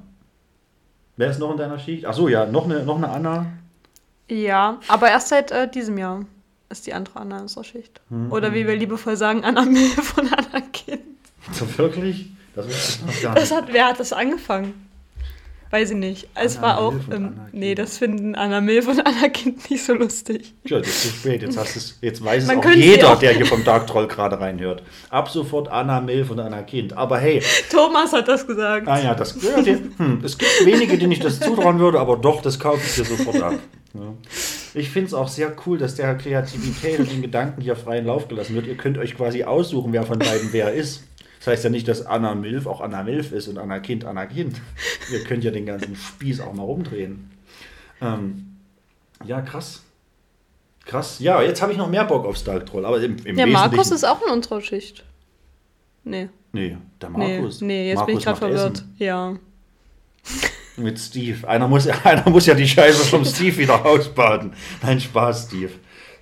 [1.16, 2.06] Wer ist noch in deiner Schicht?
[2.06, 3.46] Ach so, ja, noch eine, noch eine Anna.
[4.28, 6.24] Ja, aber erst seit äh, diesem Jahr
[6.70, 8.00] ist die andere Anna in unserer Schicht.
[8.08, 8.32] Mhm.
[8.32, 11.02] Oder wie wir liebevoll sagen, Anna Milf von Anna Kind.
[11.52, 12.30] So wirklich?
[12.54, 13.00] Das
[13.34, 14.88] Das hat, wer hat das angefangen?
[15.74, 16.28] Weiß ich nicht.
[16.36, 16.94] Es Anna war auch.
[17.10, 20.54] Ähm, nee, das finden Anna Milf und Anna Kind nicht so lustig.
[20.64, 21.42] Tja, das ist zu spät.
[21.42, 23.64] Jetzt, hast du's, jetzt weiß es Man auch könnte sie jeder, auch- der hier vom
[23.64, 24.84] Dark Troll gerade reinhört.
[25.10, 26.96] Ab sofort Anna Milf und Anna Kind.
[26.96, 28.86] Aber hey, Thomas hat das gesagt.
[28.86, 32.18] ah ja, das ja, die, hm, es gibt wenige, denen ich das zutrauen würde, aber
[32.18, 33.54] doch, das kaufe ich dir sofort ab.
[33.94, 34.14] Ja.
[34.74, 38.28] Ich finde es auch sehr cool, dass der Kreativität und den Gedanken hier freien Lauf
[38.28, 38.68] gelassen wird.
[38.68, 41.02] Ihr könnt euch quasi aussuchen, wer von beiden wer ist.
[41.44, 44.24] Das heißt ja nicht, dass Anna Milf auch Anna Milf ist und Anna Kind Anna
[44.24, 44.62] Kind.
[45.12, 47.30] Ihr könnt ja den ganzen Spieß auch mal rumdrehen.
[48.00, 48.56] Ähm,
[49.26, 49.82] ja, krass.
[50.86, 51.18] Krass.
[51.18, 52.86] Ja, jetzt habe ich noch mehr Bock aufs Dark Troll.
[52.86, 55.04] Aber im, im Der Markus ist auch in unserer Schicht.
[56.04, 56.30] Nee.
[56.52, 57.60] Nee, der Nee, Markus.
[57.60, 58.78] nee jetzt bin ich Markus gerade verwirrt.
[58.78, 58.94] Essen.
[58.96, 59.36] Ja.
[60.78, 61.46] Mit Steve.
[61.46, 64.54] Einer muss, einer muss ja die Scheiße vom Steve wieder ausbaden.
[64.82, 65.72] Nein, Spaß, Steve.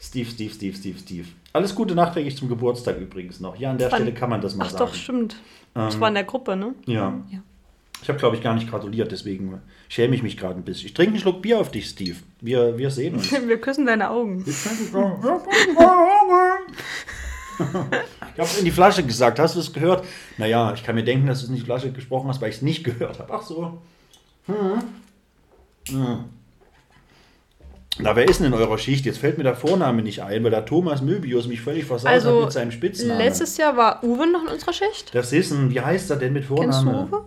[0.03, 1.29] Steve, Steve, Steve, Steve, Steve.
[1.53, 3.57] Alles Gute nachträglich zum Geburtstag übrigens noch.
[3.57, 4.85] Ja, an der Stelle kann man das mal Ach sagen.
[4.87, 5.37] doch, stimmt.
[5.75, 6.75] Das Ähm, war in der Gruppe, ne?
[6.87, 7.15] Ja.
[7.31, 7.39] Ja.
[8.03, 10.87] Ich habe, glaube ich, gar nicht gratuliert, deswegen schäme ich mich gerade ein bisschen.
[10.87, 12.17] Ich trinke einen Schluck Bier auf dich, Steve.
[12.41, 13.31] Wir, wir sehen uns.
[13.47, 14.45] Wir küssen deine Augen.
[18.35, 19.39] Ich habe in die Flasche gesagt.
[19.39, 20.05] Hast du es gehört?
[20.39, 22.57] Naja, ich kann mir denken, dass du es in die Flasche gesprochen hast, weil ich
[22.57, 23.33] es nicht gehört habe.
[23.33, 23.79] Ach so.
[24.47, 24.83] Hm.
[25.91, 26.25] Hm.
[27.99, 29.05] Na, wer ist denn in eurer Schicht?
[29.05, 32.15] Jetzt fällt mir der Vorname nicht ein, weil der Thomas Möbius mich völlig versaut hat
[32.15, 33.19] Also, mit seinem Spitznamen.
[33.19, 35.15] letztes Jahr war Uwe noch in unserer Schicht.
[35.15, 37.09] das ist ein, wie heißt er denn mit Kennst du Vorname?
[37.09, 37.25] Uwe?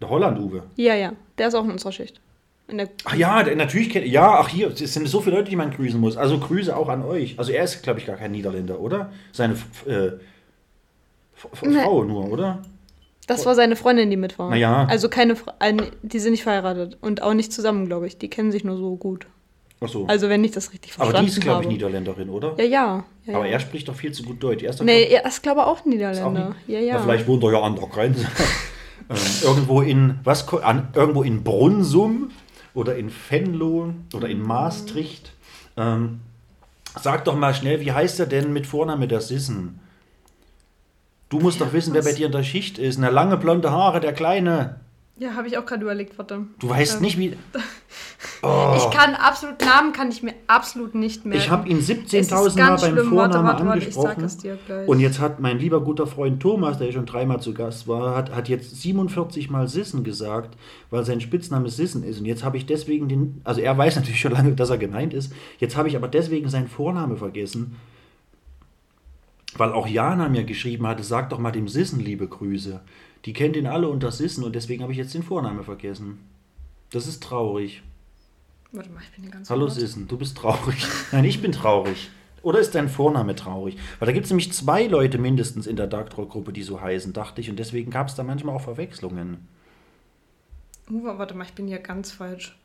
[0.00, 0.62] Der Holland-Uwe.
[0.76, 1.12] Ja, ja.
[1.38, 2.20] Der ist auch in unserer Schicht.
[2.68, 4.06] In der Ach ja, der- natürlich kennt.
[4.06, 6.16] Ja, ach hier, es sind so viele Leute, die man grüßen muss.
[6.16, 7.38] Also Grüße auch an euch.
[7.38, 9.12] Also er ist, glaube ich, gar kein Niederländer, oder?
[9.32, 9.54] Seine
[9.86, 10.12] äh.
[11.34, 12.62] Frau nur, oder?
[13.26, 14.50] Das war seine Freundin, die mit war.
[14.50, 14.84] Na ja.
[14.88, 18.18] Also keine, ein- die sind nicht verheiratet und auch nicht zusammen, glaube ich.
[18.18, 19.26] Die kennen sich nur so gut.
[19.80, 20.06] Ach so.
[20.06, 21.74] Also wenn ich das richtig Aber verstanden die ist, glaube ich, habe.
[21.74, 22.54] Niederländerin, oder?
[22.58, 23.04] Ja, ja.
[23.26, 23.52] ja, Aber ja.
[23.52, 24.62] er spricht doch viel zu gut Deutsch.
[24.62, 26.48] Er ist Nee, er ist glaube ich auch auch Niederländer.
[26.48, 26.98] nicht- ja, ja.
[27.02, 28.26] vielleicht wohnt er ja an der Grenze.
[29.10, 32.30] ähm, irgendwo in, was, an, irgendwo in Brunsum
[32.74, 35.32] oder in Venlo oder in Maastricht.
[35.76, 36.20] Ähm,
[37.00, 39.80] sag doch mal schnell, wie heißt er denn mit Vorname der Sissen?
[41.28, 42.98] Du musst doch wissen, wer bei dir in der Schicht ist.
[42.98, 44.80] Eine lange blonde Haare, der Kleine.
[45.18, 46.42] Ja, habe ich auch gerade überlegt, warte.
[46.58, 47.36] Du weißt Ähm, nicht, wie.
[48.42, 48.74] Oh.
[48.76, 51.42] Ich kann absolut, Namen kann ich mir absolut nicht merken.
[51.42, 53.08] Ich habe ihn Es ist 17.000 Mal beim schlimm.
[53.08, 54.28] Vornamen warte, warte, angesprochen.
[54.42, 54.88] dir gleich.
[54.88, 58.34] Und jetzt hat mein lieber guter Freund Thomas, der schon dreimal zu Gast war, hat,
[58.34, 60.56] hat jetzt 47 Mal Sissen gesagt,
[60.90, 62.20] weil sein Spitzname Sissen ist.
[62.20, 65.14] Und jetzt habe ich deswegen den, also er weiß natürlich schon lange, dass er gemeint
[65.14, 65.32] ist.
[65.58, 67.76] Jetzt habe ich aber deswegen seinen Vorname vergessen,
[69.58, 72.80] weil auch Jana mir geschrieben hatte, sag doch mal dem Sissen liebe Grüße.
[73.24, 76.18] Die kennt ihn alle unter Sissen und deswegen habe ich jetzt den Vorname vergessen.
[76.90, 77.82] Das ist traurig.
[78.72, 79.80] warte mal, ich bin hier ganz Hallo verwirrt.
[79.80, 80.86] Sissen, du bist traurig.
[81.12, 82.10] Nein, ich bin traurig.
[82.42, 83.76] Oder ist dein Vorname traurig?
[83.98, 86.80] Weil da gibt es nämlich zwei Leute mindestens in der Dark Troll Gruppe, die so
[86.80, 87.50] heißen, dachte ich.
[87.50, 89.48] Und deswegen gab es da manchmal auch Verwechslungen.
[90.88, 92.56] Uh, warte mal, ich bin hier ganz falsch.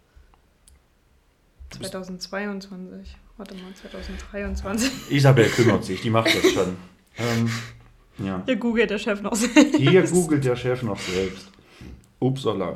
[1.72, 3.18] 2022.
[3.42, 4.92] Warte mal, 2023.
[5.10, 6.78] Isabel kümmert sich, die macht das schon.
[7.18, 7.50] Ähm,
[8.24, 8.44] ja.
[8.46, 9.78] Hier googelt der Chef noch selbst.
[9.78, 11.50] Hier googelt der Chef noch selbst.
[12.20, 12.76] Upsala.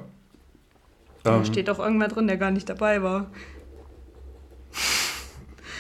[1.21, 3.27] Da Ähm, steht doch irgendwer drin, der gar nicht dabei war.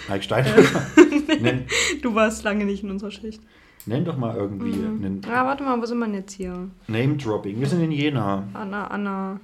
[0.07, 0.85] Mike Steinbrücker.
[1.41, 1.65] nenn,
[2.03, 3.41] Du warst lange nicht in unserer Schicht.
[3.87, 6.69] nenn doch mal irgendwie einen Ja, warte mal, wo sind wir denn jetzt hier?
[6.85, 7.59] Name-Dropping.
[7.59, 8.47] Wir sind in Jena.
[8.53, 9.39] Anna, Anna.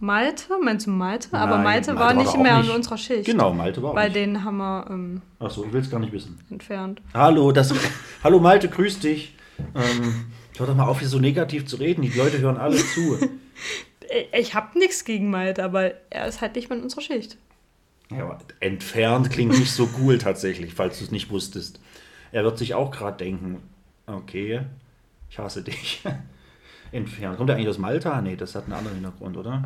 [0.00, 0.58] Malte?
[0.62, 1.28] Meinst du Malte?
[1.36, 2.68] Aber Nein, Malte, Malte war war nicht mehr nicht.
[2.70, 3.24] in unserer Schicht.
[3.26, 4.16] Genau, Malte war auch Bei nicht.
[4.16, 6.38] denen haben wir ähm, Achso, ich will es gar nicht wissen.
[6.50, 7.00] entfernt.
[7.14, 7.72] Hallo, das,
[8.22, 9.34] hallo Malte, grüß dich.
[9.74, 10.26] Ähm,
[10.58, 12.02] hör doch mal auf, hier so negativ zu reden.
[12.02, 13.18] Die Leute hören alle zu.
[14.10, 17.38] Ich, ich hab nichts gegen Malte, aber er ist halt nicht mehr in unserer Schicht.
[18.10, 21.80] Ja, aber entfernt klingt nicht so cool tatsächlich, falls du es nicht wusstest.
[22.32, 23.62] Er wird sich auch gerade denken,
[24.06, 24.62] okay,
[25.30, 26.02] ich hasse dich.
[26.94, 27.36] Entfernt.
[27.36, 28.20] Kommt er eigentlich aus Malta?
[28.22, 29.64] Nee, das hat einen anderen Hintergrund, oder?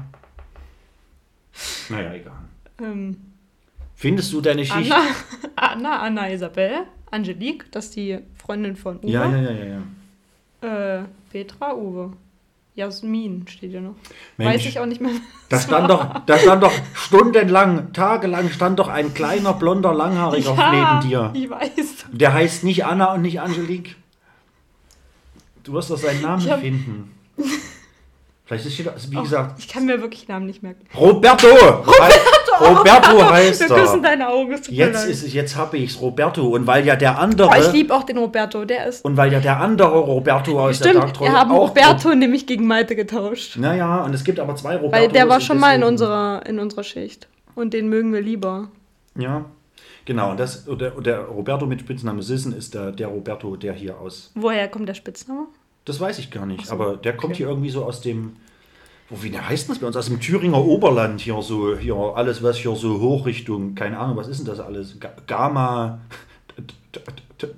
[1.89, 2.33] Naja, egal.
[2.83, 3.16] Ähm,
[3.95, 4.93] Findest du deine Schicht?
[4.93, 5.07] Anna,
[5.57, 9.11] Anna, Anna Isabel, Angelique, das ist die Freundin von Uwe.
[9.11, 9.81] Ja, ja, ja, ja,
[10.62, 10.99] ja.
[11.01, 12.12] Äh, Petra, Uwe.
[12.76, 13.97] Jasmin steht ja noch.
[14.37, 14.55] Mensch.
[14.55, 15.11] Weiß ich auch nicht mehr.
[15.49, 21.09] Da stand doch, da stand doch stundenlang, tagelang stand doch ein kleiner blonder Langhaariger neben
[21.09, 21.31] dir.
[21.35, 22.07] Ich weiß.
[22.12, 23.97] Der heißt nicht Anna und nicht Angelique.
[25.64, 27.11] Du wirst doch seinen Namen hab- finden.
[28.45, 30.86] Vielleicht ist hier, wie Oh, gesagt, ich kann mir wirklich Namen nicht merken.
[30.97, 31.49] Roberto!
[31.49, 34.11] Roberto, Roberto heißt Wir küssen er.
[34.11, 34.53] deine Augen.
[34.53, 35.11] es tut Jetzt leid.
[35.11, 36.49] ist es, jetzt habe ich's, Roberto.
[36.49, 38.64] Und weil ja der andere, Oh, ich liebe auch den Roberto.
[38.64, 39.05] Der ist.
[39.05, 41.68] und weil ja der andere Roberto aus der Stimmt, Dark wir haben auch.
[41.68, 43.59] Roberto nämlich gegen Malte getauscht.
[43.59, 44.93] Naja, und es gibt aber zwei Robertos.
[44.99, 47.28] Weil der war schon mal in unserer, in unserer Schicht.
[47.55, 48.68] Und den mögen wir lieber.
[49.14, 49.45] Ja,
[50.07, 50.30] genau.
[50.30, 54.30] Und, das, der, der Roberto mit Spitznamen Sissen ist der, der Roberto, der hier aus.
[54.34, 55.49] Woher kommt der Spitzname?
[55.89, 57.39] Das weiß ich gar nicht, so, aber der kommt okay.
[57.39, 58.36] hier irgendwie so aus dem.
[59.11, 59.97] Wo, wie heißt das bei uns?
[59.97, 64.28] Aus dem Thüringer Oberland hier so, hier alles, was hier so Hochrichtung, keine Ahnung, was
[64.28, 65.01] ist denn das alles?
[65.01, 66.01] Ga- Gama,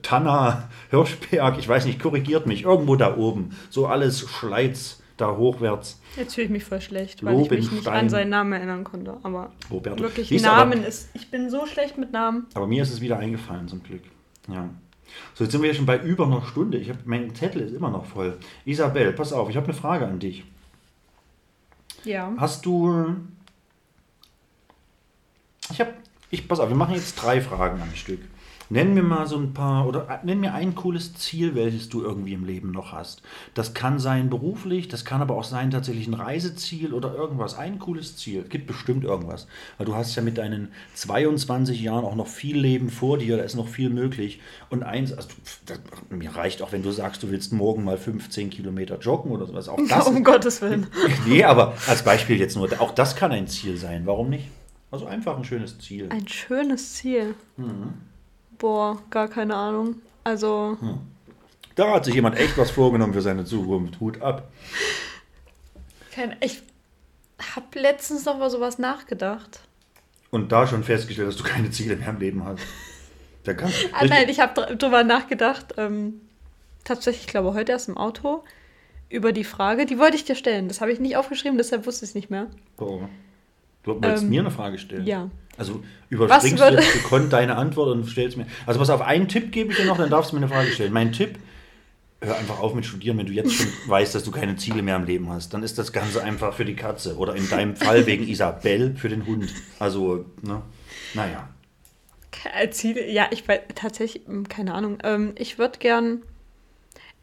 [0.03, 3.51] Tanna, Hirschberg, ich weiß nicht, korrigiert mich, irgendwo da oben.
[3.71, 6.01] So alles Schleiz da hochwärts.
[6.17, 7.95] Jetzt fühle ich mich voll schlecht, weil ich mich nicht Lobenstein.
[7.99, 9.17] an seinen Namen erinnern konnte.
[9.23, 10.03] Aber Roberto.
[10.03, 11.11] wirklich Namen aber- ist.
[11.15, 12.47] Ich bin so schlecht mit Namen.
[12.55, 14.03] Aber mir ist es wieder eingefallen, zum Glück.
[14.49, 14.69] Ja.
[15.35, 16.79] So, jetzt sind wir ja schon bei über einer Stunde.
[16.79, 18.39] Ich hab, mein Zettel ist immer noch voll.
[18.65, 20.45] Isabel, pass auf, ich habe eine Frage an dich.
[22.05, 22.33] Ja.
[22.37, 23.17] Hast du.
[25.71, 25.95] Ich habe.
[26.31, 28.21] Ich, pass auf, wir machen jetzt drei Fragen am Stück.
[28.73, 32.03] Nenn mir mal so ein paar, oder äh, nenn mir ein cooles Ziel, welches du
[32.03, 33.21] irgendwie im Leben noch hast.
[33.55, 37.59] Das kann sein beruflich, das kann aber auch sein tatsächlich ein Reiseziel oder irgendwas.
[37.59, 38.45] Ein cooles Ziel.
[38.45, 39.49] Gibt bestimmt irgendwas.
[39.77, 43.43] Weil du hast ja mit deinen 22 Jahren auch noch viel Leben vor dir, da
[43.43, 44.41] ist noch viel möglich.
[44.69, 45.31] Und eins, also,
[45.67, 49.47] das, mir reicht auch, wenn du sagst, du willst morgen mal 15 Kilometer joggen oder
[49.47, 49.69] sowas.
[49.69, 50.87] Auch das um Gottes Willen.
[51.27, 54.07] Nee, aber als Beispiel jetzt nur, auch das kann ein Ziel sein.
[54.07, 54.47] Warum nicht?
[54.93, 56.07] Also einfach ein schönes Ziel.
[56.11, 57.35] Ein schönes Ziel.
[57.57, 57.95] Mhm.
[58.61, 59.97] Boah, gar keine Ahnung.
[60.23, 60.77] Also,
[61.75, 63.99] Da hat sich jemand echt was vorgenommen für seine Zukunft.
[63.99, 64.49] Hut ab.
[66.41, 66.63] ich
[67.57, 69.61] habe letztens noch mal sowas nachgedacht.
[70.31, 72.63] Und da schon festgestellt, dass du keine Ziele mehr im Leben hast.
[73.45, 75.75] Da kann, Ah, nein, ich habe drüber nachgedacht.
[75.79, 76.21] Ähm,
[76.85, 78.45] tatsächlich, ich glaube, heute erst im Auto.
[79.09, 80.69] Über die Frage, die wollte ich dir stellen.
[80.69, 82.47] Das habe ich nicht aufgeschrieben, deshalb wusste ich es nicht mehr.
[82.77, 83.01] oh.
[83.83, 85.07] Du wolltest Ähm, mir eine Frage stellen.
[85.07, 85.31] ja.
[85.61, 88.47] Also überspringst du jetzt gekonnt deine Antwort und stellst mir.
[88.65, 90.71] Also pass auf, einen Tipp gebe ich dir noch, dann darfst du mir eine Frage
[90.73, 90.91] stellen.
[90.91, 91.39] Mein Tipp,
[92.23, 94.97] hör einfach auf mit Studieren, wenn du jetzt schon weißt, dass du keine Ziele mehr
[94.97, 95.53] im Leben hast.
[95.53, 97.19] Dann ist das Ganze einfach für die Katze.
[97.19, 99.53] Oder in deinem Fall wegen Isabel für den Hund.
[99.79, 100.63] Also, ne?
[101.13, 101.47] Naja.
[102.71, 104.97] Ziele, ja, ich weiß tatsächlich, hm, keine Ahnung.
[105.05, 106.23] Ähm, ich würde gern.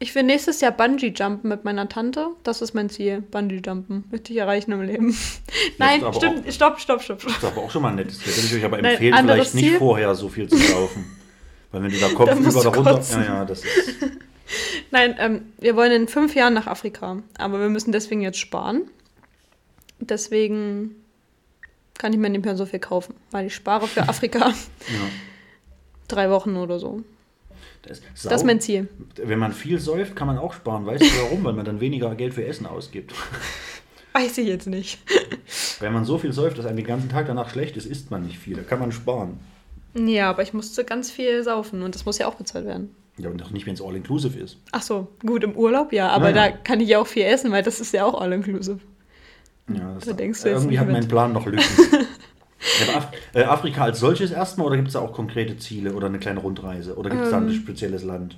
[0.00, 2.28] Ich will nächstes Jahr Bungee jumpen mit meiner Tante.
[2.44, 3.20] Das ist mein Ziel.
[3.20, 4.04] Bungee jumpen.
[4.12, 5.16] Möchte ich erreichen im Leben.
[5.78, 6.52] Nein, stimmt.
[6.52, 7.32] Stopp, stopp, stopp, stopp.
[7.40, 8.28] Das ist aber auch schon mal ein nettes Tipp.
[8.36, 9.78] Würde ich euch aber empfehlen, vielleicht nicht Ziel.
[9.78, 11.04] vorher so viel zu laufen.
[11.72, 13.02] Weil wenn du da Kopf über da runter.
[13.12, 13.96] Ja, ja, das ist.
[14.92, 17.20] Nein, ähm, wir wollen in fünf Jahren nach Afrika.
[17.36, 18.82] Aber wir müssen deswegen jetzt sparen.
[19.98, 20.94] Deswegen
[21.98, 23.14] kann ich mir nicht mehr so viel kaufen.
[23.32, 24.54] Weil ich spare für Afrika Ja.
[26.06, 27.02] drei Wochen oder so.
[27.88, 28.88] Das, Das ist mein Ziel.
[29.16, 30.86] Wenn man viel säuft, kann man auch sparen.
[30.86, 31.44] Weißt du warum?
[31.44, 33.12] Weil man dann weniger Geld für Essen ausgibt.
[34.12, 34.98] Weiß ich jetzt nicht.
[35.80, 38.24] Wenn man so viel säuft, dass einem den ganzen Tag danach schlecht ist, isst man
[38.26, 38.56] nicht viel.
[38.56, 39.38] Da kann man sparen.
[39.94, 42.94] Ja, aber ich musste ganz viel saufen und das muss ja auch bezahlt werden.
[43.16, 44.56] Ja, und doch nicht, wenn es all-inclusive ist.
[44.72, 46.50] Ach so, gut, im Urlaub ja, aber Ja, ja.
[46.50, 48.78] da kann ich ja auch viel essen, weil das ist ja auch all-inclusive.
[49.72, 50.96] Ja, das Da denkst du jetzt irgendwie hat mit.
[50.96, 51.62] mein Plan noch Lücken.
[52.86, 56.06] ja, Af äh, Afrika als solches erstmal oder gibt es da auch konkrete Ziele oder
[56.06, 56.96] eine kleine Rundreise?
[56.96, 58.36] Oder gibt es da ein spezielles Land?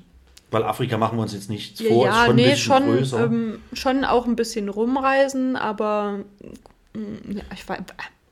[0.50, 2.16] Weil Afrika machen wir uns jetzt nichts vor, ist Ähm.
[2.16, 3.24] ja, schon ein nee, bisschen schon, größer.
[3.24, 6.18] ähm, schon auch ein bisschen rumreisen, aber
[6.94, 7.78] mm, ja, ich war,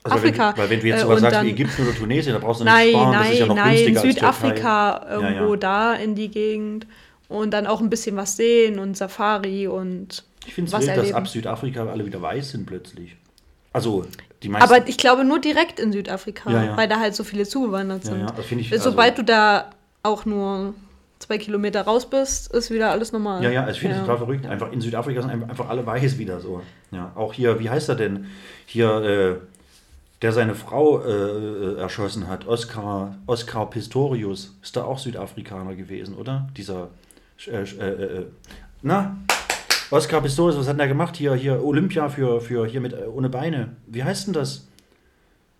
[0.03, 0.49] also Afrika.
[0.51, 2.59] Wenn, weil wenn du jetzt äh, sowas sagst dann- wie Ägypten oder Tunesien, da brauchst
[2.61, 5.13] du nicht Nein, sparen, das ist ja nein, noch nein, günstiger als Südafrika, Türkei.
[5.15, 5.59] irgendwo ja.
[5.59, 6.87] da in die Gegend.
[7.29, 10.97] Und dann auch ein bisschen was sehen und Safari und Ich finde es wild, dass
[10.97, 11.15] erleben.
[11.15, 13.15] ab Südafrika alle wieder weiß sind plötzlich.
[13.71, 14.03] Also
[14.43, 14.71] die meisten.
[14.73, 16.77] Aber ich glaube nur direkt in Südafrika, Ja, ja.
[16.77, 18.19] weil da halt so viele zugewandert sind.
[18.21, 19.69] ja, ich- Sobald also- du da
[20.03, 20.73] auch nur
[21.19, 23.43] zwei Kilometer raus bist, ist wieder alles normal.
[23.43, 24.45] Ja, ja, also ich finde es total verrückt.
[24.45, 26.61] Einfach in Südafrika sind einfach einfach alle weiß wieder so.
[26.91, 28.27] Ja, auch hier, wie heißt er denn?
[28.65, 29.35] Hier, äh,
[30.21, 36.15] der seine Frau äh, äh, erschossen hat, Oscar, Oscar Pistorius, ist da auch Südafrikaner gewesen,
[36.15, 36.47] oder?
[36.55, 36.89] Dieser,
[37.47, 38.25] äh, äh, äh,
[38.81, 39.17] na,
[39.91, 41.15] Oscar Pistorius, was hat denn der gemacht?
[41.15, 43.75] Hier, hier Olympia für, für hier mit äh, ohne Beine.
[43.87, 44.67] Wie heißt denn das?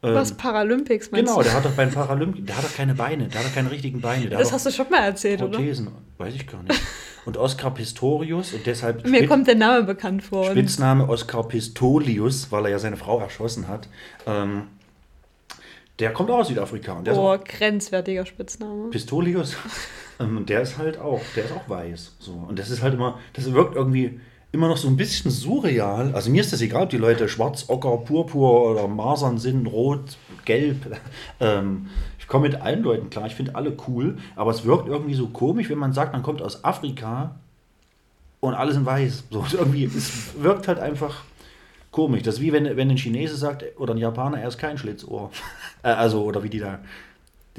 [0.03, 3.27] Ähm, Was Paralympics meinst Genau, der hat doch beim Paralympic, der hat doch keine Beine,
[3.27, 4.29] der hat doch keine richtigen Beine.
[4.29, 5.57] Das hast du schon mal erzählt, doch oder?
[5.57, 6.79] Prothesen, weiß ich gar nicht.
[7.25, 10.45] Und Oscar Pistorius und deshalb Mir Spitz- kommt der Name bekannt vor.
[10.51, 13.89] Spitzname Oscar Pistolius, weil er ja seine Frau erschossen hat.
[14.25, 14.67] Ähm,
[15.99, 16.93] der kommt auch aus Südafrika.
[16.93, 18.89] Und der Oh, grenzwertiger Spitzname.
[18.91, 19.57] Pistolius.
[20.19, 22.15] ähm, und der ist halt auch, der ist auch weiß.
[22.19, 22.33] So.
[22.33, 24.19] Und das ist halt immer, das wirkt irgendwie
[24.51, 26.13] immer noch so ein bisschen surreal.
[26.13, 30.17] Also mir ist das egal, ob die Leute schwarz, ocker, purpur oder masern sind, rot,
[30.45, 30.97] gelb.
[31.41, 35.15] Ähm, ich komme mit allen Leuten klar, ich finde alle cool, aber es wirkt irgendwie
[35.15, 37.35] so komisch, wenn man sagt, man kommt aus Afrika
[38.41, 39.23] und alle sind weiß.
[39.31, 41.23] So, irgendwie, es wirkt halt einfach
[41.91, 42.23] komisch.
[42.23, 45.31] Das ist wie wenn, wenn ein Chinese sagt oder ein Japaner, er ist kein Schlitzohr.
[45.81, 46.79] Äh, also, oder wie die da.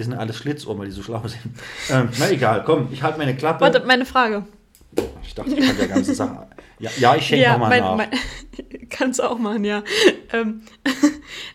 [0.01, 1.42] Die sind alles Schlitzohr, weil die so schlau sind.
[1.90, 3.61] Ähm, na egal, komm, ich halte meine Klappe.
[3.61, 4.46] Warte, meine Frage.
[5.22, 6.46] Ich dachte, ich kann der ganzen Sache.
[6.78, 7.96] Ja, ja ich schenke Ja, nochmal nach.
[7.98, 8.09] mein,
[8.88, 9.82] kannst auch machen, ja.
[10.32, 10.62] Ähm,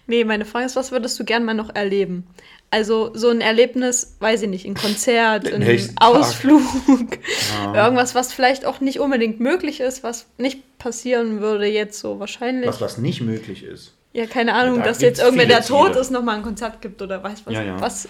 [0.05, 2.27] nee, meine Frage ist, was würdest du gern mal noch erleben?
[2.69, 5.89] Also so ein Erlebnis, weiß ich nicht, ein Konzert, Den ein.
[5.99, 6.61] Ausflug,
[7.73, 12.67] irgendwas, was vielleicht auch nicht unbedingt möglich ist, was nicht passieren würde jetzt so wahrscheinlich.
[12.69, 13.95] was, was nicht möglich ist.
[14.13, 15.99] Ja, keine Ahnung, Ja, da dass jetzt irgendwer, der tot Ziele.
[15.99, 17.53] ist, nochmal ein Konzert gibt oder weiß was.
[17.53, 17.81] Ja, ja.
[17.81, 18.07] Was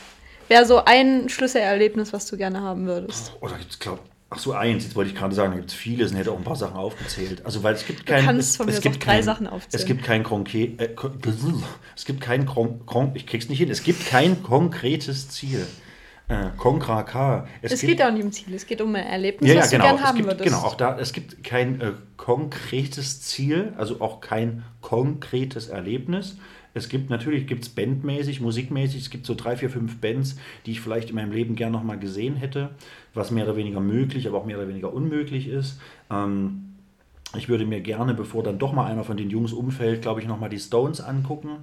[0.47, 3.33] wäre so ein Schlüsselerlebnis, was du gerne haben würdest?
[3.41, 3.99] Oder gibt es, glaube
[4.31, 6.37] Ach so, eins, jetzt wollte ich gerade sagen, da gibt es viele, es hätte auch
[6.37, 7.45] ein paar Sachen aufgezählt.
[7.45, 8.25] Also, weil es gibt kein.
[8.25, 9.81] kannst es, von mir es aus gibt drei kein, Sachen aufzählen.
[9.81, 10.81] Es gibt kein konkret.
[10.81, 10.95] Äh,
[11.95, 12.45] es gibt kein.
[12.45, 13.69] Kron, kron, ich krieg's nicht hin.
[13.69, 15.65] Es gibt kein konkretes Ziel.
[16.27, 17.47] Äh, Konkra K.
[17.61, 19.69] Es, geht ja auch nicht um Ziel, es geht um ein Erlebnis, Ja, ja, was
[19.69, 19.83] genau.
[19.83, 20.43] du gern Es haben gibt, würdest.
[20.43, 26.37] genau, auch da, es gibt kein äh, konkretes Ziel, also auch kein konkretes Erlebnis.
[26.75, 30.71] Es gibt natürlich, gibt es bandmäßig, musikmäßig, es gibt so drei, vier, fünf Bands, die
[30.71, 32.71] ich vielleicht in meinem Leben gern nochmal gesehen hätte,
[33.13, 35.79] was mehr oder weniger möglich, aber auch mehr oder weniger unmöglich ist.
[36.11, 36.75] Ähm,
[37.33, 40.27] ich würde mir gerne, bevor dann doch mal einer von den Jungs umfällt, glaube ich,
[40.27, 41.59] nochmal die Stones angucken.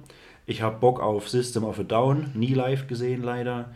[0.47, 3.71] Ich habe Bock auf System of a Down, nie live gesehen leider.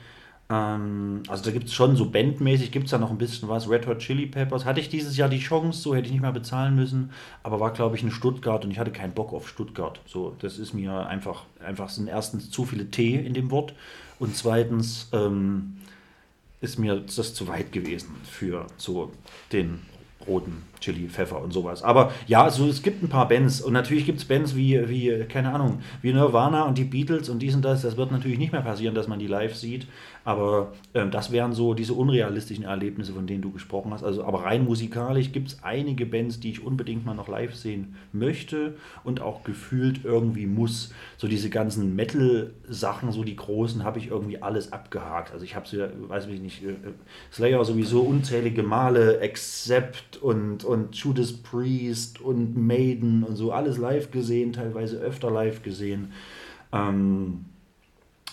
[0.49, 3.69] Ähm, also da gibt es schon so bandmäßig, gibt es da noch ein bisschen was.
[3.69, 4.65] Red Hot Chili Peppers.
[4.65, 7.11] Hatte ich dieses Jahr die Chance, so hätte ich nicht mehr bezahlen müssen,
[7.43, 9.99] aber war, glaube ich, in Stuttgart und ich hatte keinen Bock auf Stuttgart.
[10.05, 13.73] So, das ist mir einfach, einfach sind erstens zu viele T in dem Wort
[14.19, 15.77] und zweitens ähm,
[16.61, 19.11] ist mir das zu weit gewesen für so
[19.51, 19.81] den
[20.27, 21.83] roten Chili, Pfeffer und sowas.
[21.83, 25.25] Aber ja, also es gibt ein paar Bands und natürlich gibt es Bands wie, wie,
[25.25, 27.81] keine Ahnung, wie Nirvana und die Beatles und dies und das.
[27.81, 29.87] Das wird natürlich nicht mehr passieren, dass man die live sieht.
[30.27, 34.03] Aber ähm, das wären so diese unrealistischen Erlebnisse, von denen du gesprochen hast.
[34.03, 37.95] Also, aber rein musikalisch gibt es einige Bands, die ich unbedingt mal noch live sehen
[38.11, 38.75] möchte
[39.05, 40.93] und auch gefühlt irgendwie muss.
[41.15, 45.31] So diese ganzen Metal-Sachen, so die großen, habe ich irgendwie alles abgehakt.
[45.31, 46.73] Also ich habe sie, weiß ich nicht, äh,
[47.31, 54.11] Slayer sowieso unzählige Male, Accept und, und Judas Priest und Maiden und so alles live
[54.11, 56.11] gesehen, teilweise öfter live gesehen.
[56.73, 57.45] Ähm,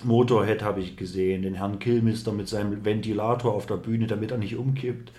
[0.02, 4.38] Motorhead habe ich gesehen, den Herrn Killmister mit seinem Ventilator auf der Bühne, damit er
[4.38, 5.12] nicht umkippt.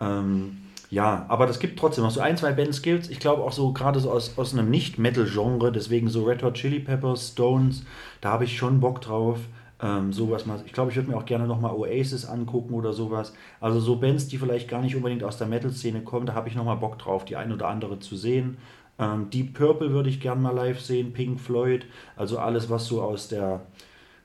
[0.00, 0.58] Ähm,
[0.90, 3.10] ja, aber das gibt trotzdem noch so ein, zwei Band-Skills.
[3.10, 6.80] Ich glaube auch so gerade so aus, aus einem Nicht-Metal-Genre, deswegen so Red Hot Chili
[6.80, 7.84] Peppers, Stones,
[8.20, 9.38] da habe ich schon Bock drauf.
[9.80, 10.60] Ähm, sowas mal.
[10.66, 13.32] Ich glaube, ich würde mir auch gerne nochmal Oasis angucken oder sowas.
[13.60, 16.56] Also so Bands, die vielleicht gar nicht unbedingt aus der Metal-Szene kommen, da habe ich
[16.56, 18.56] nochmal Bock drauf, die ein oder andere zu sehen.
[18.98, 21.86] Ähm, Deep Purple würde ich gerne mal live sehen, Pink Floyd,
[22.16, 23.60] also alles, was so aus der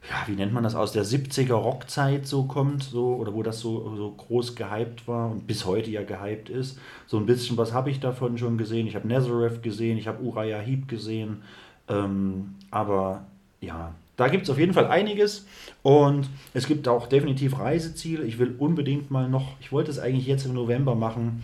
[0.09, 3.59] ja, wie nennt man das, aus der 70er Rockzeit so kommt, so, oder wo das
[3.59, 6.77] so, so groß gehypt war und bis heute ja gehypt ist.
[7.07, 8.85] So ein bisschen was habe ich davon schon gesehen.
[8.85, 11.43] Ich habe Nazareth gesehen, ich habe Uriah Heep gesehen.
[11.87, 13.25] Ähm, aber
[13.61, 15.45] ja, da gibt es auf jeden Fall einiges
[15.83, 18.25] und es gibt auch definitiv Reiseziele.
[18.25, 21.43] Ich will unbedingt mal noch, ich wollte es eigentlich jetzt im November machen,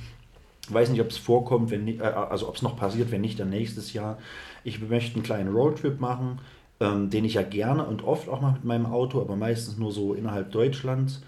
[0.67, 3.49] weiß nicht, ob es vorkommt, wenn, äh, also ob es noch passiert, wenn nicht, dann
[3.49, 4.17] nächstes Jahr.
[4.65, 6.39] Ich möchte einen kleinen Roadtrip machen
[6.79, 9.91] ähm, den ich ja gerne und oft auch mal mit meinem Auto, aber meistens nur
[9.91, 11.21] so innerhalb Deutschlands.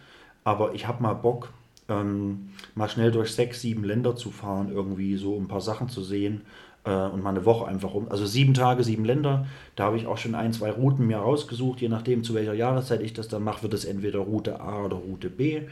[0.44, 1.54] Aber ich habe mal Bock,
[1.90, 6.04] ähm, mal schnell durch sechs, sieben Länder zu fahren, irgendwie so ein paar Sachen zu
[6.04, 6.42] sehen
[6.86, 8.08] äh, und mal eine Woche einfach rum.
[8.10, 9.46] Also sieben Tage, sieben Länder.
[9.76, 11.82] Da habe ich auch schon ein, zwei Routen mir rausgesucht.
[11.82, 14.98] Je nachdem, zu welcher Jahreszeit ich das dann mache, wird es entweder Route A oder
[14.98, 15.64] Route B.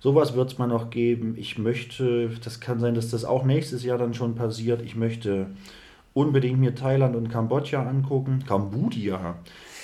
[0.00, 1.34] Sowas wird es mal noch geben.
[1.36, 4.82] Ich möchte, das kann sein, dass das auch nächstes Jahr dann schon passiert.
[4.82, 5.46] Ich möchte
[6.16, 9.36] unbedingt mir Thailand und Kambodscha angucken, Kambodia.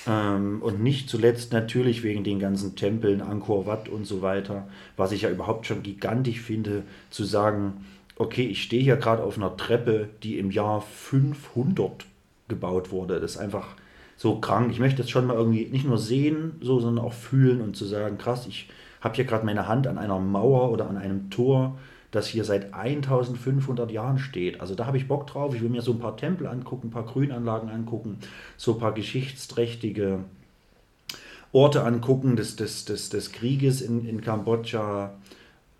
[0.07, 5.11] Ähm, und nicht zuletzt natürlich wegen den ganzen Tempeln, Angkor Wat und so weiter, was
[5.11, 7.85] ich ja überhaupt schon gigantisch finde, zu sagen,
[8.15, 12.05] okay, ich stehe hier gerade auf einer Treppe, die im Jahr 500
[12.47, 13.19] gebaut wurde.
[13.19, 13.75] Das ist einfach
[14.17, 14.71] so krank.
[14.71, 17.85] Ich möchte das schon mal irgendwie nicht nur sehen, so, sondern auch fühlen und zu
[17.85, 18.69] sagen, krass, ich
[19.01, 21.77] habe hier gerade meine Hand an einer Mauer oder an einem Tor
[22.13, 24.61] das hier seit 1500 Jahren steht.
[24.61, 25.55] Also da habe ich Bock drauf.
[25.55, 28.19] Ich will mir so ein paar Tempel angucken, ein paar Grünanlagen angucken,
[28.55, 30.19] so ein paar geschichtsträchtige
[31.51, 35.15] Orte angucken des, des, des, des Krieges in, in Kambodscha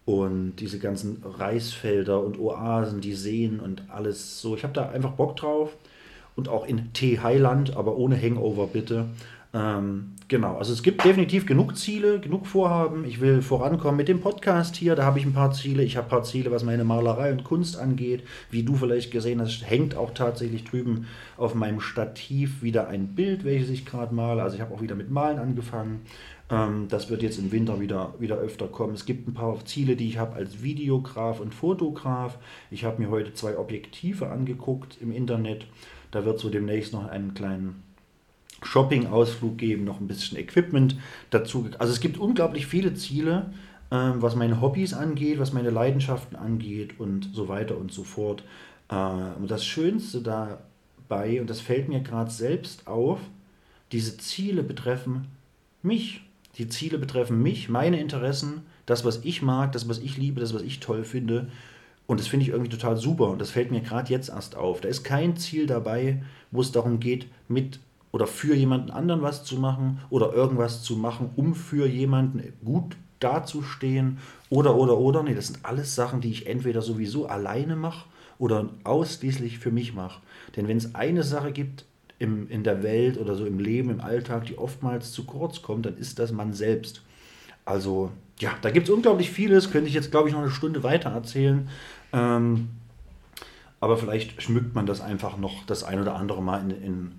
[0.05, 4.55] und diese ganzen Reisfelder und Oasen, die Seen und alles so.
[4.55, 5.75] Ich habe da einfach Bock drauf.
[6.35, 9.05] Und auch in T-Highland, aber ohne Hangover bitte.
[9.55, 13.05] Ähm, genau, also es gibt definitiv genug Ziele, genug Vorhaben.
[13.05, 15.83] Ich will vorankommen mit dem Podcast hier, da habe ich ein paar Ziele.
[15.83, 18.23] Ich habe ein paar Ziele, was meine Malerei und Kunst angeht.
[18.49, 21.05] Wie du vielleicht gesehen hast, hängt auch tatsächlich drüben
[21.37, 24.41] auf meinem Stativ wieder ein Bild, welches ich gerade male.
[24.41, 26.01] Also ich habe auch wieder mit Malen angefangen.
[26.49, 28.95] Ähm, das wird jetzt im Winter wieder, wieder öfter kommen.
[28.95, 32.39] Es gibt ein paar Ziele, die ich habe als Videograf und Fotograf.
[32.71, 35.67] Ich habe mir heute zwei Objektive angeguckt im Internet.
[36.09, 37.83] Da wird so demnächst noch einen kleinen
[38.65, 40.97] Shopping-Ausflug geben, noch ein bisschen Equipment
[41.29, 41.69] dazu.
[41.79, 43.51] Also es gibt unglaublich viele Ziele,
[43.91, 48.43] ähm, was meine Hobbys angeht, was meine Leidenschaften angeht und so weiter und so fort.
[48.89, 53.19] Äh, und das Schönste dabei, und das fällt mir gerade selbst auf,
[53.91, 55.27] diese Ziele betreffen
[55.83, 56.21] mich.
[56.57, 60.53] Die Ziele betreffen mich, meine Interessen, das, was ich mag, das, was ich liebe, das,
[60.53, 61.49] was ich toll finde.
[62.05, 63.29] Und das finde ich irgendwie total super.
[63.29, 64.81] Und das fällt mir gerade jetzt erst auf.
[64.81, 66.21] Da ist kein Ziel dabei,
[66.51, 67.79] wo es darum geht, mit
[68.13, 72.95] oder für jemanden anderen was zu machen oder irgendwas zu machen, um für jemanden gut
[73.19, 74.19] dazustehen
[74.49, 75.23] oder, oder, oder.
[75.23, 78.05] Nee, das sind alles Sachen, die ich entweder sowieso alleine mache
[78.37, 80.21] oder ausschließlich für mich mache.
[80.55, 81.85] Denn wenn es eine Sache gibt
[82.19, 85.87] im, in der Welt oder so im Leben, im Alltag, die oftmals zu kurz kommt,
[85.87, 87.01] dann ist das man selbst.
[87.65, 90.83] Also, ja, da gibt es unglaublich vieles, könnte ich jetzt, glaube ich, noch eine Stunde
[90.83, 91.67] weiter erzählen.
[92.11, 92.69] Ähm,
[93.79, 97.11] aber vielleicht schmückt man das einfach noch das ein oder andere Mal in, in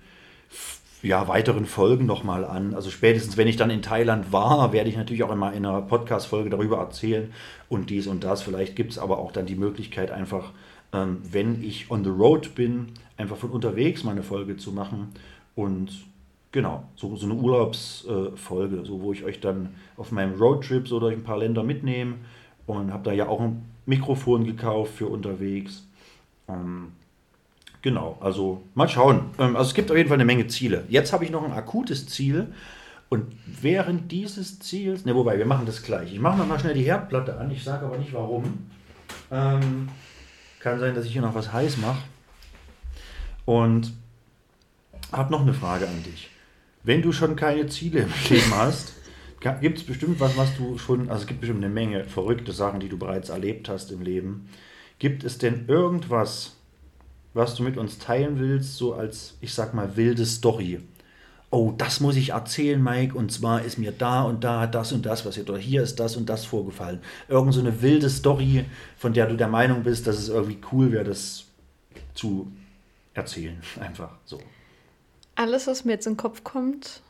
[1.05, 2.75] ja, weiteren Folgen nochmal an.
[2.75, 5.83] Also spätestens, wenn ich dann in Thailand war, werde ich natürlich auch immer in einer
[5.83, 7.31] Podcast-Folge darüber erzählen
[7.69, 8.43] und dies und das.
[8.43, 10.53] Vielleicht gibt es aber auch dann die Möglichkeit, einfach,
[10.95, 12.87] ähm, wenn ich on the road bin,
[13.19, 15.09] einfach von unterwegs mal eine Folge zu machen.
[15.55, 15.91] Und
[16.53, 21.01] genau, so, so eine Urlaubsfolge, äh, so wo ich euch dann auf meinem Roadtrip so
[21.01, 22.15] durch ein paar Länder mitnehme
[22.67, 25.87] und habe da ja auch ein Mikrofon gekauft für unterwegs.
[26.49, 26.93] Ähm,
[27.85, 29.27] Genau, also mal schauen.
[29.39, 30.85] Ähm, also es gibt auf jeden Fall eine Menge Ziele.
[30.89, 32.47] Jetzt habe ich noch ein akutes Ziel.
[33.11, 36.11] Und während dieses Ziels, ne, wobei, wir machen das gleich.
[36.15, 37.51] Ich mache noch mal schnell die Herdplatte an.
[37.51, 38.71] Ich sage aber nicht warum.
[39.31, 39.91] Ähm,
[40.61, 42.01] Kann sein, dass ich hier noch was heiß mache.
[43.45, 43.93] Und
[45.13, 46.31] habe noch eine Frage an dich.
[46.85, 48.95] Wenn du schon keine Ziele im Leben hast,
[49.61, 52.81] gibt es bestimmt was, was du schon, also es gibt bestimmt eine Menge verrückte Sachen,
[52.81, 54.49] die du bereits erlebt hast im Leben.
[54.99, 56.57] Gibt es denn irgendwas,
[57.35, 60.81] was du mit uns teilen willst, so als, ich sag mal, wilde Story?
[61.51, 65.05] Oh, das muss ich erzählen, Mike, und zwar ist mir da und da das und
[65.07, 67.01] das passiert, oder hier ist das und das vorgefallen.
[67.29, 68.65] Irgend so eine wilde Story,
[68.97, 71.45] von der du der Meinung bist, dass es irgendwie cool wäre, das
[72.15, 72.51] zu
[73.13, 73.61] erzählen.
[73.81, 74.41] Einfach so.
[75.37, 77.03] Alles, was mir jetzt in den Kopf kommt,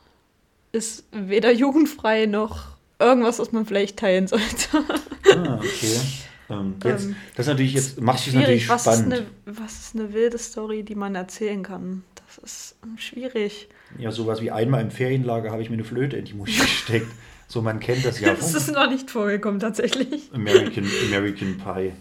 [0.71, 4.83] ist weder jugendfrei noch irgendwas, was man vielleicht teilen sollte.
[5.31, 5.99] Ah, okay.
[6.49, 9.13] Ähm, jetzt, Ähm, das ist natürlich jetzt macht es natürlich was ist, spannend.
[9.13, 12.03] eine, was ist eine wilde Story, die man erzählen kann?
[12.15, 13.67] Das ist ähm, schwierig.
[13.97, 17.11] Ja, sowas wie einmal im Ferienlager habe ich mir eine Flöte in die Muschi gesteckt.
[17.47, 20.29] So, man kennt das ja Das ist noch nicht vorgekommen, tatsächlich.
[20.33, 21.93] American, American Pie.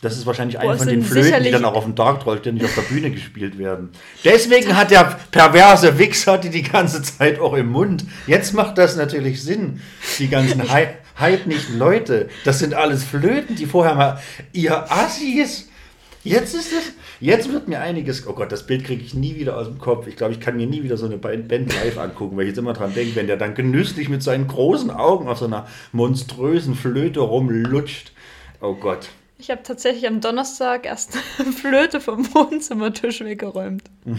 [0.00, 2.64] Das ist wahrscheinlich eine von den Flöten, die dann auch auf dem Dark Troll ständig
[2.64, 3.90] auf der Bühne gespielt werden.
[4.24, 8.04] Deswegen hat der perverse Wichser die die ganze Zeit auch im Mund.
[8.28, 9.80] Jetzt macht das natürlich Sinn.
[10.20, 10.60] Die ganzen
[11.18, 14.20] Hy- heidnichten Leute, das sind alles Flöten, die vorher mal
[14.52, 15.68] ihr Assis.
[16.24, 19.56] Jetzt ist es, jetzt wird mir einiges, oh Gott, das Bild kriege ich nie wieder
[19.56, 20.06] aus dem Kopf.
[20.08, 22.58] Ich glaube, ich kann mir nie wieder so eine Band live angucken, weil ich jetzt
[22.58, 26.74] immer dran denke, wenn der dann genüsslich mit seinen großen Augen auf so einer monströsen
[26.74, 28.12] Flöte rumlutscht.
[28.60, 29.08] Oh Gott.
[29.38, 33.84] Ich habe tatsächlich am Donnerstag erst eine Flöte vom Wohnzimmertisch weggeräumt.
[34.04, 34.18] Und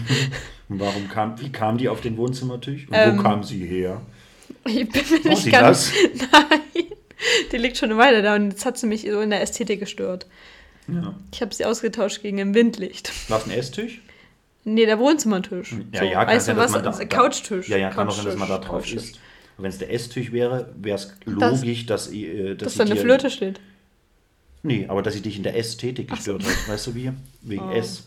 [0.68, 2.88] Warum kam, wie kam die auf den Wohnzimmertisch?
[2.88, 4.00] Und Ähm, wo kam sie her?
[4.66, 5.90] Ich bin mir nicht ganz.
[6.14, 6.30] das?
[6.32, 6.60] Nein.
[7.52, 9.80] Die liegt schon eine Weile da und jetzt hat sie mich so in der Ästhetik
[9.80, 10.26] gestört.
[10.88, 11.14] Ja.
[11.32, 13.12] Ich habe sie ausgetauscht gegen ein Windlicht.
[13.30, 14.00] War es ein Esstisch?
[14.64, 15.72] Nee, der Wohnzimmertisch.
[15.92, 16.72] Ja, so, ja, kann weißt sein, du was?
[16.72, 17.68] da, Couchtisch.
[17.68, 18.94] Ja, ja, kann auch sein, dass man da drauf Couchtisch.
[18.94, 19.20] ist.
[19.58, 22.96] Wenn es der Esstisch wäre, wäre es Das- logisch, dass, äh, dass Dass da eine
[23.00, 23.60] Flöte steht.
[24.62, 26.68] Nee, aber dass sie dich in der Ästhetik gestört hat.
[26.68, 27.10] Weißt du wie?
[27.42, 27.72] Wegen Oh.
[27.72, 28.06] S.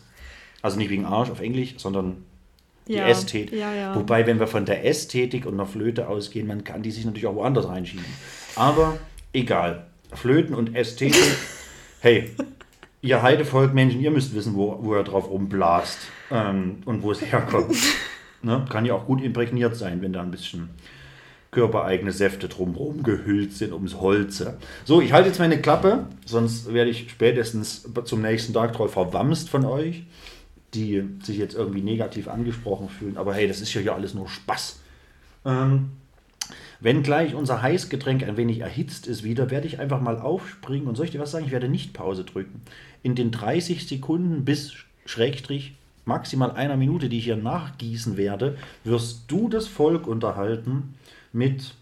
[0.62, 2.24] Also nicht wegen Arsch auf Englisch, sondern
[2.88, 3.58] die Ja, Ästhetik.
[3.58, 3.94] ja, ja.
[3.94, 7.26] Wobei, wenn wir von der Ästhetik und einer Flöte ausgehen, man kann die sich natürlich
[7.26, 8.04] auch woanders reinschieben.
[8.56, 8.98] Aber
[9.32, 9.86] egal.
[10.12, 11.22] Flöten und Ästhetik.
[12.00, 12.30] hey,
[13.02, 15.98] ihr Heidevolk-Menschen, ihr müsst wissen, wo, wo er drauf rumblasst
[16.30, 17.76] ähm, und wo es herkommt.
[18.42, 18.64] ne?
[18.70, 20.70] Kann ja auch gut imprägniert sein, wenn da ein bisschen
[21.54, 24.58] körpereigene Säfte drumherum gehüllt sind ums Holze.
[24.84, 29.48] So, ich halte jetzt meine Klappe, sonst werde ich spätestens zum nächsten Dark Troll verwamst
[29.48, 30.02] von euch,
[30.74, 33.16] die sich jetzt irgendwie negativ angesprochen fühlen.
[33.16, 34.80] Aber hey, das ist ja hier alles nur Spaß.
[35.44, 35.90] Ähm,
[36.80, 40.96] wenn gleich unser Heißgetränk ein wenig erhitzt ist wieder, werde ich einfach mal aufspringen und
[40.96, 41.46] soll ich dir was sagen?
[41.46, 42.60] Ich werde nicht Pause drücken.
[43.02, 44.74] In den 30 Sekunden bis
[45.06, 45.74] Schrägstrich
[46.04, 50.94] maximal einer Minute, die ich hier nachgießen werde, wirst du das Volk unterhalten
[51.32, 51.74] mit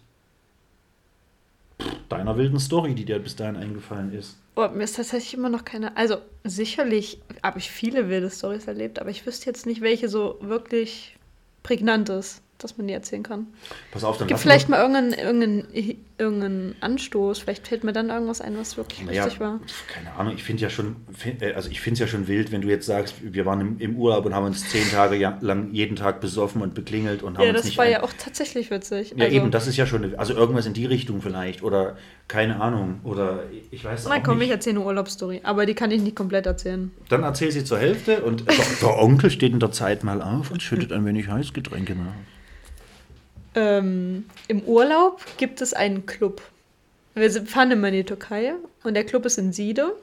[2.09, 4.37] deiner wilden Story, die dir bis dahin eingefallen ist.
[4.55, 5.97] Oh, mir ist tatsächlich immer noch keine.
[5.97, 10.37] Also, sicherlich habe ich viele wilde Stories erlebt, aber ich wüsste jetzt nicht, welche so
[10.41, 11.17] wirklich
[11.63, 13.47] prägnant ist, dass man die erzählen kann.
[13.91, 15.67] Pass auf, dann Gib lassen vielleicht mal irgendeinen, irgendeinen,
[16.17, 17.39] irgendeinen Anstoß.
[17.39, 19.59] Vielleicht fällt mir dann irgendwas ein, was wirklich Naja, lustig war.
[19.87, 20.95] keine Ahnung, ich finde ja schon,
[21.39, 23.79] äh, also ich finde es ja schon wild, wenn du jetzt sagst, wir waren im,
[23.79, 27.43] im Urlaub und haben uns zehn Tage lang jeden Tag besoffen und beklingelt und haben
[27.43, 29.13] Ja, uns das nicht war ja auch tatsächlich witzig.
[29.17, 31.97] Ja, also, eben, das ist ja schon, eine- also irgendwas in die Richtung vielleicht oder
[32.27, 34.51] keine Ahnung oder ich weiß Na auch komm, ich nicht.
[34.51, 36.91] erzähle eine Urlaubsstory, aber die kann ich nicht komplett erzählen.
[37.09, 40.51] Dann erzähl sie zur Hälfte und der, der Onkel steht in der Zeit mal auf
[40.51, 42.13] und schüttet ein wenig Heißgetränke nach.
[43.55, 46.41] Ähm, Im Urlaub gibt es einen Club.
[47.15, 48.53] Wir sind- fahren immer in die Türkei
[48.83, 49.93] und der Club ist in Siede.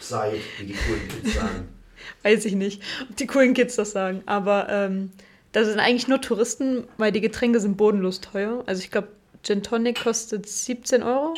[0.00, 1.68] Seid, wie die Kurden sagen.
[2.22, 4.22] Weiß ich nicht, ob die coolen Kids das sagen.
[4.26, 5.12] Aber ähm,
[5.52, 8.62] da sind eigentlich nur Touristen, weil die Getränke sind bodenlos teuer.
[8.66, 9.08] Also ich glaube,
[9.42, 11.34] Gin Tonic kostet 17 Euro.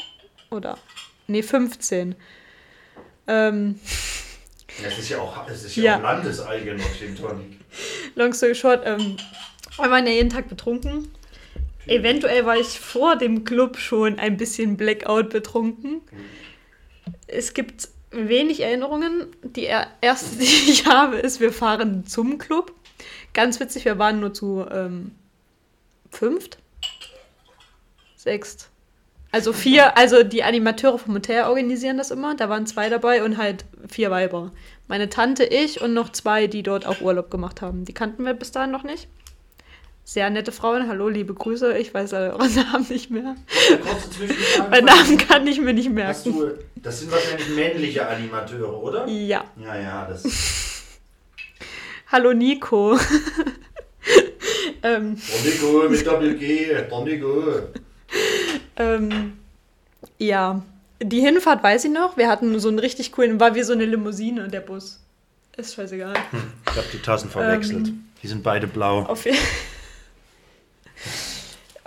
[0.51, 0.79] Oder?
[1.27, 2.15] Nee, 15.
[3.27, 3.79] Ähm,
[4.83, 5.99] Das ist ja auch, das ist Ja.
[5.99, 7.59] auch landeseigen noch Gin Tonic.
[8.15, 9.17] long story short, ähm,
[9.79, 11.09] wir waren ja jeden Tag betrunken.
[11.87, 16.03] Eventuell war ich vor dem Club schon ein bisschen Blackout betrunken.
[17.27, 19.27] Es gibt wenig Erinnerungen.
[19.43, 22.73] Die er- erste, die ich habe, ist, wir fahren zum Club.
[23.33, 25.13] Ganz witzig, wir waren nur zu ähm,
[26.11, 26.59] fünft?
[28.17, 28.69] Sechst.
[29.31, 32.35] Also vier, also die Animateure vom Hotel organisieren das immer.
[32.35, 34.53] Da waren zwei dabei und halt vier Weiber.
[34.89, 37.85] Meine Tante, ich und noch zwei, die dort auch Urlaub gemacht haben.
[37.85, 39.07] Die kannten wir bis dahin noch nicht.
[40.09, 40.89] Sehr nette Frauen.
[40.89, 41.77] Hallo, liebe Grüße.
[41.77, 43.37] Ich weiß leider euren Namen nicht mehr.
[44.71, 46.33] Meinen Namen kann ich mir nicht merken.
[46.33, 49.07] du, das sind wahrscheinlich männliche Animateure, oder?
[49.07, 49.45] Ja.
[49.63, 50.25] Ja, ja, das.
[52.11, 52.99] Hallo, Nico.
[54.83, 56.75] ähm, Nico mit Doppel G,
[57.05, 57.43] Nico.
[58.77, 59.35] ähm,
[60.17, 60.63] ja.
[61.03, 62.17] Die Hinfahrt weiß ich noch.
[62.17, 65.01] Wir hatten so einen richtig coolen, war wie so eine Limousine, der Bus.
[65.59, 66.15] Ist scheißegal.
[66.65, 67.89] Ich habe die Tassen verwechselt.
[67.89, 68.05] Ähm.
[68.23, 69.03] die sind beide blau.
[69.03, 69.35] Auf, je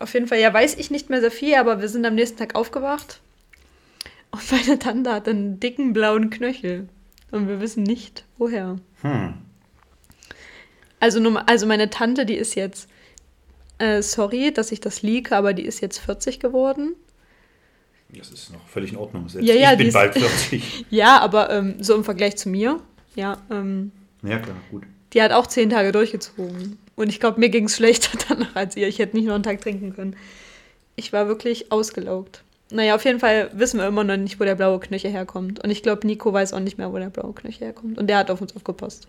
[0.01, 2.37] Auf jeden Fall, ja, weiß ich nicht mehr so viel, aber wir sind am nächsten
[2.37, 3.21] Tag aufgewacht.
[4.31, 6.87] Und meine Tante hat einen dicken blauen Knöchel.
[7.31, 8.77] Und wir wissen nicht, woher.
[9.01, 9.33] Hm.
[10.99, 12.89] Also, nur, also meine Tante, die ist jetzt,
[13.77, 16.95] äh, sorry, dass ich das leake, aber die ist jetzt 40 geworden.
[18.09, 19.29] Das ist noch völlig in Ordnung.
[19.29, 20.85] Selbst Ja, ja, ich bin bald 40.
[20.89, 22.79] Ja, aber ähm, so im Vergleich zu mir,
[23.15, 23.91] ja, ähm,
[24.23, 24.83] ja, klar, gut.
[25.13, 26.77] die hat auch zehn Tage durchgezogen.
[27.01, 28.87] Und ich glaube, mir ging es schlechter danach als ihr.
[28.87, 30.15] Ich hätte nicht noch einen Tag trinken können.
[30.95, 32.43] Ich war wirklich ausgelaugt.
[32.71, 35.61] Naja, auf jeden Fall wissen wir immer noch nicht, wo der blaue Knöchel herkommt.
[35.63, 37.97] Und ich glaube, Nico weiß auch nicht mehr, wo der blaue Knöchel herkommt.
[37.97, 39.07] Und der hat auf uns aufgepasst.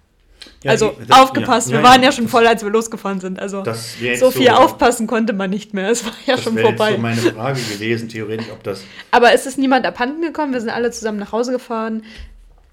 [0.64, 1.68] Ja, also das- aufgepasst.
[1.68, 3.38] ja, wir ja, waren ja das- schon voll, als wir losgefahren sind.
[3.38, 5.88] Also Das so viel so- aufpassen konnte man nicht mehr.
[5.90, 6.94] Es war ja Das schon wäre jetzt vorbei.
[6.96, 8.82] so meine Frage gewesen, theoretisch, ob das.
[9.12, 10.52] Aber es ist niemand abhanden gekommen.
[10.52, 12.02] Wir sind alle zusammen nach Hause gefahren.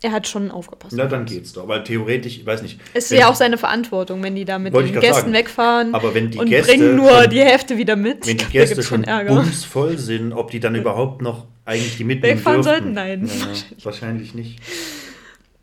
[0.01, 0.93] Er hat schon aufgepasst.
[0.95, 1.67] Na, dann geht's doch.
[1.67, 2.79] Weil theoretisch, ich weiß nicht.
[2.93, 5.33] Es ist ja auch seine Verantwortung, wenn die da mit den Gästen sagen.
[5.33, 8.25] wegfahren Aber wenn die und Gäste bringen nur schon- die Hälfte wieder mit.
[8.25, 12.61] Wenn die Gäste schon bumsvoll sind, ob die dann überhaupt noch eigentlich die mitnehmen Wegfahren
[12.61, 12.95] dürften.
[12.95, 13.27] sollten?
[13.27, 13.27] Nein.
[13.27, 14.59] Ja, wahrscheinlich nicht.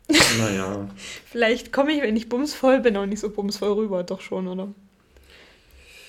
[0.39, 0.87] Naja.
[1.25, 4.03] Vielleicht komme ich, wenn ich bumsvoll bin, auch nicht so bumsvoll rüber.
[4.03, 4.69] Doch schon, oder?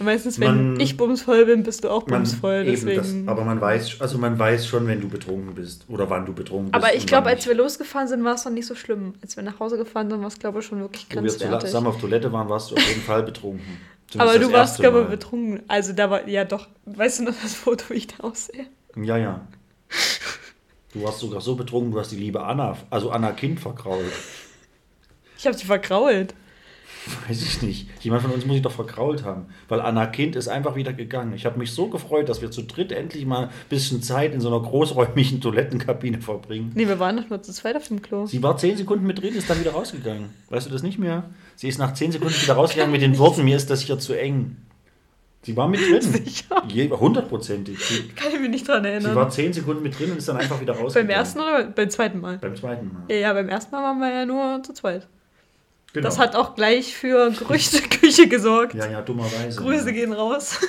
[0.00, 2.62] Meistens, wenn Man- ich bumsvoll bin, bist du auch Man, bumsvoll.
[2.62, 3.26] eben Deswegen.
[3.26, 6.32] das, aber man weiß, also man weiß schon, wenn du betrunken bist oder wann du
[6.32, 6.84] betrunken bist.
[6.84, 9.14] aber ich glaube, als wir losgefahren sind, war es noch nicht so schlimm.
[9.22, 11.38] Als wir nach Hause gefahren sind, war es, glaube ich, schon wirklich Wo wir zu-
[11.38, 11.66] grenzwertig.
[11.68, 13.64] zusammen auf Toilette waren, warst du auf jeden Fall betrunken.
[14.10, 15.62] Zumindest Aber du warst, glaube ich, betrunken.
[15.68, 16.68] Also da war, ja doch.
[16.86, 18.66] Weißt du noch das Foto, wie ich da aussehe?
[18.96, 19.46] Ja, ja.
[20.94, 24.04] Du warst sogar so betrunken, du hast die liebe Anna, also Anna Kind verkrault.
[25.36, 26.34] Ich habe sie verkrault.
[27.28, 27.88] Weiß ich nicht.
[28.02, 29.46] Jemand von uns muss ich doch verkrault haben.
[29.68, 31.32] Weil Anna Kind ist einfach wieder gegangen.
[31.34, 34.40] Ich habe mich so gefreut, dass wir zu dritt endlich mal ein bisschen Zeit in
[34.40, 36.72] so einer großräumigen Toilettenkabine verbringen.
[36.74, 38.26] Nee, wir waren doch nur zu zweit auf dem Klo.
[38.26, 40.30] Sie war zehn Sekunden mit drin, ist dann wieder rausgegangen.
[40.50, 41.24] Weißt du das nicht mehr?
[41.56, 44.12] Sie ist nach zehn Sekunden wieder rausgegangen mit den Worten, mir ist das hier zu
[44.18, 44.56] eng.
[45.42, 46.02] Sie war mit drin.
[46.02, 46.62] Sicher?
[46.98, 47.78] Hundertprozentig.
[47.78, 49.14] Sie, Kann ich mich nicht dran sie erinnern.
[49.14, 51.08] war zehn Sekunden mit drin und ist dann einfach wieder rausgegangen.
[51.08, 52.38] beim ersten oder beim zweiten Mal?
[52.38, 53.02] Beim zweiten Mal.
[53.08, 55.06] Ja, ja, beim ersten Mal waren wir ja nur zu zweit.
[55.98, 56.08] Genau.
[56.08, 58.74] Das hat auch gleich für Gerüchteküche gesorgt.
[58.74, 59.60] ja, ja, dummerweise.
[59.60, 60.60] Grüße gehen raus.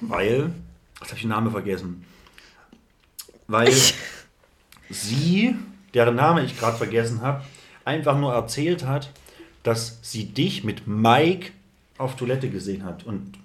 [0.00, 0.50] Weil,
[0.98, 2.04] was habe ich den Namen vergessen?
[3.46, 3.72] Weil
[4.88, 5.54] sie,
[5.94, 7.44] deren Name ich gerade vergessen habe,
[7.84, 9.10] einfach nur erzählt hat,
[9.62, 11.52] dass sie dich mit Mike
[11.96, 13.04] auf Toilette gesehen hat.
[13.04, 13.38] Und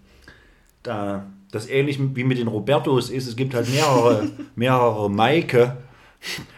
[0.82, 5.78] da das ähnlich wie mit den Robertos ist, es gibt halt mehrere, mehrere Maike,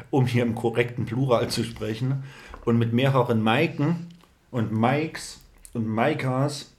[0.10, 2.24] um hier im korrekten Plural zu sprechen.
[2.68, 4.08] Und mit mehreren Maiken
[4.52, 5.40] und Mikes
[5.74, 6.74] und Maikas,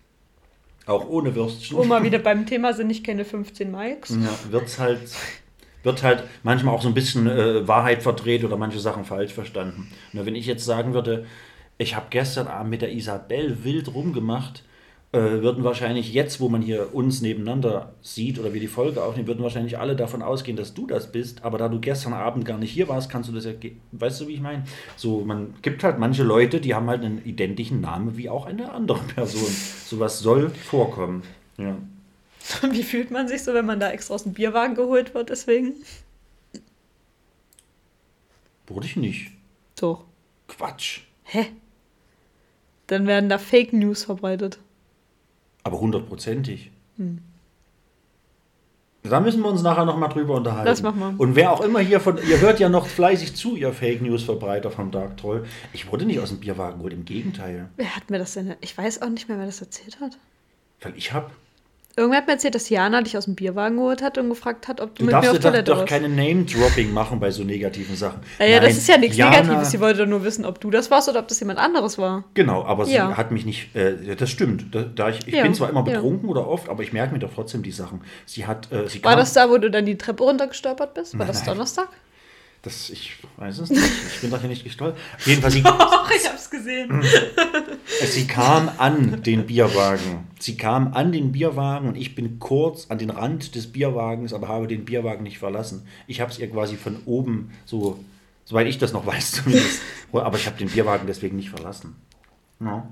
[0.84, 1.78] auch ohne Würstchen.
[1.78, 4.10] Wo wir wieder beim Thema sind, ich kenne 15 Mikes.
[4.10, 5.00] Ja, wird's halt,
[5.82, 9.90] wird halt manchmal auch so ein bisschen äh, Wahrheit verdreht oder manche Sachen falsch verstanden.
[10.12, 11.24] Nur wenn ich jetzt sagen würde,
[11.78, 14.64] ich habe gestern Abend mit der Isabel wild rumgemacht,
[15.10, 19.26] äh, würden wahrscheinlich jetzt, wo man hier uns nebeneinander sieht oder wir die Folge aufnehmen,
[19.26, 21.44] würden wahrscheinlich alle davon ausgehen, dass du das bist.
[21.44, 23.52] Aber da du gestern Abend gar nicht hier warst, kannst du das ja,
[23.92, 24.64] weißt du, wie ich meine?
[24.96, 28.70] So, man gibt halt manche Leute, die haben halt einen identischen Namen wie auch eine
[28.70, 29.48] andere Person.
[29.86, 31.22] Sowas soll vorkommen.
[31.56, 31.76] Ja.
[32.70, 35.74] Wie fühlt man sich so, wenn man da extra aus dem Bierwagen geholt wird, deswegen?
[38.66, 39.32] Wurde ich nicht.
[39.78, 40.04] Doch.
[40.46, 41.00] Quatsch.
[41.24, 41.46] Hä?
[42.86, 44.58] Dann werden da Fake News verbreitet.
[45.68, 46.70] Aber hundertprozentig.
[49.02, 50.64] Da müssen wir uns nachher nochmal drüber unterhalten.
[50.64, 51.14] Das machen wir.
[51.20, 54.22] Und wer auch immer hier von, ihr hört ja noch fleißig zu, ihr Fake News
[54.22, 55.44] Verbreiter vom Dark Troll.
[55.74, 57.68] Ich wurde nicht aus dem Bierwagen geholt, im Gegenteil.
[57.76, 58.54] Wer hat mir das denn?
[58.62, 60.16] Ich weiß auch nicht mehr, wer das erzählt hat.
[60.80, 61.32] Weil ich hab.
[61.98, 64.80] Irgendwer hat mir erzählt, dass Jana dich aus dem Bierwagen geholt hat und gefragt hat,
[64.80, 65.88] ob du, Du mit darfst mir auf doch, Toilette doch warst.
[65.88, 68.20] keine Name-Dropping machen bei so negativen Sachen.
[68.38, 69.70] Naja, das Nein, ist ja nichts Jana- Negatives.
[69.72, 72.24] Sie wollte nur wissen, ob du das warst oder ob das jemand anderes war.
[72.34, 73.16] Genau, aber sie Ja.
[73.16, 73.74] hat mich nicht.
[73.74, 74.74] Äh, das stimmt.
[74.74, 75.94] Da, da ich ich Ja, bin zwar immer ja.
[75.96, 78.00] betrunken oder oft, aber ich merke mir doch trotzdem die Sachen.
[78.26, 78.70] Sie hat.
[78.72, 81.18] Äh, sie War das da, wo du dann die Treppe runtergestolpert bist?
[81.18, 81.46] War das Nein.
[81.54, 81.88] Donnerstag?
[82.68, 83.82] Das, ich weiß es nicht.
[84.12, 85.00] Ich bin doch hier nicht gestolpert.
[85.24, 87.02] Jedenfalls, sie, Ach, ich hab's gesehen.
[88.04, 90.28] Sie kam an den Bierwagen.
[90.38, 94.48] Sie kam an den Bierwagen und ich bin kurz an den Rand des Bierwagens, aber
[94.48, 95.88] habe den Bierwagen nicht verlassen.
[96.06, 98.04] Ich habe es ihr quasi von oben so,
[98.44, 99.80] soweit ich das noch weiß zumindest.
[100.12, 101.96] Aber ich habe den Bierwagen deswegen nicht verlassen.
[102.60, 102.86] Ja.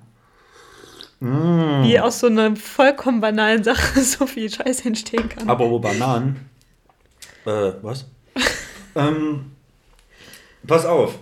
[1.21, 5.51] Wie aus so einer vollkommen banalen Sache so viel Scheiß entstehen kann.
[5.51, 6.49] Aber wo Bananen.
[7.45, 8.07] Äh, was?
[8.97, 9.53] ähm,
[10.67, 11.19] pass auf.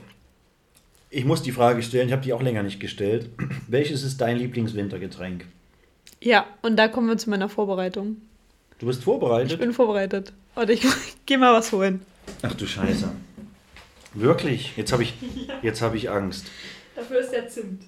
[1.11, 3.31] Ich muss die Frage stellen, ich habe die auch länger nicht gestellt.
[3.69, 5.47] Welches ist dein Lieblingswintergetränk?
[6.21, 8.17] Ja, und da kommen wir zu meiner Vorbereitung.
[8.79, 9.59] Du bist Ich vorbereitet?
[9.61, 10.33] bin vorbereitet.
[10.55, 10.85] Warte, ich
[11.27, 12.01] geh mal was holen.
[12.43, 13.09] Ach du Scheiße.
[14.15, 14.77] Wirklich?
[14.77, 15.15] Jetzt habe ich,
[15.63, 16.47] jetzt hab ich Angst.
[16.97, 17.83] Dafür ist der Zimt.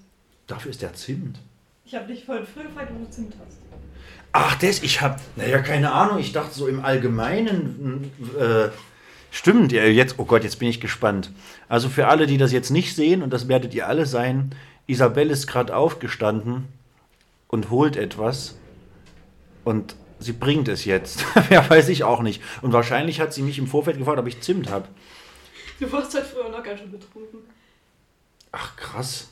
[0.47, 1.39] Dafür ist der Zimt.
[1.85, 3.59] Ich habe dich vorhin früh gefragt, ob du Zimt hast.
[4.33, 8.69] Ach, das, ich habe, naja, keine Ahnung, ich dachte so im Allgemeinen, äh,
[9.31, 11.31] stimmt, ja, jetzt, oh Gott, jetzt bin ich gespannt.
[11.69, 14.55] Also für alle, die das jetzt nicht sehen, und das werdet ihr alle sein,
[14.87, 16.67] Isabelle ist gerade aufgestanden
[17.49, 18.57] und holt etwas
[19.65, 21.25] und sie bringt es jetzt.
[21.51, 22.43] ja, weiß ich auch nicht.
[22.63, 24.89] Und wahrscheinlich hat sie mich im Vorfeld gefragt, ob ich Zimt habe.
[25.81, 27.41] Du warst heute früher noch ganz schön betrunken.
[28.53, 29.29] Ach, krass.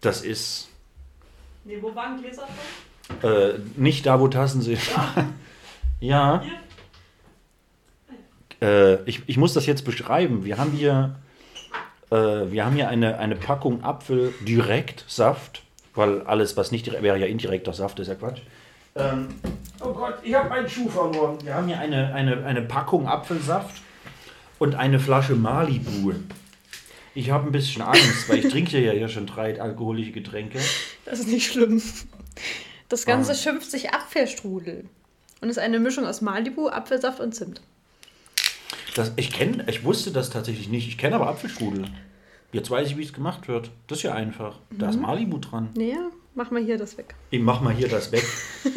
[0.00, 0.68] Das ist
[1.64, 2.46] Nee, wo waren Gläser
[3.22, 4.80] äh, nicht da, wo Tassen sind.
[6.00, 6.44] ja.
[8.64, 10.44] Äh, ich, ich muss das jetzt beschreiben.
[10.44, 11.16] Wir haben hier,
[12.10, 15.62] äh, wir haben hier eine, eine Packung Apfel direkt Saft,
[15.94, 18.40] weil alles, was nicht direkt wäre ja indirekter Saft, ist ja Quatsch.
[18.96, 19.28] Ähm,
[19.80, 21.38] oh Gott, ich habe meinen Schuh verloren.
[21.42, 23.82] Wir haben hier eine, eine, eine Packung Apfelsaft
[24.58, 26.12] und eine Flasche Malibu.
[27.16, 30.58] Ich habe ein bisschen Angst, weil ich trinke ja hier schon drei alkoholische Getränke.
[31.04, 31.82] Das ist nicht schlimm.
[32.88, 33.34] Das Ganze Ah.
[33.34, 34.84] schimpft sich Apfelstrudel.
[35.40, 37.60] Und ist eine Mischung aus Malibu, Apfelsaft und Zimt.
[38.94, 40.86] Das, ich kenne, ich wusste das tatsächlich nicht.
[40.88, 41.86] Ich kenne aber Apfelstrudel.
[42.52, 43.70] Jetzt weiß ich, wie es gemacht wird.
[43.88, 44.58] Das ist ja einfach.
[44.70, 44.92] Da Mhm.
[44.92, 45.70] ist Malibu dran.
[45.76, 45.96] Nee,
[46.34, 47.14] mach mal hier das weg.
[47.30, 48.24] Ich mach mal hier das weg.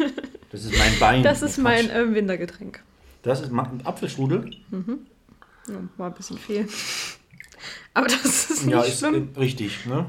[0.50, 1.22] Das ist mein Bein.
[1.22, 2.82] Das ist mein äh, Wintergetränk.
[3.22, 4.50] Das ist Ma- Apfelstrudel.
[4.72, 6.66] Ja, war ein bisschen viel.
[7.92, 9.28] Aber das ist nicht Ja, ist schlimm.
[9.36, 9.84] äh, richtig.
[9.84, 10.08] Ne?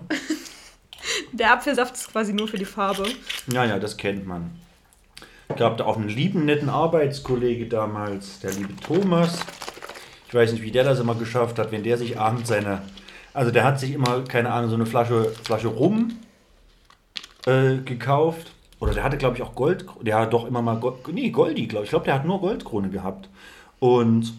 [1.34, 3.06] Der Apfelsaft ist quasi nur für die Farbe.
[3.52, 4.52] Ja, ja, das kennt man.
[5.58, 9.40] Gab da auch einen lieben, netten Arbeitskollege damals, der liebe Thomas.
[10.30, 12.84] Ich weiß nicht, wie der das immer geschafft hat, wenn der sich abends seine.
[13.34, 16.20] Also der hat sich immer, keine Ahnung, so eine Flasche, Flasche Rum
[17.48, 18.52] äh, gekauft.
[18.80, 19.86] Oder der hatte, glaube ich, auch Gold.
[20.02, 21.88] Der hat doch immer mal Gold, nee, Goldi, glaube ich.
[21.88, 23.28] Ich glaube, der hat nur Goldkrone gehabt.
[23.80, 24.34] Und,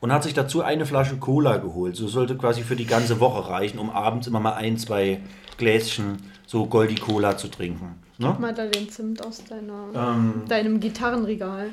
[0.00, 1.94] und hat sich dazu eine Flasche Cola geholt.
[1.94, 5.20] So sollte quasi für die ganze Woche reichen, um abends immer mal ein, zwei
[5.58, 8.02] Gläschen so Goldi Cola zu trinken.
[8.18, 8.36] Ne?
[8.40, 11.68] Mal da den Zimt aus deiner, Ähm, deinem Gitarrenregal.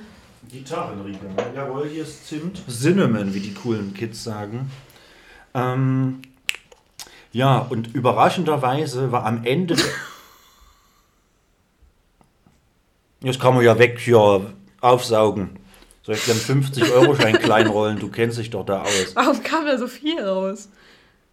[0.50, 1.54] Gitarrenregal.
[1.56, 2.62] Jawohl, hier ist Zimt.
[2.70, 4.70] Cinnamon, wie die coolen Kids sagen.
[5.54, 6.22] Ähm,
[7.32, 9.76] ja, und überraschenderweise war am Ende.
[9.76, 9.86] der-
[13.24, 14.52] Jetzt kann man ja weg hier
[14.82, 15.52] aufsaugen.
[16.04, 18.00] Soll ich dir einen 50-Euro-Schein kleinrollen?
[18.00, 19.12] Du kennst dich doch da aus.
[19.16, 20.70] Warum kam da so viel raus?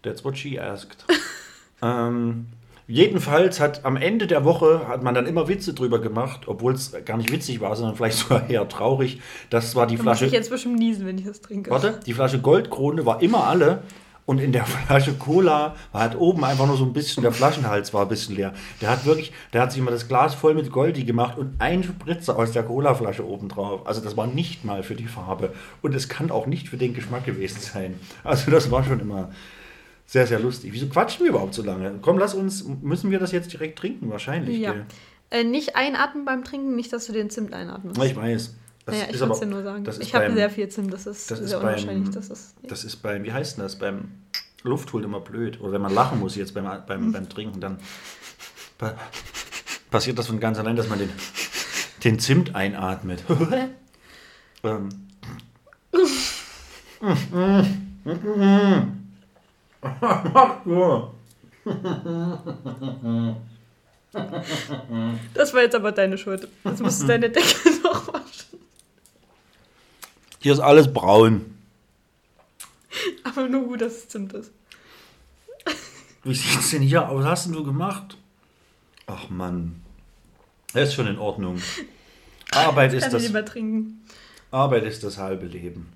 [0.02, 1.06] That's what she asked.
[1.82, 2.47] ähm,
[2.89, 6.93] jedenfalls hat am Ende der Woche hat man dann immer Witze drüber gemacht, obwohl es
[7.05, 9.20] gar nicht witzig war, sondern vielleicht sogar eher traurig.
[9.51, 10.27] Das war die Da muss Flasche.
[10.27, 11.70] ich jetzt bestimmt niesen, wenn ich das trinke.
[11.70, 13.82] Warte, die Flasche Goldkrone war immer alle
[14.24, 17.93] und in der Flasche Cola war halt oben einfach nur so ein bisschen, der Flaschenhals
[17.94, 18.52] war ein bisschen leer.
[18.81, 21.82] Der hat wirklich, der hat sich immer das Glas voll mit Goldi gemacht und ein
[21.85, 23.86] Spritzer aus der Colaflasche oben drauf.
[23.86, 25.52] Also das war nicht mal für die Farbe
[25.82, 28.01] und es kann auch nicht für den Geschmack gewesen sein.
[28.24, 29.31] Also das war schon immer
[30.09, 30.72] sehr, sehr lustig.
[30.72, 31.98] Wieso quatschen wir überhaupt so lange?
[32.01, 34.09] Komm, lass uns, müssen wir das jetzt direkt trinken?
[34.10, 34.74] Wahrscheinlich, Ja.
[35.30, 38.02] Äh, nicht einatmen beim Trinken, nicht, dass du den Zimt einatmest.
[38.02, 38.55] Ich weiß.
[38.86, 39.85] Das naja, ich ist wollte dir nur sagen.
[39.85, 42.14] ist Ich habe beim- sehr viel Zimt, das ist Das ist sehr beim, unwahrscheinlich.
[42.14, 44.09] Das ist, das ist beim, wie heißt denn das, beim
[44.62, 45.60] Luftholen immer blöd.
[45.60, 47.76] Oder wenn man lachen muss jetzt beim, beim, beim Trinken, dann
[48.78, 48.94] pa
[49.90, 51.10] passiert das von ganz allein, dass man den,
[52.05, 53.22] den Zimt einatmet.
[54.64, 54.89] ähm.
[65.34, 66.48] das war jetzt aber deine Schuld.
[66.64, 68.59] Jetzt musst du deine Decke noch waschen.
[70.40, 71.55] Hier ist alles braun.
[73.22, 74.50] Aber nur gut, dass es Zimt ist.
[76.24, 77.22] Wie sieht's denn hier aus?
[77.22, 78.16] Was hast denn du gemacht?
[79.06, 79.82] Ach Mann.
[80.72, 81.60] Das ist schon in Ordnung.
[82.50, 84.05] Arbeit ist Kann ich das lieber trinken.
[84.50, 85.92] Arbeit ist das halbe Leben.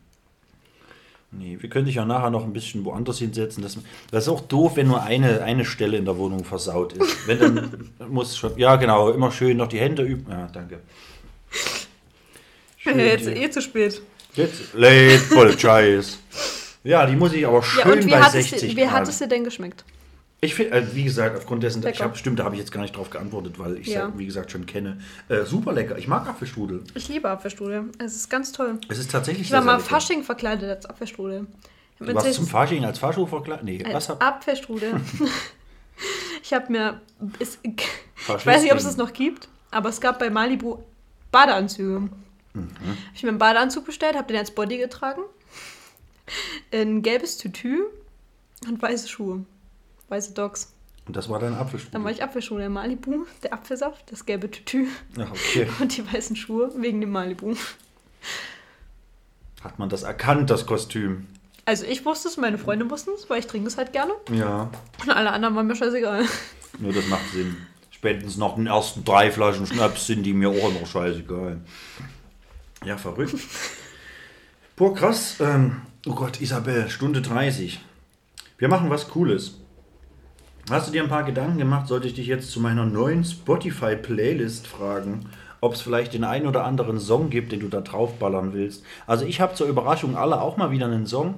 [1.34, 3.62] Nee, wir können dich ja nachher noch ein bisschen woanders hinsetzen.
[3.62, 3.78] Das,
[4.10, 7.26] das ist auch doof, wenn nur eine, eine Stelle in der Wohnung versaut ist.
[7.26, 8.56] Wenn dann muss schon.
[8.58, 10.26] Ja, genau, immer schön noch die Hände üben.
[10.30, 10.80] Ja, danke.
[12.76, 14.02] Schön Jetzt eh zu spät.
[14.34, 16.14] Jetzt late apologize.
[16.84, 18.88] Ja, die muss ich aber schön Ja, und wie, bei hat es, 60 dir- wie
[18.88, 19.84] hat es dir denn geschmeckt?
[20.44, 22.02] Ich finde, äh, wie gesagt, aufgrund dessen, ich Lecker.
[22.02, 24.12] hab, stimmt, da habe ich jetzt gar nicht drauf geantwortet, weil ich Ja.
[24.16, 24.98] wie gesagt, schon kenne.
[25.28, 25.96] Äh, super lecker.
[25.98, 26.82] Ich mag Apfelstrudel.
[26.94, 27.90] Ich liebe Apfelstrudel.
[27.98, 28.80] Es ist ganz toll.
[28.88, 29.84] Es ist tatsächlich Ich war mal lecker.
[29.84, 31.46] Fasching verkleidet als Apfelstrudel.
[32.00, 33.64] Ich Du warst zum Fasching als Fascho verkleidet?
[33.64, 35.00] Nee, als was hab Apfelstrudel.
[36.42, 37.00] ich habe mir.
[37.38, 37.76] Es, ich
[38.26, 40.78] weiß nicht, ob es es noch gibt, aber es gab bei Malibu
[41.30, 42.00] Badeanzüge.
[42.00, 42.10] Mhm.
[42.54, 45.22] Habe ich mir einen Badeanzug bestellt, habe den als Body getragen.
[46.72, 47.84] Ein gelbes Tütü
[48.66, 49.44] und weiße Schuhe.
[50.12, 50.74] Weiße Dogs.
[51.06, 51.92] Und das war dein Apfelstrudel.
[51.92, 52.68] Dann war ich Apfelstrudel.
[52.68, 54.86] Malibu, der Apfelsaft, das gelbe Tütü
[55.18, 55.66] Ach, okay.
[55.80, 57.56] und die weißen Schuhe wegen dem Malibu.
[59.64, 61.26] Hat man das erkannt, das Kostüm?
[61.64, 64.12] Also ich wusste es, meine Freunde wussten es, weil ich trinke es halt gerne.
[64.30, 64.70] Ja,
[65.00, 66.26] Und alle anderen waren mir scheißegal.
[66.78, 67.56] nur das macht Sinn.
[67.90, 71.58] Spätestens nach den ersten drei Flaschen Schnaps sind die mir auch noch scheißegal.
[72.84, 73.36] Ja, verrückt.
[74.76, 75.36] Boah, krass.
[75.40, 77.80] Ähm, oh Gott, Isabel, Stunde 30.
[78.58, 79.54] Wir machen was Cooles.
[80.70, 84.68] Hast du dir ein paar Gedanken gemacht, sollte ich dich jetzt zu meiner neuen Spotify-Playlist
[84.68, 85.26] fragen,
[85.60, 88.84] ob es vielleicht den einen oder anderen Song gibt, den du da draufballern willst?
[89.08, 91.34] Also ich habe zur Überraschung alle auch mal wieder einen Song.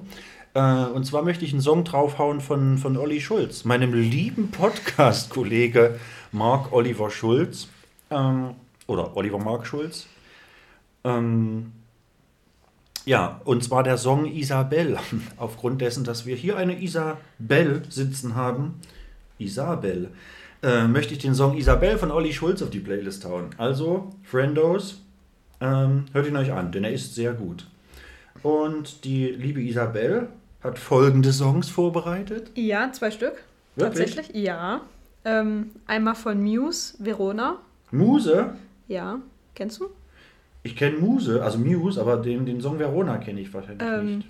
[0.53, 5.99] Äh, und zwar möchte ich einen Song draufhauen von, von Olli Schulz, meinem lieben Podcast-Kollege
[6.31, 7.67] Marc Oliver Schulz.
[8.11, 8.51] Ähm,
[8.85, 10.05] oder Oliver Mark Schulz.
[11.03, 11.71] Ähm,
[13.05, 14.99] ja, und zwar der Song Isabel.
[15.37, 18.81] Aufgrund dessen, dass wir hier eine Isabel sitzen haben,
[19.37, 20.09] Isabel,
[20.63, 23.49] äh, möchte ich den Song Isabel von Olli Schulz auf die Playlist hauen.
[23.57, 25.01] Also, Friendos,
[25.61, 27.67] ähm, hört ihn euch an, denn er ist sehr gut.
[28.43, 30.27] Und die liebe Isabel
[30.63, 32.51] hat folgende Songs vorbereitet.
[32.55, 33.33] Ja, zwei Stück.
[33.75, 34.15] Wirklich?
[34.15, 34.81] Tatsächlich, ja.
[35.23, 37.57] Ähm, einmal von Muse, Verona.
[37.91, 38.53] Muse,
[38.87, 39.19] Ja,
[39.55, 39.89] kennst du?
[40.63, 44.27] ich kenne Muse, also Muse, aber den, den Song Verona kenne ich wahrscheinlich Ähm, nicht.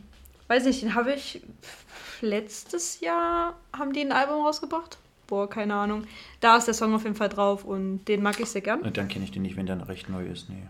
[0.49, 1.41] weiß nicht, den habe ich
[2.21, 4.97] letztes Jahr, haben die ein Album rausgebracht?
[5.27, 6.03] Boah, keine Ahnung.
[6.39, 8.81] Da ist der Song auf jeden Fall drauf und den mag ich sehr gern.
[8.93, 10.49] Dann kenne ich den nicht, wenn der recht neu ist.
[10.49, 10.67] Nee.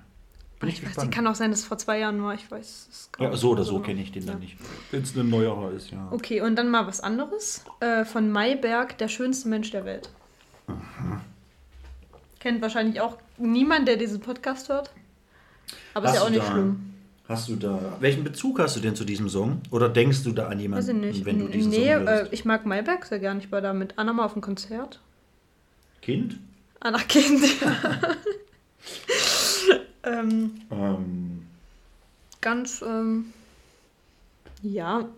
[0.60, 2.34] Bin ich, Ich weiß, kann auch sein, dass es vor zwei Jahren war.
[2.34, 3.86] Ich weiß es gar ja, nicht so oder so genau.
[3.86, 4.40] kenne ich den dann Ja.
[4.40, 4.58] nicht.
[4.92, 6.08] Wenn es ein neuerer ist, ja.
[6.12, 7.66] Okay, und dann mal was anderes.
[7.82, 10.10] Äh, von Mayberg, der schönste Mensch der Welt.
[12.40, 14.92] Kennt wahrscheinlich auch niemand, der diesen Podcast hört.
[15.94, 16.94] Aber ist ja auch nicht da- schlimm.
[17.28, 17.98] Hast du da.
[18.00, 19.62] Welchen Bezug hast du denn zu diesem Song?
[19.72, 21.26] Oder denkst du da an Weiß jemanden, ich nicht.
[21.26, 22.34] wenn du diesen nee, Song äh, hörst?
[22.34, 23.40] ich mag Mayberg sehr gern.
[23.40, 25.00] Ich war da mit Anna mal auf dem Konzert.
[26.02, 26.38] Kind?
[26.82, 27.44] Anna Kind.
[30.04, 31.48] ähm, Ähm,
[32.42, 33.34] ganz, ähm,
[34.62, 35.10] ja,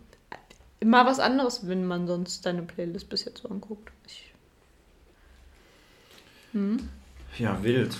[0.84, 3.92] mal was anderes, wenn man sonst deine Playlist bis jetzt so anguckt.
[4.06, 4.34] Ich,
[7.38, 7.98] ja, wild.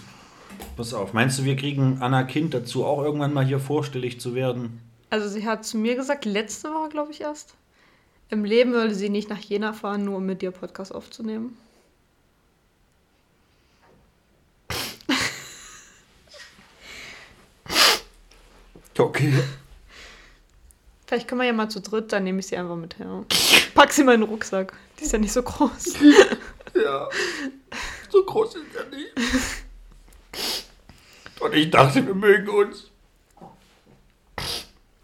[0.76, 1.14] Pass auf.
[1.14, 4.82] Meinst du, wir kriegen Anna Kind dazu, auch irgendwann mal hier vorstellig zu werden?
[5.10, 7.54] also sie hat zu mir gesagt, letzte Woche glaube ich erst,
[8.30, 11.58] im Leben würde sie nicht nach Jena fahren, nur um mit dir Podcast aufzunehmen.
[18.98, 19.32] Okay.
[21.06, 23.24] Vielleicht können wir ja mal zu dritt, dann nehme ich sie einfach mit her.
[23.76, 24.74] Pack sie mal in den Rucksack.
[25.00, 25.94] Die ist ja nicht so groß.
[26.84, 27.08] Ja.
[28.10, 29.14] So groß ist er nicht.
[31.40, 32.92] Und ich dachte, wir mögen uns.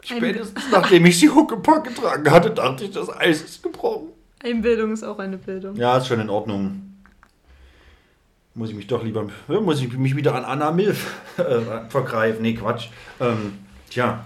[0.02, 4.10] Spätestens nachdem ich die Huckepack getragen hatte, dachte ich, das Eis ist gebrochen.
[4.44, 5.76] Einbildung ist auch eine Bildung.
[5.76, 6.94] Ja, ist schon in Ordnung.
[8.56, 12.42] Muss ich mich doch lieber, ja, muss ich mich wieder an Anna Milf äh, vergreifen.
[12.42, 12.90] Nee, Quatsch.
[13.20, 14.26] Ähm, tja,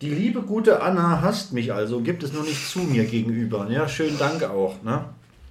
[0.00, 3.68] die liebe gute Anna hasst mich also, gibt es nur nicht zu mir gegenüber.
[3.70, 4.82] Ja, schönen Dank auch.
[4.82, 5.04] Ne?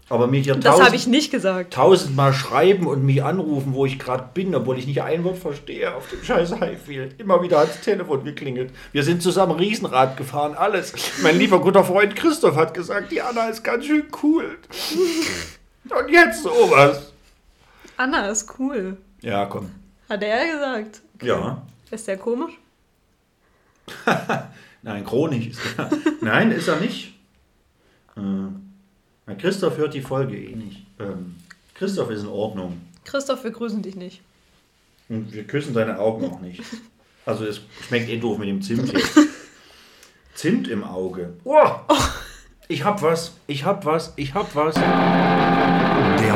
[0.10, 1.74] Aber mir hier Das habe ich nicht gesagt.
[1.74, 5.96] tausendmal schreiben und mich anrufen, wo ich gerade bin, obwohl ich nicht ein Wort verstehe
[5.96, 7.18] auf dem scheiß Highfield.
[7.20, 8.72] Immer wieder hat das Telefon geklingelt.
[8.92, 10.94] Wir sind zusammen Riesenrad gefahren, alles.
[11.24, 14.58] Mein lieber guter Freund Christoph hat gesagt, die Anna ist ganz schön cool.
[15.90, 17.14] Und jetzt sowas.
[17.96, 18.98] Anna ist cool.
[19.22, 19.72] Ja, komm.
[20.10, 21.02] Hat er gesagt.
[21.22, 21.62] Ja.
[21.90, 22.54] Ist der komisch?
[24.82, 25.90] Nein, chronisch ist er.
[26.22, 27.14] Nein, ist er nicht.
[28.18, 28.22] Äh,
[29.26, 30.86] na, Christoph hört die Folge eh nicht.
[31.00, 31.36] Ähm,
[31.74, 32.82] Christoph ist in Ordnung.
[33.06, 34.22] Christoph, wir grüßen dich nicht.
[35.10, 36.62] Und wir küssen deine Augen auch nicht.
[37.26, 39.20] Also es schmeckt eh doof mit dem Zimt jetzt.
[40.34, 41.34] Zimt im Auge.
[41.44, 41.68] Oh,
[42.68, 44.76] ich hab was, ich hab was, ich hab was.
[44.76, 44.84] Der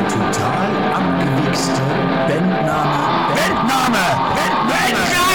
[0.08, 1.80] total abgewichste
[2.28, 3.34] Bandname.
[3.34, 4.04] Bandname!
[4.68, 5.26] Bandname!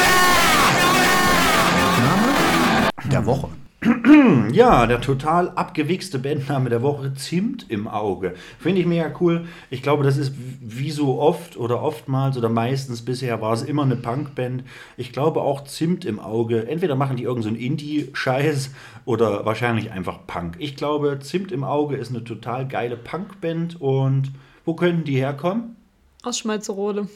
[3.11, 3.49] Der Woche.
[4.51, 8.35] Ja, der total abgewichste Bandname der Woche, Zimt im Auge.
[8.59, 9.47] Finde ich mega cool.
[9.69, 13.83] Ich glaube, das ist wie so oft oder oftmals oder meistens bisher war es immer
[13.83, 14.63] eine Punkband.
[14.97, 16.67] Ich glaube auch Zimt im Auge.
[16.67, 18.71] Entweder machen die irgendeinen so Indie-Scheiß
[19.05, 20.57] oder wahrscheinlich einfach Punk.
[20.59, 24.31] Ich glaube, Zimt im Auge ist eine total geile Punkband und
[24.63, 25.75] wo könnten die herkommen?
[26.21, 27.07] Aus Schmalzerode.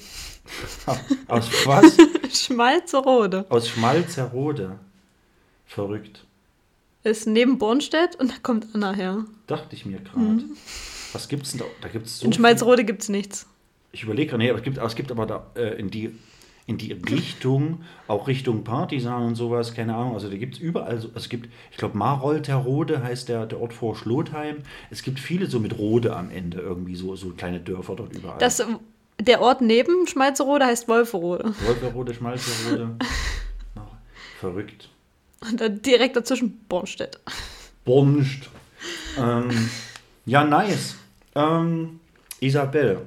[1.27, 1.97] Aus was?
[2.45, 3.45] Schmalzerode.
[3.49, 4.79] Aus Schmalzerode.
[5.67, 6.24] Verrückt.
[7.06, 9.26] Ist neben Bornstedt und da kommt Anna her.
[9.45, 10.44] Dachte ich mir gerade.
[11.14, 11.65] Was gibt's denn da?
[11.82, 13.45] Da gibt's so In viel- Schmalzerode gibt es nichts.
[13.91, 16.11] Ich überlege gerade, nee, aber es gibt, aber es gibt aber da äh, in die
[16.68, 20.15] in die Richtung, auch Richtung Partisan und sowas, keine Ahnung.
[20.15, 23.61] Also da gibt es überall, so, also es gibt, ich glaube, Marolterode heißt der, der
[23.61, 24.64] Ort vor Schlotheim.
[24.90, 28.40] Es gibt viele so mit Rode am Ende, irgendwie so, so kleine Dörfer dort überall.
[28.40, 28.65] Das,
[29.22, 31.53] der Ort neben Schmalzerode heißt Wolferode.
[31.68, 32.95] Wolferode, Schmalzerode.
[34.40, 34.90] Verrückt.
[35.49, 37.19] Und dann direkt dazwischen Bornstedt.
[37.84, 38.49] Bumst.
[39.17, 39.69] ähm,
[40.26, 40.95] ja, nice.
[41.35, 41.99] Ähm,
[42.39, 43.01] Isabel.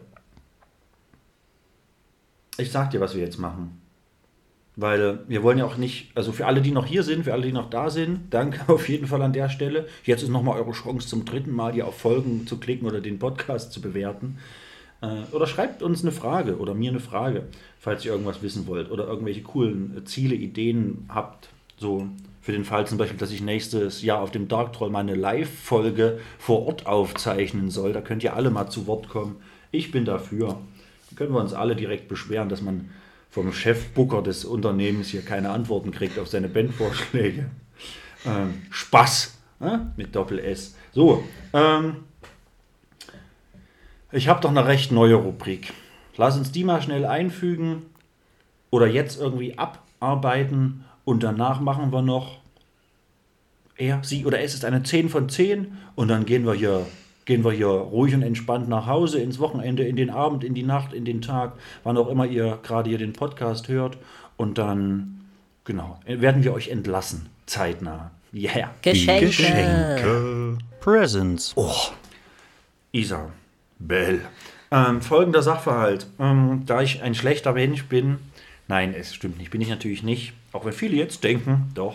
[2.58, 3.80] Ich sag dir, was wir jetzt machen.
[4.76, 7.46] Weil wir wollen ja auch nicht, also für alle, die noch hier sind, für alle,
[7.46, 9.88] die noch da sind, danke auf jeden Fall an der Stelle.
[10.04, 13.18] Jetzt ist nochmal eure Chance zum dritten Mal hier auf Folgen zu klicken oder den
[13.18, 14.38] Podcast zu bewerten.
[15.00, 17.44] Äh, Oder schreibt uns eine Frage oder mir eine Frage,
[17.78, 21.48] falls ihr irgendwas wissen wollt oder irgendwelche coolen Ziele, Ideen habt.
[21.78, 22.08] So
[22.48, 26.18] für den Fall zum Beispiel, dass ich nächstes Jahr auf dem Dark Troll meine Live-Folge
[26.38, 27.92] vor Ort aufzeichnen soll.
[27.92, 29.36] Da könnt ihr alle mal zu Wort kommen.
[29.70, 30.46] Ich bin dafür.
[31.10, 32.88] Dann können wir uns alle direkt beschweren, dass man
[33.28, 37.50] vom Chefbooker des Unternehmens hier keine Antworten kriegt auf seine Bandvorschläge.
[38.26, 39.78] Ähm, Spaß äh?
[39.96, 40.74] mit Doppel S.
[40.92, 41.22] So,
[41.52, 41.98] ähm,
[44.10, 45.72] ich habe doch eine recht neue Rubrik.
[46.16, 47.86] Lass uns die mal schnell einfügen
[48.70, 52.36] oder jetzt irgendwie abarbeiten und danach machen wir noch
[53.78, 56.84] er, sie oder es ist eine 10 von 10 und dann gehen wir hier
[57.24, 60.62] gehen wir hier ruhig und entspannt nach Hause ins Wochenende, in den Abend, in die
[60.62, 63.96] Nacht, in den Tag, wann auch immer ihr gerade hier den Podcast hört
[64.36, 65.24] und dann
[65.64, 68.10] genau, werden wir euch entlassen zeitnah.
[68.34, 68.74] Yeah.
[68.82, 69.26] Geschenke.
[69.26, 70.58] Geschenke.
[70.80, 71.54] Presents.
[71.56, 71.72] Oh.
[72.92, 73.30] Isa.
[73.78, 74.20] Bell.
[74.70, 76.06] Ähm, folgender Sachverhalt.
[76.18, 78.18] Ähm, da ich ein schlechter Mensch bin,
[78.66, 80.34] nein, es stimmt nicht, bin ich natürlich nicht.
[80.58, 81.94] Auch wenn viele jetzt denken, doch.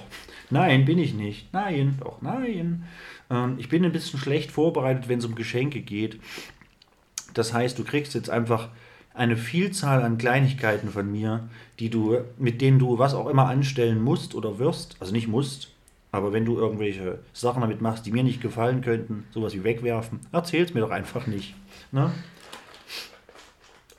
[0.49, 1.52] Nein, bin ich nicht.
[1.52, 2.85] Nein, doch, nein.
[3.30, 6.18] Ähm, ich bin ein bisschen schlecht vorbereitet, wenn es um Geschenke geht.
[7.34, 8.69] Das heißt, du kriegst jetzt einfach
[9.14, 11.49] eine Vielzahl an Kleinigkeiten von mir,
[11.80, 14.95] die du, mit denen du was auch immer anstellen musst oder wirst.
[15.02, 15.68] Also nicht musst,
[16.14, 20.22] aber wenn du irgendwelche Sachen damit machst, die mir nicht gefallen könnten, sowas wie wegwerfen,
[20.31, 21.53] erzähl's mir doch einfach nicht.
[21.91, 22.11] Ne?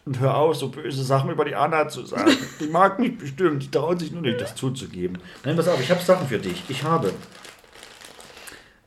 [0.06, 2.36] Und hör auf, so böse Sachen über die Anna zu sagen.
[2.60, 5.18] Die mag mich bestimmt, die trauen sich nur nicht, das zuzugeben.
[5.44, 6.62] Nein, pass auf, ich habe Sachen für dich.
[6.68, 7.12] Ich habe.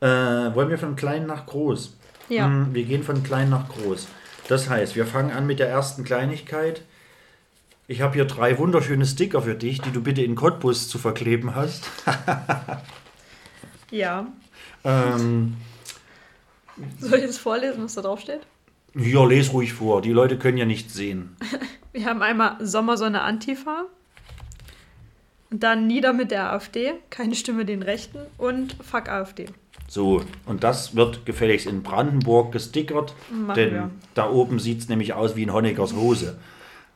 [0.00, 1.96] Äh, wollen wir von klein nach groß?
[2.28, 2.44] Ja.
[2.44, 4.06] Hm, wir gehen von klein nach groß.
[4.46, 6.82] Das heißt, wir fangen an mit der ersten Kleinigkeit.
[7.88, 11.54] Ich habe hier drei wunderschöne Sticker für dich, die du bitte in Cottbus zu verkleben
[11.54, 11.90] hast.
[13.90, 14.26] Ja.
[14.84, 15.56] ähm,
[17.00, 18.42] Soll ich jetzt vorlesen, was da drauf steht?
[18.94, 20.02] Ja, les ruhig vor.
[20.02, 21.36] Die Leute können ja nichts sehen.
[21.92, 23.86] Wir haben einmal Sommersonne Antifa.
[25.50, 29.46] Und dann Nieder mit der AfD, keine Stimme den Rechten und Fuck AfD.
[29.88, 33.90] So, und das wird gefälligst in Brandenburg gestickert, Machen denn wir.
[34.12, 36.38] da oben sieht es nämlich aus wie in Honeckers Hose.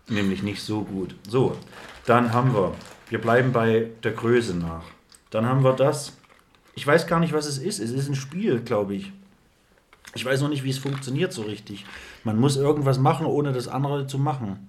[0.09, 1.14] Nämlich nicht so gut.
[1.27, 1.56] So,
[2.05, 2.74] dann haben wir,
[3.09, 4.85] wir bleiben bei der Größe nach.
[5.31, 6.12] Dann haben wir das,
[6.74, 7.78] ich weiß gar nicht, was es ist.
[7.78, 9.12] Es ist ein Spiel, glaube ich.
[10.14, 11.84] Ich weiß noch nicht, wie es funktioniert so richtig.
[12.24, 14.68] Man muss irgendwas machen, ohne das andere zu machen.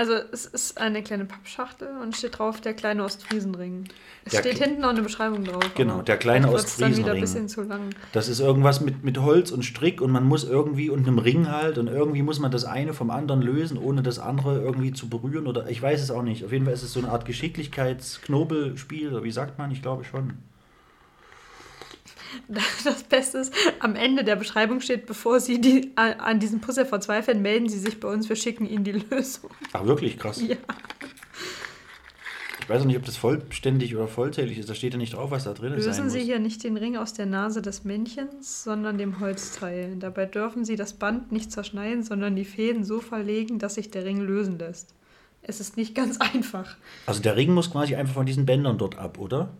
[0.00, 3.84] Also es ist eine kleine Pappschachtel und steht drauf der kleine Ostfriesenring.
[4.24, 5.62] Es Der steht hinten noch eine Beschreibung drauf.
[5.74, 7.44] Genau, der kleine wird's dann wieder ein Ostfriesenring.
[7.44, 7.90] bisschen zu lang.
[8.14, 11.50] Das ist irgendwas mit, mit Holz und Strick und man muss irgendwie und einem Ring
[11.50, 15.10] halt und irgendwie muss man das eine vom anderen lösen, ohne das andere irgendwie zu
[15.10, 16.46] berühren oder ich weiß es auch nicht.
[16.46, 19.70] Auf jeden Fall ist es so eine Art Geschicklichkeitsknobelspiel, oder wie sagt man?
[19.70, 20.38] Ich glaube schon.
[22.84, 27.42] Das Beste ist, am Ende der Beschreibung steht, bevor Sie die, an, diesem Puzzle verzweifeln,
[27.42, 29.50] melden Sie sich bei uns, wir schicken Ihnen die Lösung.
[29.72, 30.40] Ach, wirklich krass.
[30.40, 30.56] Ja.
[32.60, 34.70] Ich weiß auch nicht, ob das vollständig oder vollzählig ist.
[34.70, 36.10] Da steht ja nicht drauf, was da drin sein Lösen.
[36.10, 39.96] Sie hier nicht den Ring aus der Nase des Männchens, sondern dem Holzteil.
[39.96, 44.04] Dabei dürfen Sie das Band nicht zerschneiden, sondern die Fäden so verlegen, dass sich der
[44.04, 44.94] Ring lösen lässt.
[45.42, 46.76] Es ist nicht ganz einfach.
[47.06, 49.50] Also der Ring muss quasi einfach von diesen Bändern dort ab, oder?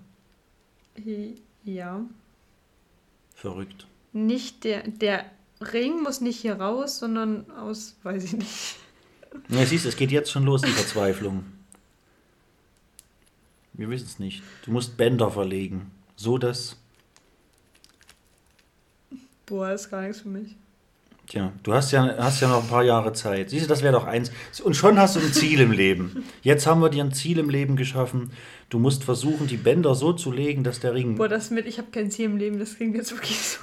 [1.64, 2.04] Ja.
[3.40, 3.86] Verrückt.
[4.12, 5.24] Nicht der, der
[5.62, 8.76] Ring muss nicht hier raus, sondern aus, weiß ich nicht.
[9.48, 11.44] Ja, siehst du, es geht jetzt schon los, die Verzweiflung.
[13.72, 14.42] Wir wissen es nicht.
[14.66, 15.90] Du musst Bänder verlegen.
[16.16, 16.76] So dass.
[19.46, 20.54] Boah, ist gar nichts für mich.
[21.30, 23.50] Tja, du hast ja, hast ja noch ein paar Jahre Zeit.
[23.50, 24.32] Siehst du, das wäre doch eins.
[24.64, 26.24] Und schon hast du ein Ziel im Leben.
[26.42, 28.32] Jetzt haben wir dir ein Ziel im Leben geschaffen.
[28.68, 31.14] Du musst versuchen, die Bänder so zu legen, dass der Ring.
[31.14, 33.60] Boah, das mit, ich habe kein Ziel im Leben, das klingt jetzt wirklich so.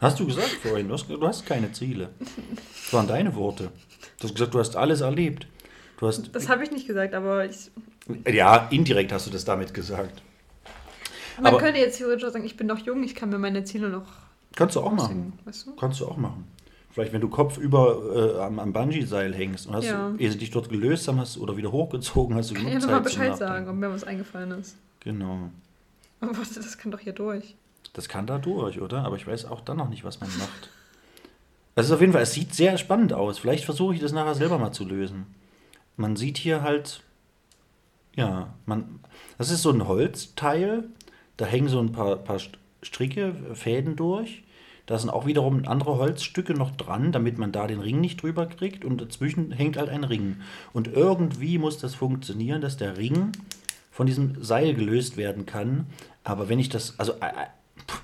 [0.00, 2.08] Hast du gesagt vorhin, du hast, du hast keine Ziele.
[2.18, 3.70] Das waren deine Worte.
[4.18, 5.46] Du hast gesagt, du hast alles erlebt.
[5.98, 6.34] Du hast.
[6.34, 7.70] Das habe ich nicht gesagt, aber ich,
[8.32, 10.22] Ja, indirekt hast du das damit gesagt.
[11.36, 13.90] man Aber- könnte jetzt theoretisch sagen, ich bin noch jung, ich kann mir meine Ziele
[13.90, 14.06] noch
[14.56, 15.34] Kannst du auch machen.
[15.44, 15.76] weißt du?
[15.76, 16.44] Kannst du auch machen.
[16.94, 20.14] Vielleicht, wenn du kopfüber äh, am, am Bungee-Seil hängst und hast, Ja.
[20.16, 22.86] ehe sie dich dort gelöst haben hast oder wieder hochgezogen hast, du Kann genug ja
[22.86, 24.76] nochmal Zeit zum Bescheid sagen, ob mir was eingefallen ist.
[25.00, 25.50] Genau.
[26.20, 27.56] Aber warte, das kann doch hier durch.
[27.94, 29.04] Das kann da durch, oder?
[29.04, 30.70] Aber ich weiß auch dann noch nicht, was man macht.
[31.74, 33.38] Es ist auf jeden Fall, es sieht sehr spannend aus.
[33.38, 35.26] Vielleicht versuche ich das nachher selber mal zu lösen.
[35.96, 37.02] Man sieht hier halt
[38.16, 39.00] Ja, man,
[39.36, 40.84] das ist so ein Holzteil,
[41.36, 44.43] da hängen so ein paar, paar St- Stricke, Fäden durch.
[44.86, 48.46] Da sind auch wiederum andere Holzstücke noch dran, damit man da den Ring nicht drüber
[48.46, 48.84] kriegt.
[48.84, 50.36] Und dazwischen hängt halt ein Ring.
[50.72, 53.32] Und irgendwie muss das funktionieren, dass der Ring
[53.90, 55.86] von diesem Seil gelöst werden kann.
[56.22, 57.46] Aber wenn ich das, also, äh, äh,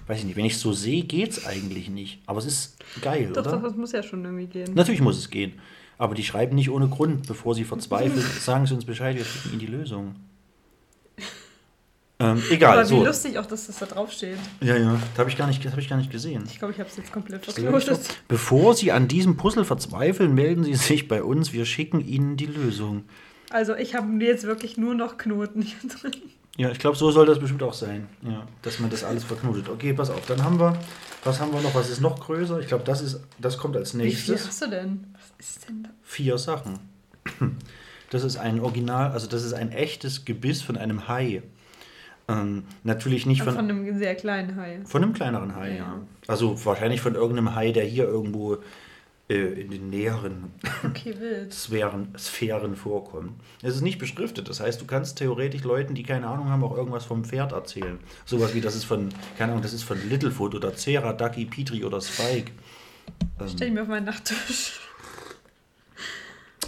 [0.07, 2.20] weiß ich nicht, wenn ich es so sehe, geht es eigentlich nicht.
[2.27, 3.52] Aber es ist geil, Doch, oder?
[3.52, 4.73] doch, das muss ja schon irgendwie gehen.
[4.74, 5.52] Natürlich muss es gehen.
[5.98, 9.51] Aber die schreiben nicht ohne Grund, bevor sie verzweifeln, sagen sie uns Bescheid, wir schicken
[9.51, 10.15] ihnen die Lösung.
[12.21, 13.05] Ähm, egal, Aber wie so.
[13.05, 14.37] lustig auch, dass das da draufsteht.
[14.61, 16.45] Ja, ja, das habe ich, gar nicht- das hab ich gar nicht gesehen.
[16.47, 17.99] Ich glaube, ich habe es jetzt komplett doch.
[18.29, 21.53] Bevor Sie an diesem Puzzle verzweifeln, melden Sie sich bei uns.
[21.53, 23.05] Wir schicken Ihnen die Lösung.
[23.51, 26.13] Also ich habe jetzt wirklich nur noch Knoten hier drin.
[26.57, 28.07] Ja, ich glaube, so soll das bestimmt auch sein.
[28.23, 29.69] Ja, dass man das alles verknotet.
[29.71, 30.27] Okay, pass auf.
[30.27, 30.77] Dann haben wir,
[31.25, 31.75] was haben wir noch?
[31.75, 32.61] Was ist noch größer?
[32.61, 34.47] Ich glaube, das ist, das kommt als Wie viel nächstes.
[34.47, 35.07] hast du denn?
[35.15, 35.89] Was ist denn da?
[36.03, 36.79] vier Sachen.
[38.11, 41.43] Das ist ein Original, also das ist ein echtes Gebiss von einem Hai.
[42.31, 44.81] Ähm, natürlich nicht Von, von, von, einem sehr kleinen Hai.
[44.93, 45.77] einem kleineren Hai, ja.
[45.77, 46.01] Ja.
[46.27, 48.59] Also wahrscheinlich von irgendeinem Hai, der hier irgendwo
[49.28, 50.52] äh, in den näheren
[50.85, 51.15] Okay.
[51.51, 53.32] Sphären, Sphären vorkommt.
[53.62, 56.77] Es ist nicht beschriftet, das heißt, du kannst theoretisch Leuten, die keine Ahnung haben, auch
[56.77, 57.98] irgendwas vom Pferd erzählen.
[58.24, 59.09] Sowas wie, das ist von,
[59.39, 62.52] keine Ahnung, das ist von Littlefoot oder Cera, Ducky, Petri oder Spike.
[63.47, 64.81] Stell ich mir auf meinen Nachttisch.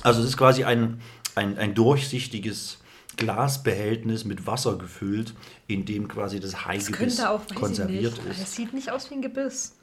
[0.03, 1.01] Also es ist quasi ein,
[1.35, 2.82] ein, ein durchsichtiges
[3.17, 5.35] Glasbehältnis mit Wasser gefüllt,
[5.67, 8.41] in dem quasi das Das Haigebiss könnte auch, konserviert ist.
[8.43, 9.77] Es sieht nicht aus wie ein Gebiss.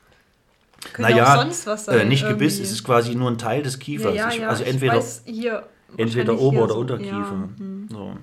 [0.93, 1.99] Könnte Naja, auch sonst was sein.
[1.99, 2.63] äh, nicht Gebiss, irgendwie.
[2.63, 4.15] es ist quasi nur ein Teil des Kiefers.
[4.15, 6.79] ja, Ich- ja, also ich entweder, weiß, hier, entweder Ober- oder so.
[6.79, 7.11] Unterkiefer.
[7.17, 7.87] Ja, hm.
[7.91, 8.17] So.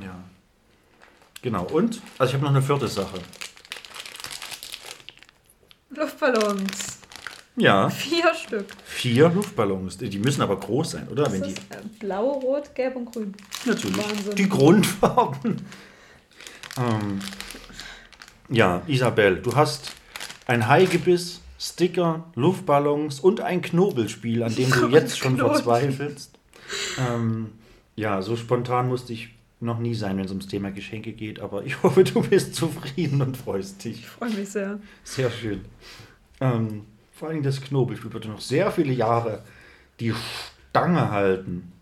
[0.00, 0.16] Ja.
[1.42, 1.64] Genau.
[1.64, 3.18] Und, also ich habe noch eine vierte Sache.
[5.90, 6.98] Luftballons.
[7.56, 8.66] Ja, Vier Stück.
[8.84, 9.96] vier Luftballons.
[9.98, 11.24] Die müssen aber groß sein, oder?
[11.24, 13.34] Das Wenn die, äh, blau, rot, gelb und grün.
[13.64, 13.96] natürlich.
[13.96, 14.34] Wahnsinn.
[14.34, 15.62] Die Grundfarben.
[16.76, 17.20] ähm,
[18.48, 19.92] ja, Isabel, du hast
[20.46, 26.36] ein Haigebiss, Sticker, Luftballons und ein Knobelspiel, an dem du jetzt schon verzweifelst.
[26.98, 27.52] Ähm,
[27.94, 29.28] ja, so spontan musste ich
[29.60, 33.22] noch nie sein, wenn es ums Thema Geschenke geht, aber ich hoffe, du bist zufrieden
[33.22, 34.00] und freust dich.
[34.00, 34.80] Ich freue mich sehr.
[35.04, 35.64] Sehr schön.
[36.40, 36.84] Ähm,
[37.14, 39.40] vor allem das Knobelspiel wird noch sehr viele Jahre
[40.00, 40.12] die
[40.70, 41.72] Stange halten.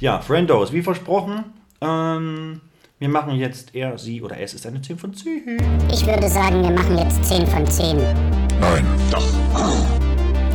[0.00, 1.44] Ja, Friendos, wie versprochen,
[1.80, 2.60] ähm,
[3.00, 5.58] wir machen jetzt er, sie oder es ist eine 10 von 10.
[5.92, 7.96] Ich würde sagen, wir machen jetzt 10 von 10.
[8.60, 8.86] Nein.
[9.10, 9.24] Doch.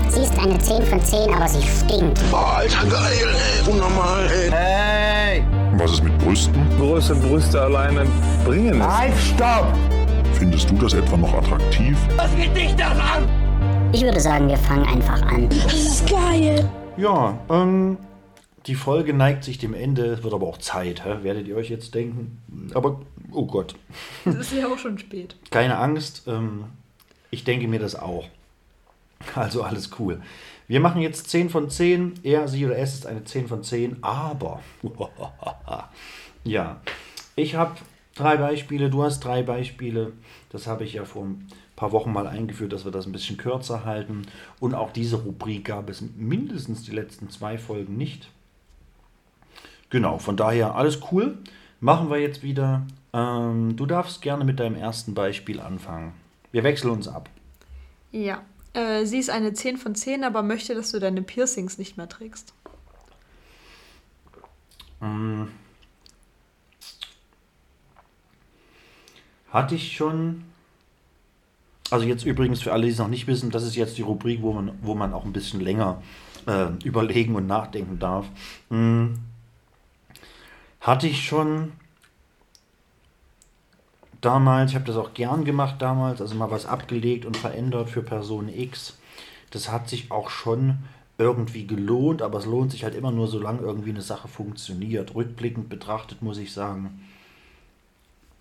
[0.10, 2.20] Sie ist eine 10 von 10, aber sie stinkt.
[2.32, 3.72] Boah, alter, geil, ey.
[3.72, 5.42] Unnormal, ey.
[5.72, 6.66] Und was ist mit Brüsten?
[6.78, 8.06] Große Brüste alleine
[8.46, 8.88] bringen es.
[8.88, 9.93] Halt, stopp!
[10.34, 11.98] Findest du das etwa noch attraktiv?
[13.92, 15.50] Ich würde sagen, wir fangen einfach an.
[16.98, 17.98] Ja, ähm,
[18.68, 21.18] die Folge neigt sich dem Ende, es wird aber auch Zeit, hä?
[21.24, 22.42] werdet ihr euch jetzt denken.
[22.74, 23.02] Aber,
[23.32, 23.76] oh Gott,
[24.26, 25.36] Es ist ja auch schon spät.
[25.52, 26.66] keine Angst, ähm,
[27.32, 28.26] ich denke mir das auch.
[29.36, 30.22] Also alles cool.
[30.68, 32.20] Wir machen jetzt 10 von 10.
[32.24, 34.60] Er, sie oder es ist eine 10 von 10, aber.
[36.44, 36.82] ja,
[37.36, 37.76] ich habe
[38.16, 40.14] drei Beispiele, du hast drei Beispiele.
[40.50, 43.38] Das habe ich ja vor ein paar Wochen mal eingeführt, dass wir das ein bisschen
[43.38, 44.24] kürzer halten.
[44.60, 48.30] Und auch diese Rubrik gab es mindestens die letzten zwei Folgen nicht.
[49.90, 51.38] Genau, von daher alles cool.
[51.80, 52.88] Machen wir jetzt wieder.
[53.14, 56.14] Ähm, du darfst gerne mit deinem ersten Beispiel anfangen.
[56.52, 57.30] Wir wechseln uns ab.
[58.12, 58.44] Ja.
[58.74, 62.10] Äh, sie ist eine 10 von 10, aber möchte, dass du deine Piercings nicht mehr
[62.10, 62.54] trägst.
[69.54, 70.44] Hatte ich schon.
[71.92, 74.42] Also jetzt übrigens für alle, die es noch nicht wissen, das ist jetzt die Rubrik,
[74.42, 76.02] wo man, wo man auch ein bisschen länger
[76.48, 78.26] äh, überlegen und nachdenken darf.
[78.70, 79.20] Hm.
[80.82, 81.74] Hatte ich schon
[84.22, 88.02] damals, ich habe das auch gern gemacht damals, also mal was abgelegt und verändert für
[88.02, 88.98] Person X.
[89.52, 90.80] Das hat sich auch schon
[91.20, 95.14] irgendwie gelohnt, aber es lohnt sich halt immer nur, solange irgendwie eine Sache funktioniert.
[95.14, 97.02] Rückblickend betrachtet muss ich sagen,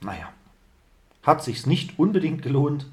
[0.01, 0.32] naja,
[1.23, 2.86] hat sich's nicht unbedingt gelohnt.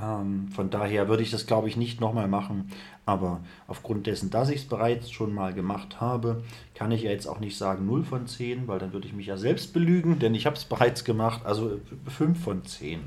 [0.00, 2.70] Ähm, von daher würde ich das, glaube ich, nicht nochmal machen.
[3.06, 6.42] Aber aufgrund dessen, dass ich es bereits schon mal gemacht habe,
[6.74, 9.26] kann ich ja jetzt auch nicht sagen 0 von 10, weil dann würde ich mich
[9.26, 11.44] ja selbst belügen, denn ich habe es bereits gemacht.
[11.44, 13.00] Also 5 von 10.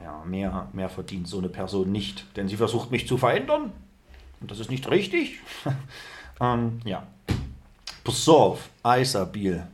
[0.00, 3.72] Ja, mehr, mehr verdient so eine Person nicht, denn sie versucht mich zu verändern.
[4.40, 5.40] Und das ist nicht richtig.
[6.40, 7.06] ähm, ja.
[8.02, 9.66] Pass auf, Eisabil.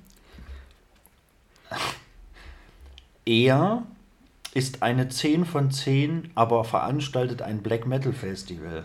[3.24, 3.86] Er
[4.54, 8.84] ist eine 10 von 10, aber veranstaltet ein Black Metal Festival.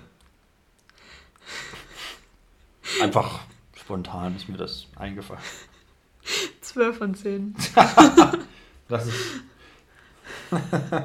[3.02, 3.42] Einfach
[3.76, 5.42] Spontan ist mir das eingefallen.
[6.62, 7.56] 12 von 10.
[8.88, 9.42] Das ist.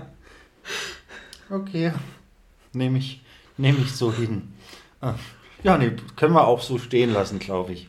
[1.51, 1.93] okay.
[2.75, 3.23] Nehme ich,
[3.57, 4.53] nehm ich so hin.
[5.01, 5.15] Ah,
[5.63, 7.89] Ja, nee, können wir auch so stehen lassen, glaube ich.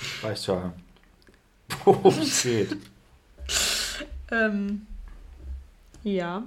[0.00, 0.72] Ich weiß ja,
[1.84, 2.76] worum es geht.
[4.30, 4.86] Ähm,
[6.04, 6.44] ja.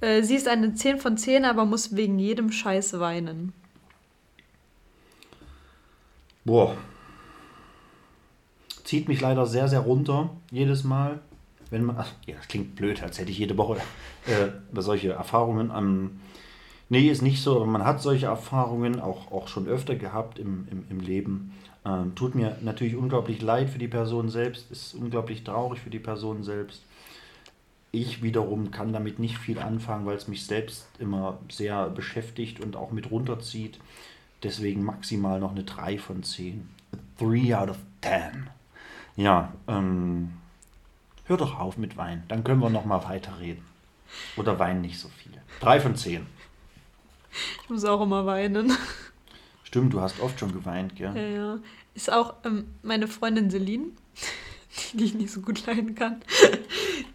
[0.00, 3.52] Äh, sie ist eine 10 von 10, aber muss wegen jedem Scheiß weinen.
[6.44, 6.76] Boah.
[8.84, 11.20] Zieht mich leider sehr, sehr runter, jedes Mal.
[11.70, 13.76] Wenn man, ach, ja, das klingt blöd, als hätte ich jede Woche
[14.26, 15.70] äh, solche Erfahrungen.
[15.76, 16.20] Ähm,
[16.88, 20.84] nee, ist nicht so, man hat solche Erfahrungen auch, auch schon öfter gehabt im, im,
[20.90, 21.52] im Leben.
[21.84, 26.00] Ähm, tut mir natürlich unglaublich leid für die Person selbst, ist unglaublich traurig für die
[26.00, 26.82] Person selbst.
[27.92, 32.76] Ich wiederum kann damit nicht viel anfangen, weil es mich selbst immer sehr beschäftigt und
[32.76, 33.80] auch mit runterzieht.
[34.42, 36.68] Deswegen maximal noch eine 3 von 10.
[37.18, 38.48] 3 out of 10.
[39.16, 40.32] Ja, ähm,
[41.24, 42.22] hör doch auf mit Wein.
[42.28, 43.64] Dann können wir noch mal weiterreden.
[44.36, 45.32] Oder weinen nicht so viel.
[45.60, 46.26] 3 von 10.
[47.62, 48.72] Ich muss auch immer weinen.
[49.64, 51.14] Stimmt, du hast oft schon geweint, gell?
[51.14, 51.58] Ja, ja.
[51.94, 53.86] Ist auch ähm, meine Freundin Celine,
[54.92, 56.22] die, die ich nicht so gut leiden kann.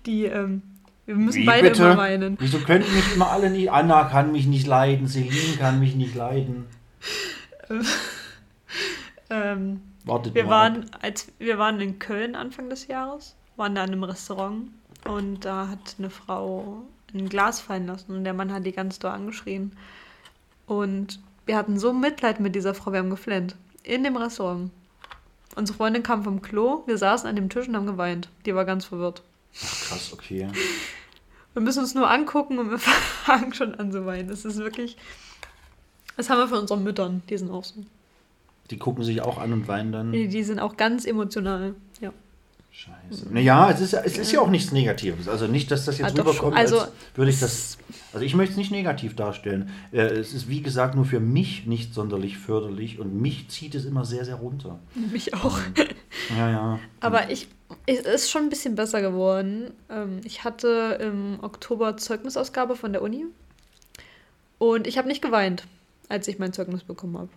[0.06, 0.62] Die, ähm,
[1.06, 1.84] wir müssen Wie beide bitte?
[1.84, 2.38] immer weinen.
[2.40, 3.72] Wieso könnten mich immer alle nicht?
[3.72, 6.66] Anna kann mich nicht leiden, Celine kann mich nicht leiden.
[9.30, 13.84] Ähm, Wartet wir, mal waren, als, wir waren in Köln Anfang des Jahres, waren da
[13.84, 14.70] in einem Restaurant
[15.06, 16.84] und da hat eine Frau
[17.14, 19.72] ein Glas fallen lassen und der Mann hat die ganz doll angeschrien.
[20.68, 23.56] Und wir hatten so Mitleid mit dieser Frau, wir haben geflennt.
[23.84, 24.72] In dem Restaurant.
[25.56, 28.30] Unsere Freundin kam vom Klo, wir saßen an dem Tisch und haben geweint.
[28.46, 29.24] Die war ganz verwirrt.
[29.64, 30.48] Ach, krass, okay.
[31.54, 34.28] Wir müssen uns nur angucken und wir fangen schon an zu weinen.
[34.28, 34.98] Das ist wirklich.
[36.18, 37.22] Das haben wir von unseren Müttern.
[37.30, 37.76] Die sind auch so.
[38.72, 40.12] Die gucken sich auch an und weinen dann.
[40.12, 41.76] Die, die sind auch ganz emotional.
[42.02, 42.12] Ja.
[42.72, 43.28] Scheiße.
[43.32, 45.30] Naja, es ist, ja- es ist ja auch nichts Negatives.
[45.30, 46.58] Also nicht, dass das jetzt doch rüberkommt.
[46.58, 47.78] Also, als würde ich das.
[48.12, 49.70] Also ich möchte es nicht negativ darstellen.
[49.94, 53.86] Äh, Es ist wie gesagt nur für mich nicht sonderlich förderlich und mich zieht es
[53.86, 54.80] immer sehr, sehr runter.
[55.12, 55.58] Mich auch.
[56.38, 56.80] Ja, ja.
[57.00, 57.48] Aber ich,
[57.88, 59.72] es ist schon ein bisschen besser geworden.
[59.90, 63.26] Ähm, Ich hatte im Oktober Zeugnisausgabe von der Uni.
[64.58, 65.64] Und ich habe nicht geweint,
[66.10, 67.30] als ich mein Zeugnis bekommen habe.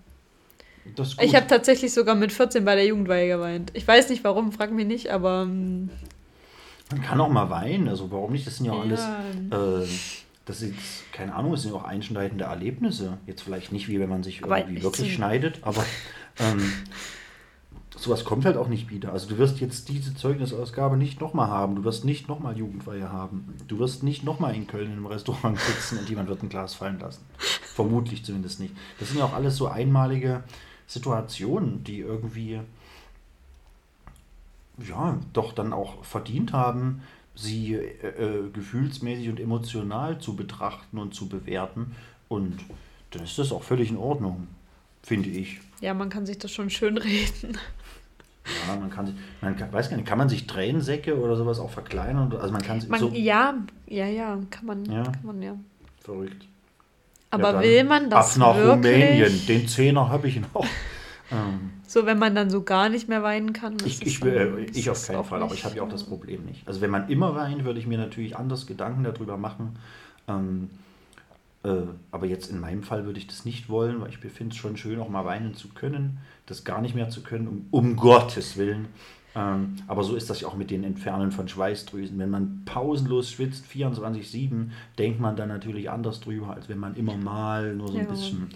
[0.96, 1.20] Ist.
[1.20, 3.70] Ich habe tatsächlich sogar mit 14 bei der Jugendweihe geweint.
[3.74, 5.90] Ich weiß nicht warum, frag mich nicht, aber ähm,
[6.90, 7.88] Man kann auch mal weinen.
[7.88, 8.46] Also warum nicht?
[8.46, 9.20] Das sind ja auch Ja.
[9.50, 9.86] alles.
[9.86, 9.92] Äh,
[10.46, 13.18] das sind jetzt, keine Ahnung, das sind ja auch einschneidende Erlebnisse.
[13.26, 15.84] Jetzt vielleicht nicht, wie wenn man sich Aber irgendwie ich wirklich schneidet, aber
[16.38, 16.72] ähm,
[17.98, 19.12] sowas kommt halt auch nicht wieder.
[19.12, 21.76] Also du wirst jetzt diese Zeugnisausgabe nicht nochmal haben.
[21.76, 23.54] Du wirst nicht nochmal Jugendweihe haben.
[23.66, 26.74] Du wirst nicht nochmal in Köln in einem Restaurant sitzen und jemand wird ein Glas
[26.74, 27.24] fallen lassen.
[27.38, 28.74] Vermutlich zumindest nicht.
[28.98, 30.44] Das sind ja auch alles so einmalige
[30.86, 32.60] Situationen, die irgendwie
[34.86, 37.02] ja, doch dann auch verdient haben,
[37.34, 41.96] sie äh, äh, gefühlsmäßig und emotional zu betrachten und zu bewerten.
[42.28, 42.58] Und
[43.10, 44.46] dann ist das auch völlig in Ordnung,
[45.02, 45.60] finde ich.
[45.80, 47.58] ja, man kann sich das schon schön reden.
[48.66, 51.58] Ja, man kann sich, man kann, weiß gar nicht, kann man sich Tränensäcke oder sowas
[51.60, 52.32] auch verkleinern?
[52.40, 53.54] Also man kann Man, so ja,
[53.86, 55.02] ja, ja, kann man, Ja.
[55.02, 55.54] kann man ja.
[56.00, 56.46] verrückt.
[57.30, 58.94] Aber Ja, will man das Ab nach wirklich?
[58.94, 60.64] Rumänien, den Zehner habe ich noch.
[61.30, 63.76] ähm, So, wenn man dann so gar nicht mehr weinen kann.
[63.84, 66.44] Ich, ich, dann- äh, ich auf keinen Fall, aber ich habe ja auch das Problem
[66.44, 66.66] nicht.
[66.68, 69.78] Also wenn man immer weint, würde ich mir natürlich anders Gedanken darüber machen.
[70.26, 70.68] Ähm,
[71.64, 71.70] äh,
[72.10, 74.76] aber jetzt in meinem Fall würde ich das nicht wollen, weil ich finde es schon
[74.76, 76.18] schön, auch mal weinen zu können,
[76.48, 78.88] das gar nicht mehr zu können, um, um Gottes Willen.
[79.34, 82.18] Ähm, aber so ist das ja auch mit den Entfernen von Schweißdrüsen.
[82.18, 87.16] Wenn man pausenlos schwitzt, 24-7, denkt man dann natürlich anders drüber, als wenn man immer
[87.16, 88.10] mal nur so ein Ja.
[88.10, 88.48] bisschen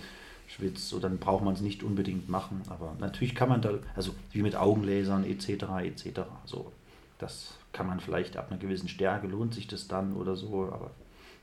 [0.49, 0.89] schwitzt.
[0.89, 2.63] So, dann braucht man es nicht unbedingt machen.
[2.69, 5.65] Aber natürlich kann man da, also wie mit Augenlasern etc.
[5.85, 6.21] etc.
[6.47, 6.73] So,
[7.19, 10.71] das kann man vielleicht ab einer gewissen Stärke lohnt sich das dann oder so.
[10.73, 10.91] Aber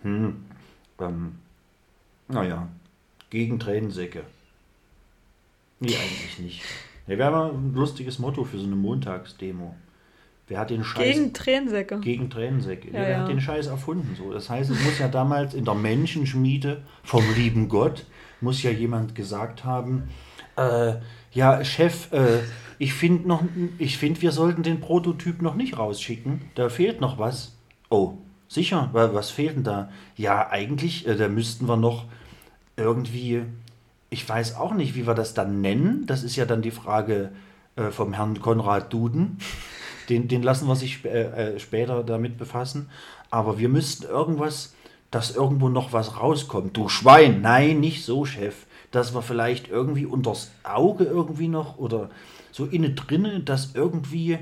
[0.02, 0.44] hm,
[1.00, 1.36] ähm,
[2.28, 2.68] naja,
[3.30, 4.24] gegen Tränensäcke.
[5.80, 6.62] Nee, eigentlich nicht.
[7.08, 9.76] Ja, wäre mal ein lustiges Motto für so eine Montagsdemo.
[10.48, 12.00] Wer hat den Scheiß Gegen Tränensäcke.
[12.00, 12.88] gegen Tränensäcke.
[12.88, 13.20] Ja, Wer ja.
[13.20, 14.16] hat den Scheiß erfunden?
[14.18, 14.32] So.
[14.34, 18.06] Das heißt, es muss ja damals in der Menschenschmiede vom lieben Gott,
[18.42, 20.10] muss ja jemand gesagt haben,
[20.56, 20.96] äh,
[21.34, 22.40] ja, Chef, äh,
[22.80, 23.44] ich finde noch,
[23.78, 26.42] ich finde, wir sollten den Prototyp noch nicht rausschicken.
[26.56, 27.56] Da fehlt noch was.
[27.90, 28.14] Oh,
[28.48, 29.92] sicher, Wa- was fehlt denn da?
[30.16, 32.06] Ja, eigentlich, äh, da müssten wir noch
[32.76, 33.44] irgendwie,
[34.10, 36.06] ich weiß auch nicht, wie wir das dann nennen.
[36.06, 37.32] Das ist ja dann die Frage
[37.76, 39.38] äh, vom Herrn Konrad Duden.
[40.10, 42.90] Den, den lassen wir sich sp äh, äh, später damit befassen.
[43.30, 44.74] Aber wir müssten irgendwas,
[45.12, 46.76] dass irgendwo noch was rauskommt.
[46.76, 48.66] Du Schwein, nein, nicht so, Chef.
[48.92, 52.10] dass wir vielleicht irgendwie unters Auge irgendwie noch oder
[52.52, 54.40] so innen drinnen, dass irgendwie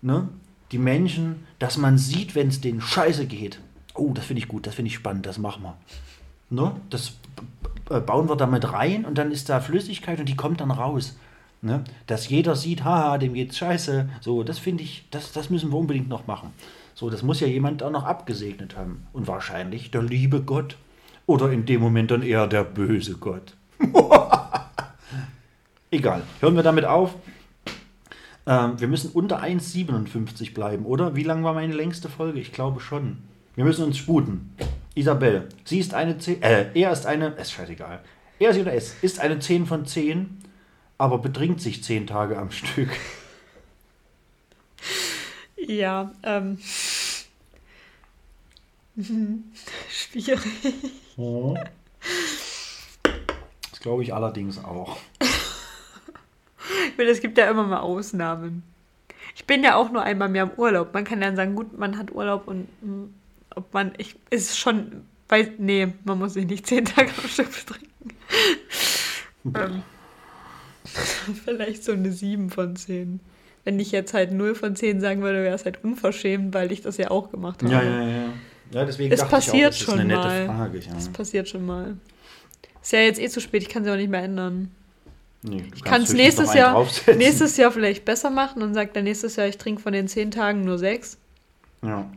[0.00, 0.28] ne,
[0.70, 3.60] die Menschen, dass man sieht, wenn es denen scheiße geht.
[3.94, 5.76] Oh, das finde ich gut, das finde ich spannend, das machen wir.
[6.48, 6.72] Ne?
[6.88, 7.12] Das
[8.00, 11.16] bauen wir damit rein und dann ist da Flüssigkeit und die kommt dann raus.
[11.60, 11.84] Ne?
[12.06, 14.08] Dass jeder sieht, haha, dem geht's scheiße.
[14.20, 16.50] So, das finde ich, das, das müssen wir unbedingt noch machen.
[16.94, 19.06] So, das muss ja jemand auch noch abgesegnet haben.
[19.12, 20.76] Und wahrscheinlich der liebe Gott.
[21.26, 23.54] Oder in dem Moment dann eher der böse Gott.
[25.90, 27.14] Egal, hören wir damit auf.
[28.44, 31.14] Ähm, wir müssen unter 1,57 bleiben, oder?
[31.14, 32.40] Wie lang war meine längste Folge?
[32.40, 33.18] Ich glaube schon.
[33.54, 34.56] Wir müssen uns sputen.
[34.94, 38.00] Isabel, sie ist eine 10, äh, er ist eine, ist scheißegal.
[38.38, 40.42] Er, sie oder es, ist eine 10 von 10,
[40.98, 42.90] aber betrinkt sich 10 Tage am Stück.
[45.56, 46.58] Ja, ähm.
[49.88, 50.40] Schwierig.
[53.70, 54.98] Das glaube ich allerdings auch.
[56.88, 58.64] Ich meine, es gibt ja immer mal Ausnahmen.
[59.34, 60.92] Ich bin ja auch nur einmal mehr im Urlaub.
[60.92, 63.08] Man kann dann sagen, gut, man hat Urlaub und mh,
[63.56, 67.50] ob man, ich, ist schon, weil, nee, man muss sich nicht zehn Tage am Stück
[67.50, 68.16] betrinken.
[69.54, 69.82] ähm,
[71.44, 73.20] vielleicht so eine 7 von 10.
[73.64, 76.82] Wenn ich jetzt halt 0 von 10 sagen würde, wäre es halt unverschämt, weil ich
[76.82, 77.72] das ja auch gemacht habe.
[77.72, 78.28] Ja, ja, ja.
[78.72, 80.46] Ja, deswegen Es dachte ich auch, passiert das ist schon eine nette mal.
[80.46, 80.78] Frage.
[80.78, 80.94] Ja.
[80.94, 81.96] Das passiert schon mal.
[82.82, 84.70] Ist ja jetzt eh zu spät, ich kann sie auch nicht mehr ändern.
[85.42, 89.36] Nee, Ich kann es nächstes Jahr, nächstes Jahr vielleicht besser machen und sagt dann nächstes
[89.36, 91.18] Jahr, ich trinke von den 10 Tagen nur 6.
[91.84, 92.10] Ja.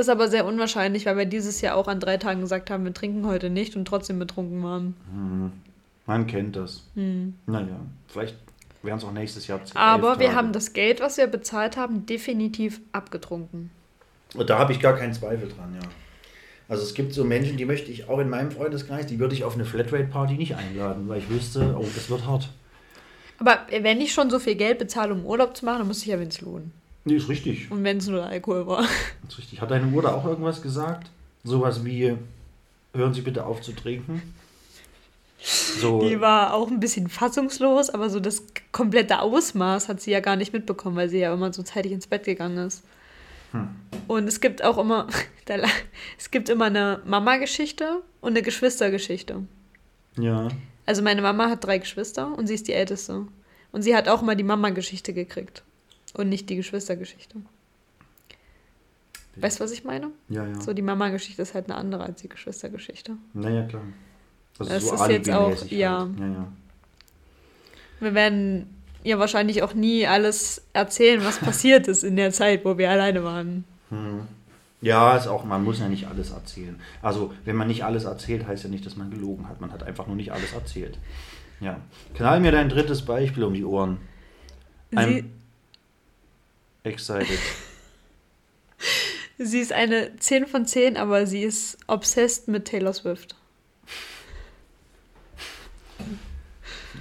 [0.00, 2.94] Ist aber sehr unwahrscheinlich, weil wir dieses Jahr auch an drei Tagen gesagt haben, wir
[2.94, 4.94] trinken heute nicht und trotzdem betrunken waren.
[6.06, 6.88] Man kennt das.
[6.94, 8.34] Naja, vielleicht
[8.82, 9.58] werden es auch nächstes Jahr.
[9.58, 9.66] Hm.
[9.74, 13.70] Aber wir haben das Geld, was wir bezahlt haben, definitiv abgetrunken.
[14.34, 15.86] Und da habe ich gar keinen Zweifel dran, ja.
[16.66, 19.44] Also es gibt so Menschen, die möchte ich auch in meinem Freundeskreis, die würde ich
[19.44, 22.48] auf eine Flatrate-Party nicht einladen, weil ich wüsste, oh, das wird hart.
[23.38, 26.06] Aber wenn ich schon so viel Geld bezahle, um Urlaub zu machen, dann muss ich
[26.06, 26.72] ja wenn es lohnen.
[27.04, 27.70] Nee, ist richtig.
[27.70, 28.84] Und wenn es nur Alkohol war.
[29.28, 29.60] Ist richtig.
[29.60, 31.10] Hat deine Uhr da auch irgendwas gesagt?
[31.44, 32.14] Sowas wie,
[32.94, 34.22] hören Sie bitte auf zu trinken?
[35.42, 40.20] So, Die war auch ein bisschen fassungslos, aber so das komplette Ausmaß hat sie ja
[40.20, 42.82] gar nicht mitbekommen, weil sie ja immer so zeitig ins Bett gegangen ist.
[44.06, 45.06] Und es gibt auch immer,
[46.18, 49.42] es gibt immer eine Mama-Geschichte und eine Geschwistergeschichte.
[50.18, 50.48] ja.
[50.86, 53.26] Also meine Mama hat drei Geschwister und sie ist die älteste.
[53.70, 55.62] Und sie hat auch mal die Mama-Geschichte gekriegt
[56.14, 57.36] und nicht die Geschwistergeschichte.
[59.36, 60.10] Weißt du, was ich meine?
[60.28, 60.60] Ja, ja.
[60.60, 63.12] So, die Mama-Geschichte ist halt eine andere als die Geschwistergeschichte.
[63.32, 63.82] Naja, klar.
[64.58, 65.98] Also Das so ist jetzt auch- ja.
[66.00, 66.18] Halt.
[66.18, 66.52] ja, ja.
[68.00, 68.66] Wir werden
[69.04, 73.24] ihr wahrscheinlich auch nie alles erzählen, was passiert ist in der Zeit, wo wir alleine
[73.24, 73.64] waren.
[74.82, 76.78] Ja, ist auch, man muss ja nicht alles erzählen.
[77.02, 79.60] Also, wenn man nicht alles erzählt, heißt ja nicht, dass man gelogen hat.
[79.60, 80.98] Man hat einfach nur nicht alles erzählt.
[81.60, 81.80] Ja.
[82.14, 83.98] Knall mir dein drittes Beispiel um die Ohren.
[84.92, 85.24] I'm
[86.84, 87.38] excited.
[89.38, 93.36] sie ist eine 10 von 10, aber sie ist obsessed mit Taylor Swift.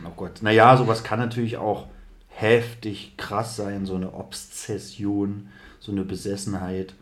[0.05, 0.41] Oh Gott.
[0.41, 1.87] Naja, sowas kann natürlich auch
[2.29, 5.49] heftig krass sein, so eine Obsession,
[5.79, 6.93] so eine Besessenheit.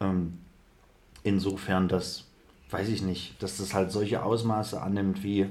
[0.00, 0.38] Ähm,
[1.22, 2.24] insofern, dass,
[2.70, 5.46] weiß ich nicht, dass das halt solche Ausmaße annimmt wie,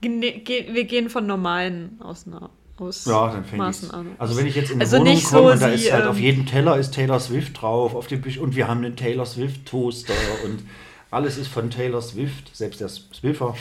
[0.00, 4.08] Wir gehen von normalen Ausna aus Ja, dann ich Maßen an.
[4.18, 6.16] Also wenn ich jetzt in eine Also Wohnung komme so und da ist halt auf
[6.16, 9.66] ähm, jedem Teller ist Taylor Swift drauf, auf dem und wir haben einen Taylor Swift
[9.66, 10.62] Toaster und
[11.10, 13.56] alles ist von Taylor Swift, selbst der Swiffer,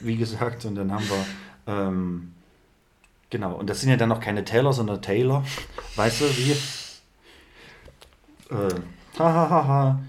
[0.00, 1.26] wie gesagt, und dann haben wir
[1.66, 2.32] ähm,
[3.30, 5.44] genau, und das sind ja dann noch keine Taylor, sondern Taylor,
[5.96, 6.52] weißt du, wie
[8.54, 8.74] äh,
[9.18, 10.00] hahaha,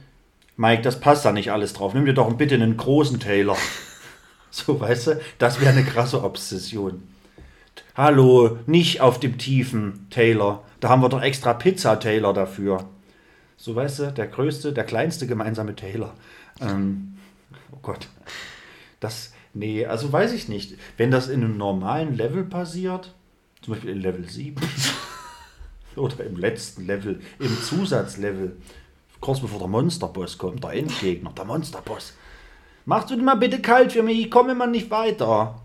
[0.57, 3.57] Mike, das passt da nicht alles drauf, nimm dir doch bitte einen großen Taylor.
[4.51, 7.03] So, weißt du, das wäre eine krasse Obsession.
[7.97, 10.65] Hallo, nicht auf dem tiefen Taylor.
[10.81, 12.89] Da haben wir doch extra Pizza Taylor dafür.
[13.55, 16.13] So, weißt du, der größte, der kleinste gemeinsame Taylor.
[16.59, 17.15] Ähm,
[17.71, 18.09] oh Gott.
[18.99, 20.77] Das, nee, also weiß ich nicht.
[20.97, 23.15] Wenn das in einem normalen Level passiert,
[23.61, 24.61] zum Beispiel in Level 7
[25.95, 28.57] oder im letzten Level, im Zusatzlevel,
[29.21, 32.11] kurz bevor der Monsterboss kommt, der Endgegner, der Monsterboss.
[32.83, 35.61] Machst du den mal bitte kalt für mich, ich komme immer nicht weiter.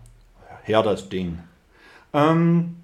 [0.63, 1.39] Her das Ding.
[2.13, 2.75] Ähm,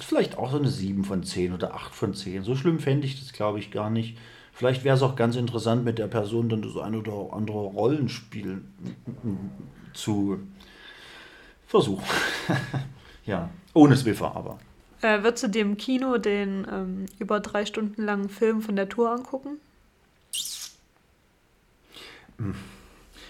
[0.00, 2.44] vielleicht auch so eine 7 von 10 oder 8 von 10.
[2.44, 4.16] So schlimm fände ich das, glaube ich, gar nicht.
[4.52, 8.62] Vielleicht wäre es auch ganz interessant, mit der Person dann das ein oder andere Rollenspiel
[9.94, 10.40] zu
[11.66, 12.04] versuchen.
[13.26, 14.58] ja, ohne Swiffer aber.
[15.00, 18.88] Äh, würdest du dir im Kino den ähm, über drei Stunden langen Film von der
[18.88, 19.60] Tour angucken?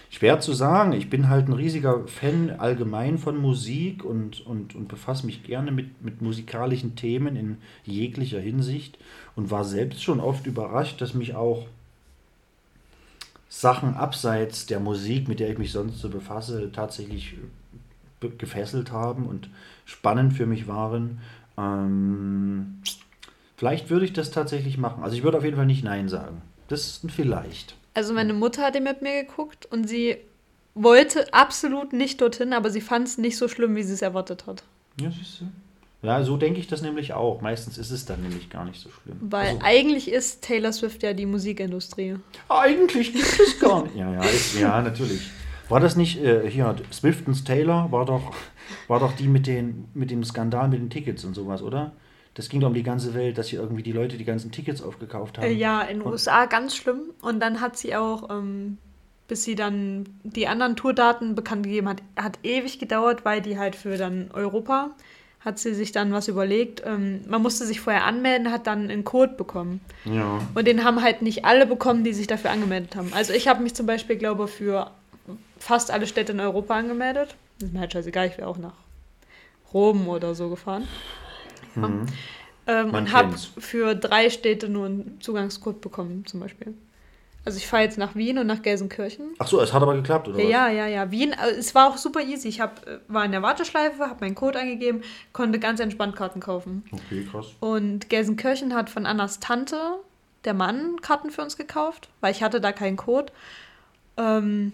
[0.09, 0.93] Schwer zu sagen.
[0.93, 5.71] Ich bin halt ein riesiger Fan allgemein von Musik und, und, und befasse mich gerne
[5.71, 8.97] mit, mit musikalischen Themen in jeglicher Hinsicht
[9.35, 11.67] und war selbst schon oft überrascht, dass mich auch
[13.49, 17.35] Sachen abseits der Musik, mit der ich mich sonst so befasse, tatsächlich
[18.19, 19.49] be- gefesselt haben und
[19.85, 21.19] spannend für mich waren.
[21.57, 22.81] Ähm,
[23.57, 25.03] vielleicht würde ich das tatsächlich machen.
[25.03, 26.41] Also ich würde auf jeden Fall nicht Nein sagen.
[26.67, 27.75] Das ist ein Vielleicht.
[27.93, 30.17] Also meine Mutter hat den mit mir geguckt und sie
[30.75, 34.45] wollte absolut nicht dorthin, aber sie fand es nicht so schlimm, wie sie es erwartet
[34.47, 34.63] hat.
[34.99, 35.45] Ja, siehst du?
[36.01, 37.41] Ja, so denke ich das nämlich auch.
[37.41, 39.17] Meistens ist es dann nämlich gar nicht so schlimm.
[39.19, 42.15] Weil Also, eigentlich ist Taylor Swift ja die Musikindustrie.
[42.47, 43.95] eigentlich gibt es gar nicht.
[43.97, 45.29] Ja, ja, ist, ja, natürlich.
[45.67, 48.33] War das nicht, äh, hier, Swiftens Taylor war doch,
[48.87, 51.91] war doch die mit, den, mit dem Skandal mit den Tickets und sowas, oder?
[52.39, 54.81] Das ging doch um die ganze Welt, dass hier irgendwie die Leute die ganzen Tickets
[54.81, 55.43] aufgekauft haben.
[55.43, 57.01] Äh, ja, in den USA ganz schlimm.
[57.21, 58.77] Und dann hat sie auch, ähm,
[59.27, 63.75] bis sie dann die anderen Tourdaten bekannt gegeben hat, hat ewig gedauert, weil die halt
[63.75, 64.91] für dann Europa
[65.41, 66.81] hat sie sich dann was überlegt.
[66.85, 69.81] Ähm, man musste sich vorher anmelden, hat dann einen Code bekommen.
[70.05, 70.39] Ja.
[70.55, 73.11] Und den haben halt nicht alle bekommen, die sich dafür angemeldet haben.
[73.11, 74.91] Also ich habe mich zum Beispiel, glaube ich, für
[75.57, 77.35] fast alle Städte in Europa angemeldet.
[77.61, 78.75] Ist mir halt scheißegal, ich wäre auch nach
[79.73, 80.87] Rom oder so gefahren.
[81.75, 82.05] Ähm,
[82.69, 82.91] Mhm.
[82.91, 86.75] Man und habe für drei Städte nur einen Zugangscode bekommen, zum Beispiel.
[87.45, 89.29] Also ich fahre jetzt nach Wien und nach Gelsenkirchen.
[89.39, 90.43] Ach so, es hat aber geklappt, oder was?
[90.43, 91.09] Ja, ja, ja.
[91.09, 92.47] Wien, äh, es war auch super easy.
[92.47, 95.01] Ich hab, äh, war in der Warteschleife, habe meinen Code eingegeben,
[95.33, 96.83] konnte ganz entspannt Karten kaufen.
[96.91, 97.47] Okay, krass.
[97.59, 99.79] Und Gelsenkirchen hat von Annas Tante,
[100.45, 103.31] der Mann, Karten für uns gekauft, weil ich hatte da keinen Code.
[104.17, 104.73] Ähm,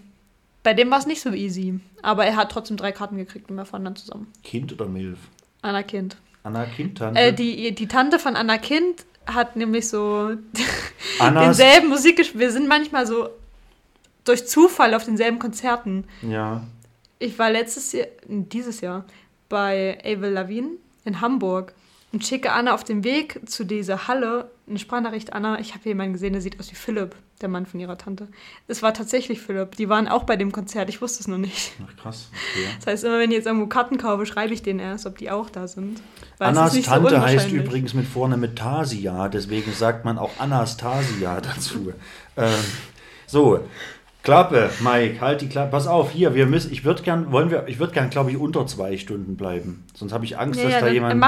[0.64, 1.80] bei dem war es nicht so easy.
[2.02, 4.32] Aber er hat trotzdem drei Karten gekriegt und wir fahren dann zusammen.
[4.44, 5.20] Kind oder Milf?
[5.62, 6.18] Anna Kind.
[6.46, 7.20] Anna Kind, Tante?
[7.20, 10.36] Äh, die, die Tante von Anna Kind hat nämlich so
[11.20, 12.40] Annas, denselben Musikgeschmack.
[12.40, 13.30] Wir sind manchmal so
[14.26, 16.06] durch Zufall auf denselben Konzerten.
[16.22, 16.64] Ja.
[17.18, 19.06] Ich war letztes Jahr, dieses Jahr,
[19.50, 20.72] bei Avril Lavigne
[21.04, 21.74] in Hamburg
[22.16, 25.34] und schicke Anna auf dem Weg zu dieser Halle eine Sprachnachricht.
[25.34, 28.30] Anna, ich habe jemanden gesehen, der sieht aus wie Philipp, der Mann von ihrer Tante.
[28.70, 29.76] Es war tatsächlich Philipp.
[29.76, 30.88] Die waren auch bei dem Konzert.
[30.88, 31.74] Ich wusste es noch nicht.
[31.86, 32.30] Ach, krass.
[32.32, 32.68] Okay.
[32.80, 35.30] Das heißt, immer wenn ich jetzt irgendwo Karten kaufe, schreibe ich denen erst, ob die
[35.30, 36.02] auch da sind.
[36.38, 41.42] Weil Annas nicht so Tante heißt übrigens mit Vorname Tasia, deswegen sagt man auch Anastasia
[41.42, 41.92] dazu.
[42.38, 42.54] ähm,
[43.28, 43.60] so,
[44.26, 45.72] Klappe, Mike, halt die Klappe.
[45.72, 48.38] Pass auf, hier, wir müssen, ich würde gern, wollen wir, ich würde gern, glaube ich,
[48.38, 49.86] unter zwei Stunden bleiben.
[49.94, 51.24] Sonst habe ich Angst, Ja, dass ja, da jemand.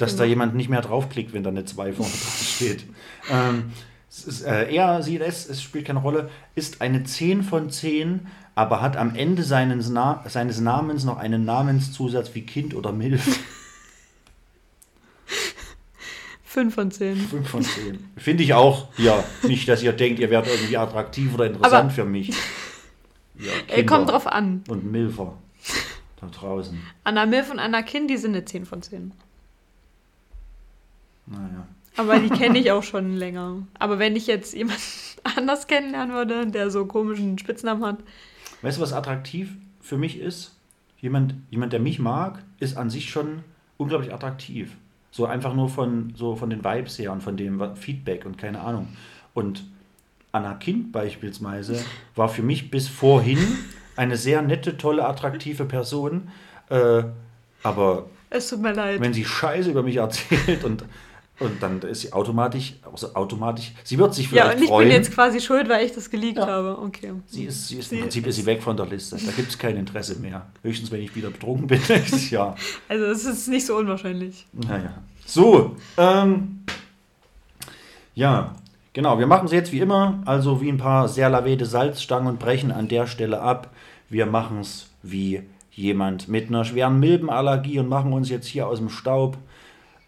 [0.00, 2.84] dass da jemand nicht mehr draufklickt, wenn da eine 2 vorne steht.
[3.32, 3.72] ähm,
[4.08, 8.26] es ist, äh, er, sie, es, es spielt keine Rolle, ist eine 10 von 10,
[8.54, 13.40] aber hat am Ende seines, Na seines Namens noch einen Namenszusatz wie Kind oder Milf.
[16.56, 17.16] Fünf von zehn.
[17.18, 17.98] 5 von 10.
[18.16, 21.90] Finde ich auch, ja, nicht, dass ihr denkt, ihr werdet irgendwie attraktiv oder interessant Aber-
[21.90, 22.32] für mich.
[23.38, 24.64] Ja, kommt drauf an.
[24.66, 25.36] Und Milfer.
[26.18, 26.80] Da draußen.
[27.04, 29.12] Anna Milf und Anna Kind, die sind eine 10 von 10.
[31.26, 31.66] Naja.
[31.98, 33.66] Aber die kenne ich auch schon länger.
[33.78, 34.80] Aber wenn ich jetzt jemanden
[35.36, 37.98] anders kennenlernen würde, der so komischen Spitznamen hat,
[38.62, 39.50] Weißt du, was attraktiv
[39.82, 40.54] für mich ist?
[41.02, 43.44] Jemand, jemand, der mich mag, ist an sich schon
[43.76, 44.72] unglaublich attraktiv.
[45.16, 48.60] So einfach nur von, so von den Vibes her und von dem Feedback und keine
[48.60, 48.88] Ahnung.
[49.32, 49.64] Und
[50.30, 51.82] Anna Kind beispielsweise
[52.14, 53.38] war für mich bis vorhin
[53.96, 56.28] eine sehr nette, tolle, attraktive Person.
[56.68, 57.04] Äh,
[57.62, 59.00] aber es tut mir leid.
[59.00, 60.84] wenn sie Scheiße über mich erzählt und,
[61.40, 64.88] und dann ist sie automatisch, also automatisch, sie wird sich ja, vielleicht und ich freuen.
[64.88, 66.46] bin jetzt quasi schuld, weil ich das geleakt Ja.
[66.46, 66.78] habe.
[66.78, 67.12] Okay.
[67.26, 69.16] Sie ist, sie ist Sie im Prinzip ist ist- sie weg von der Liste.
[69.16, 70.46] Da gibt es kein Interesse mehr.
[70.62, 72.56] Höchstens, wenn ich wieder betrunken bin nächstes Jahr.
[72.88, 74.46] Also es ist nicht so unwahrscheinlich.
[74.52, 74.94] Naja.
[75.26, 76.60] So, ähm,
[78.14, 78.54] ja,
[78.92, 79.18] genau.
[79.18, 82.72] Wir machen es jetzt wie immer, also wie ein paar sehr lavede Salzstangen und brechen
[82.72, 83.70] an der Stelle ab.
[84.08, 85.42] Wir machen es wie
[85.72, 89.36] jemand mit einer schweren Milbenallergie und machen uns jetzt hier aus dem Staub.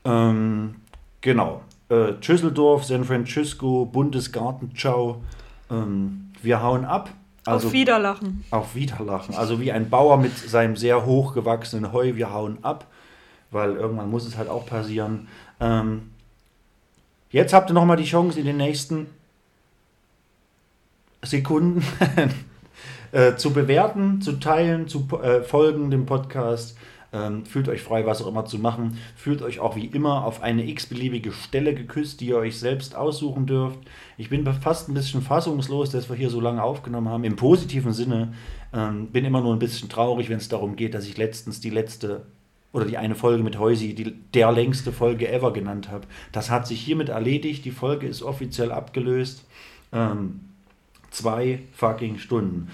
[0.05, 0.77] Ähm,
[1.21, 1.63] genau.
[1.89, 5.23] Äh, Düsseldorf, San Francisco, Bundesgartenschau.
[5.71, 7.11] Ähm, wir hauen ab.
[7.45, 8.45] Also, Auf Wiederlachen.
[8.51, 9.35] auf Wiederlachen.
[9.35, 12.87] Also wie ein Bauer mit seinem sehr hochgewachsenen Heu, wir hauen ab,
[13.51, 15.29] weil irgendwann muss es halt auch passieren.
[15.59, 16.11] Ähm,
[17.31, 19.07] jetzt habt ihr nochmal die Chance in den nächsten
[21.23, 21.83] Sekunden
[23.13, 26.77] äh, zu bewerten, zu teilen, zu äh, folgen dem Podcast.
[27.13, 28.99] Ähm, fühlt euch frei, was auch immer zu machen.
[29.17, 33.47] Fühlt euch auch wie immer auf eine x-beliebige Stelle geküsst, die ihr euch selbst aussuchen
[33.47, 33.79] dürft.
[34.19, 37.25] Ich bin fast ein bisschen fassungslos, dass wir hier so lange aufgenommen haben.
[37.25, 38.35] Im positiven Sinne.
[38.75, 41.71] Ähm, bin immer nur ein bisschen traurig, wenn es darum geht, dass ich letztens die
[41.71, 42.27] letzte
[42.73, 46.07] oder die eine Folge mit Heusi, die der längste Folge ever genannt habe.
[46.33, 47.65] Das hat sich hiermit erledigt.
[47.65, 49.47] Die Folge ist offiziell abgelöst.
[49.93, 50.41] Ähm,
[51.11, 52.69] zwei fucking Stunden.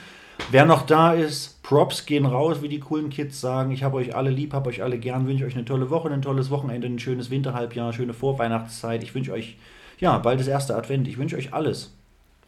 [0.51, 3.70] Wer noch da ist, Props gehen raus, wie die coolen Kids sagen.
[3.70, 6.23] Ich habe euch alle lieb, habe euch alle gern, wünsche euch eine tolle Woche, ein
[6.23, 9.02] tolles Wochenende, ein schönes Winterhalbjahr, schöne Vorweihnachtszeit.
[9.02, 9.56] Ich wünsche euch,
[9.98, 11.09] ja, bald das erste Advent.
[11.09, 11.94] Ich wünsche euch alles.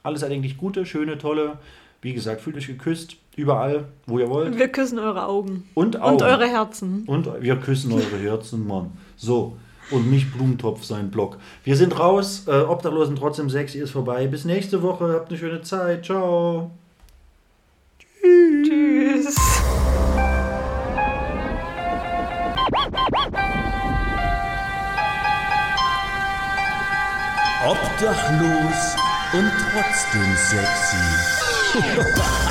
[0.02, 1.58] Alles erdenklich Gute, schöne, tolle.
[2.02, 4.58] Wie gesagt, fühlt euch geküsst, überall, wo ihr wollt.
[4.58, 5.64] Wir küssen eure Augen.
[5.74, 6.12] Und Augen.
[6.12, 7.04] Und eure Herzen.
[7.06, 8.92] Und wir küssen eure Herzen, Mann.
[9.16, 9.56] So.
[9.90, 11.38] Und nicht Blumentopf sein Blog.
[11.64, 12.44] Wir sind raus.
[12.48, 14.26] Äh, Obdachlosen trotzdem sexy ist vorbei.
[14.26, 15.12] Bis nächste Woche.
[15.14, 16.04] Habt eine schöne Zeit.
[16.04, 16.72] Ciao.
[18.62, 19.36] Tschüss.
[27.66, 28.96] Obdachlos
[29.32, 30.96] und trotzdem sexy.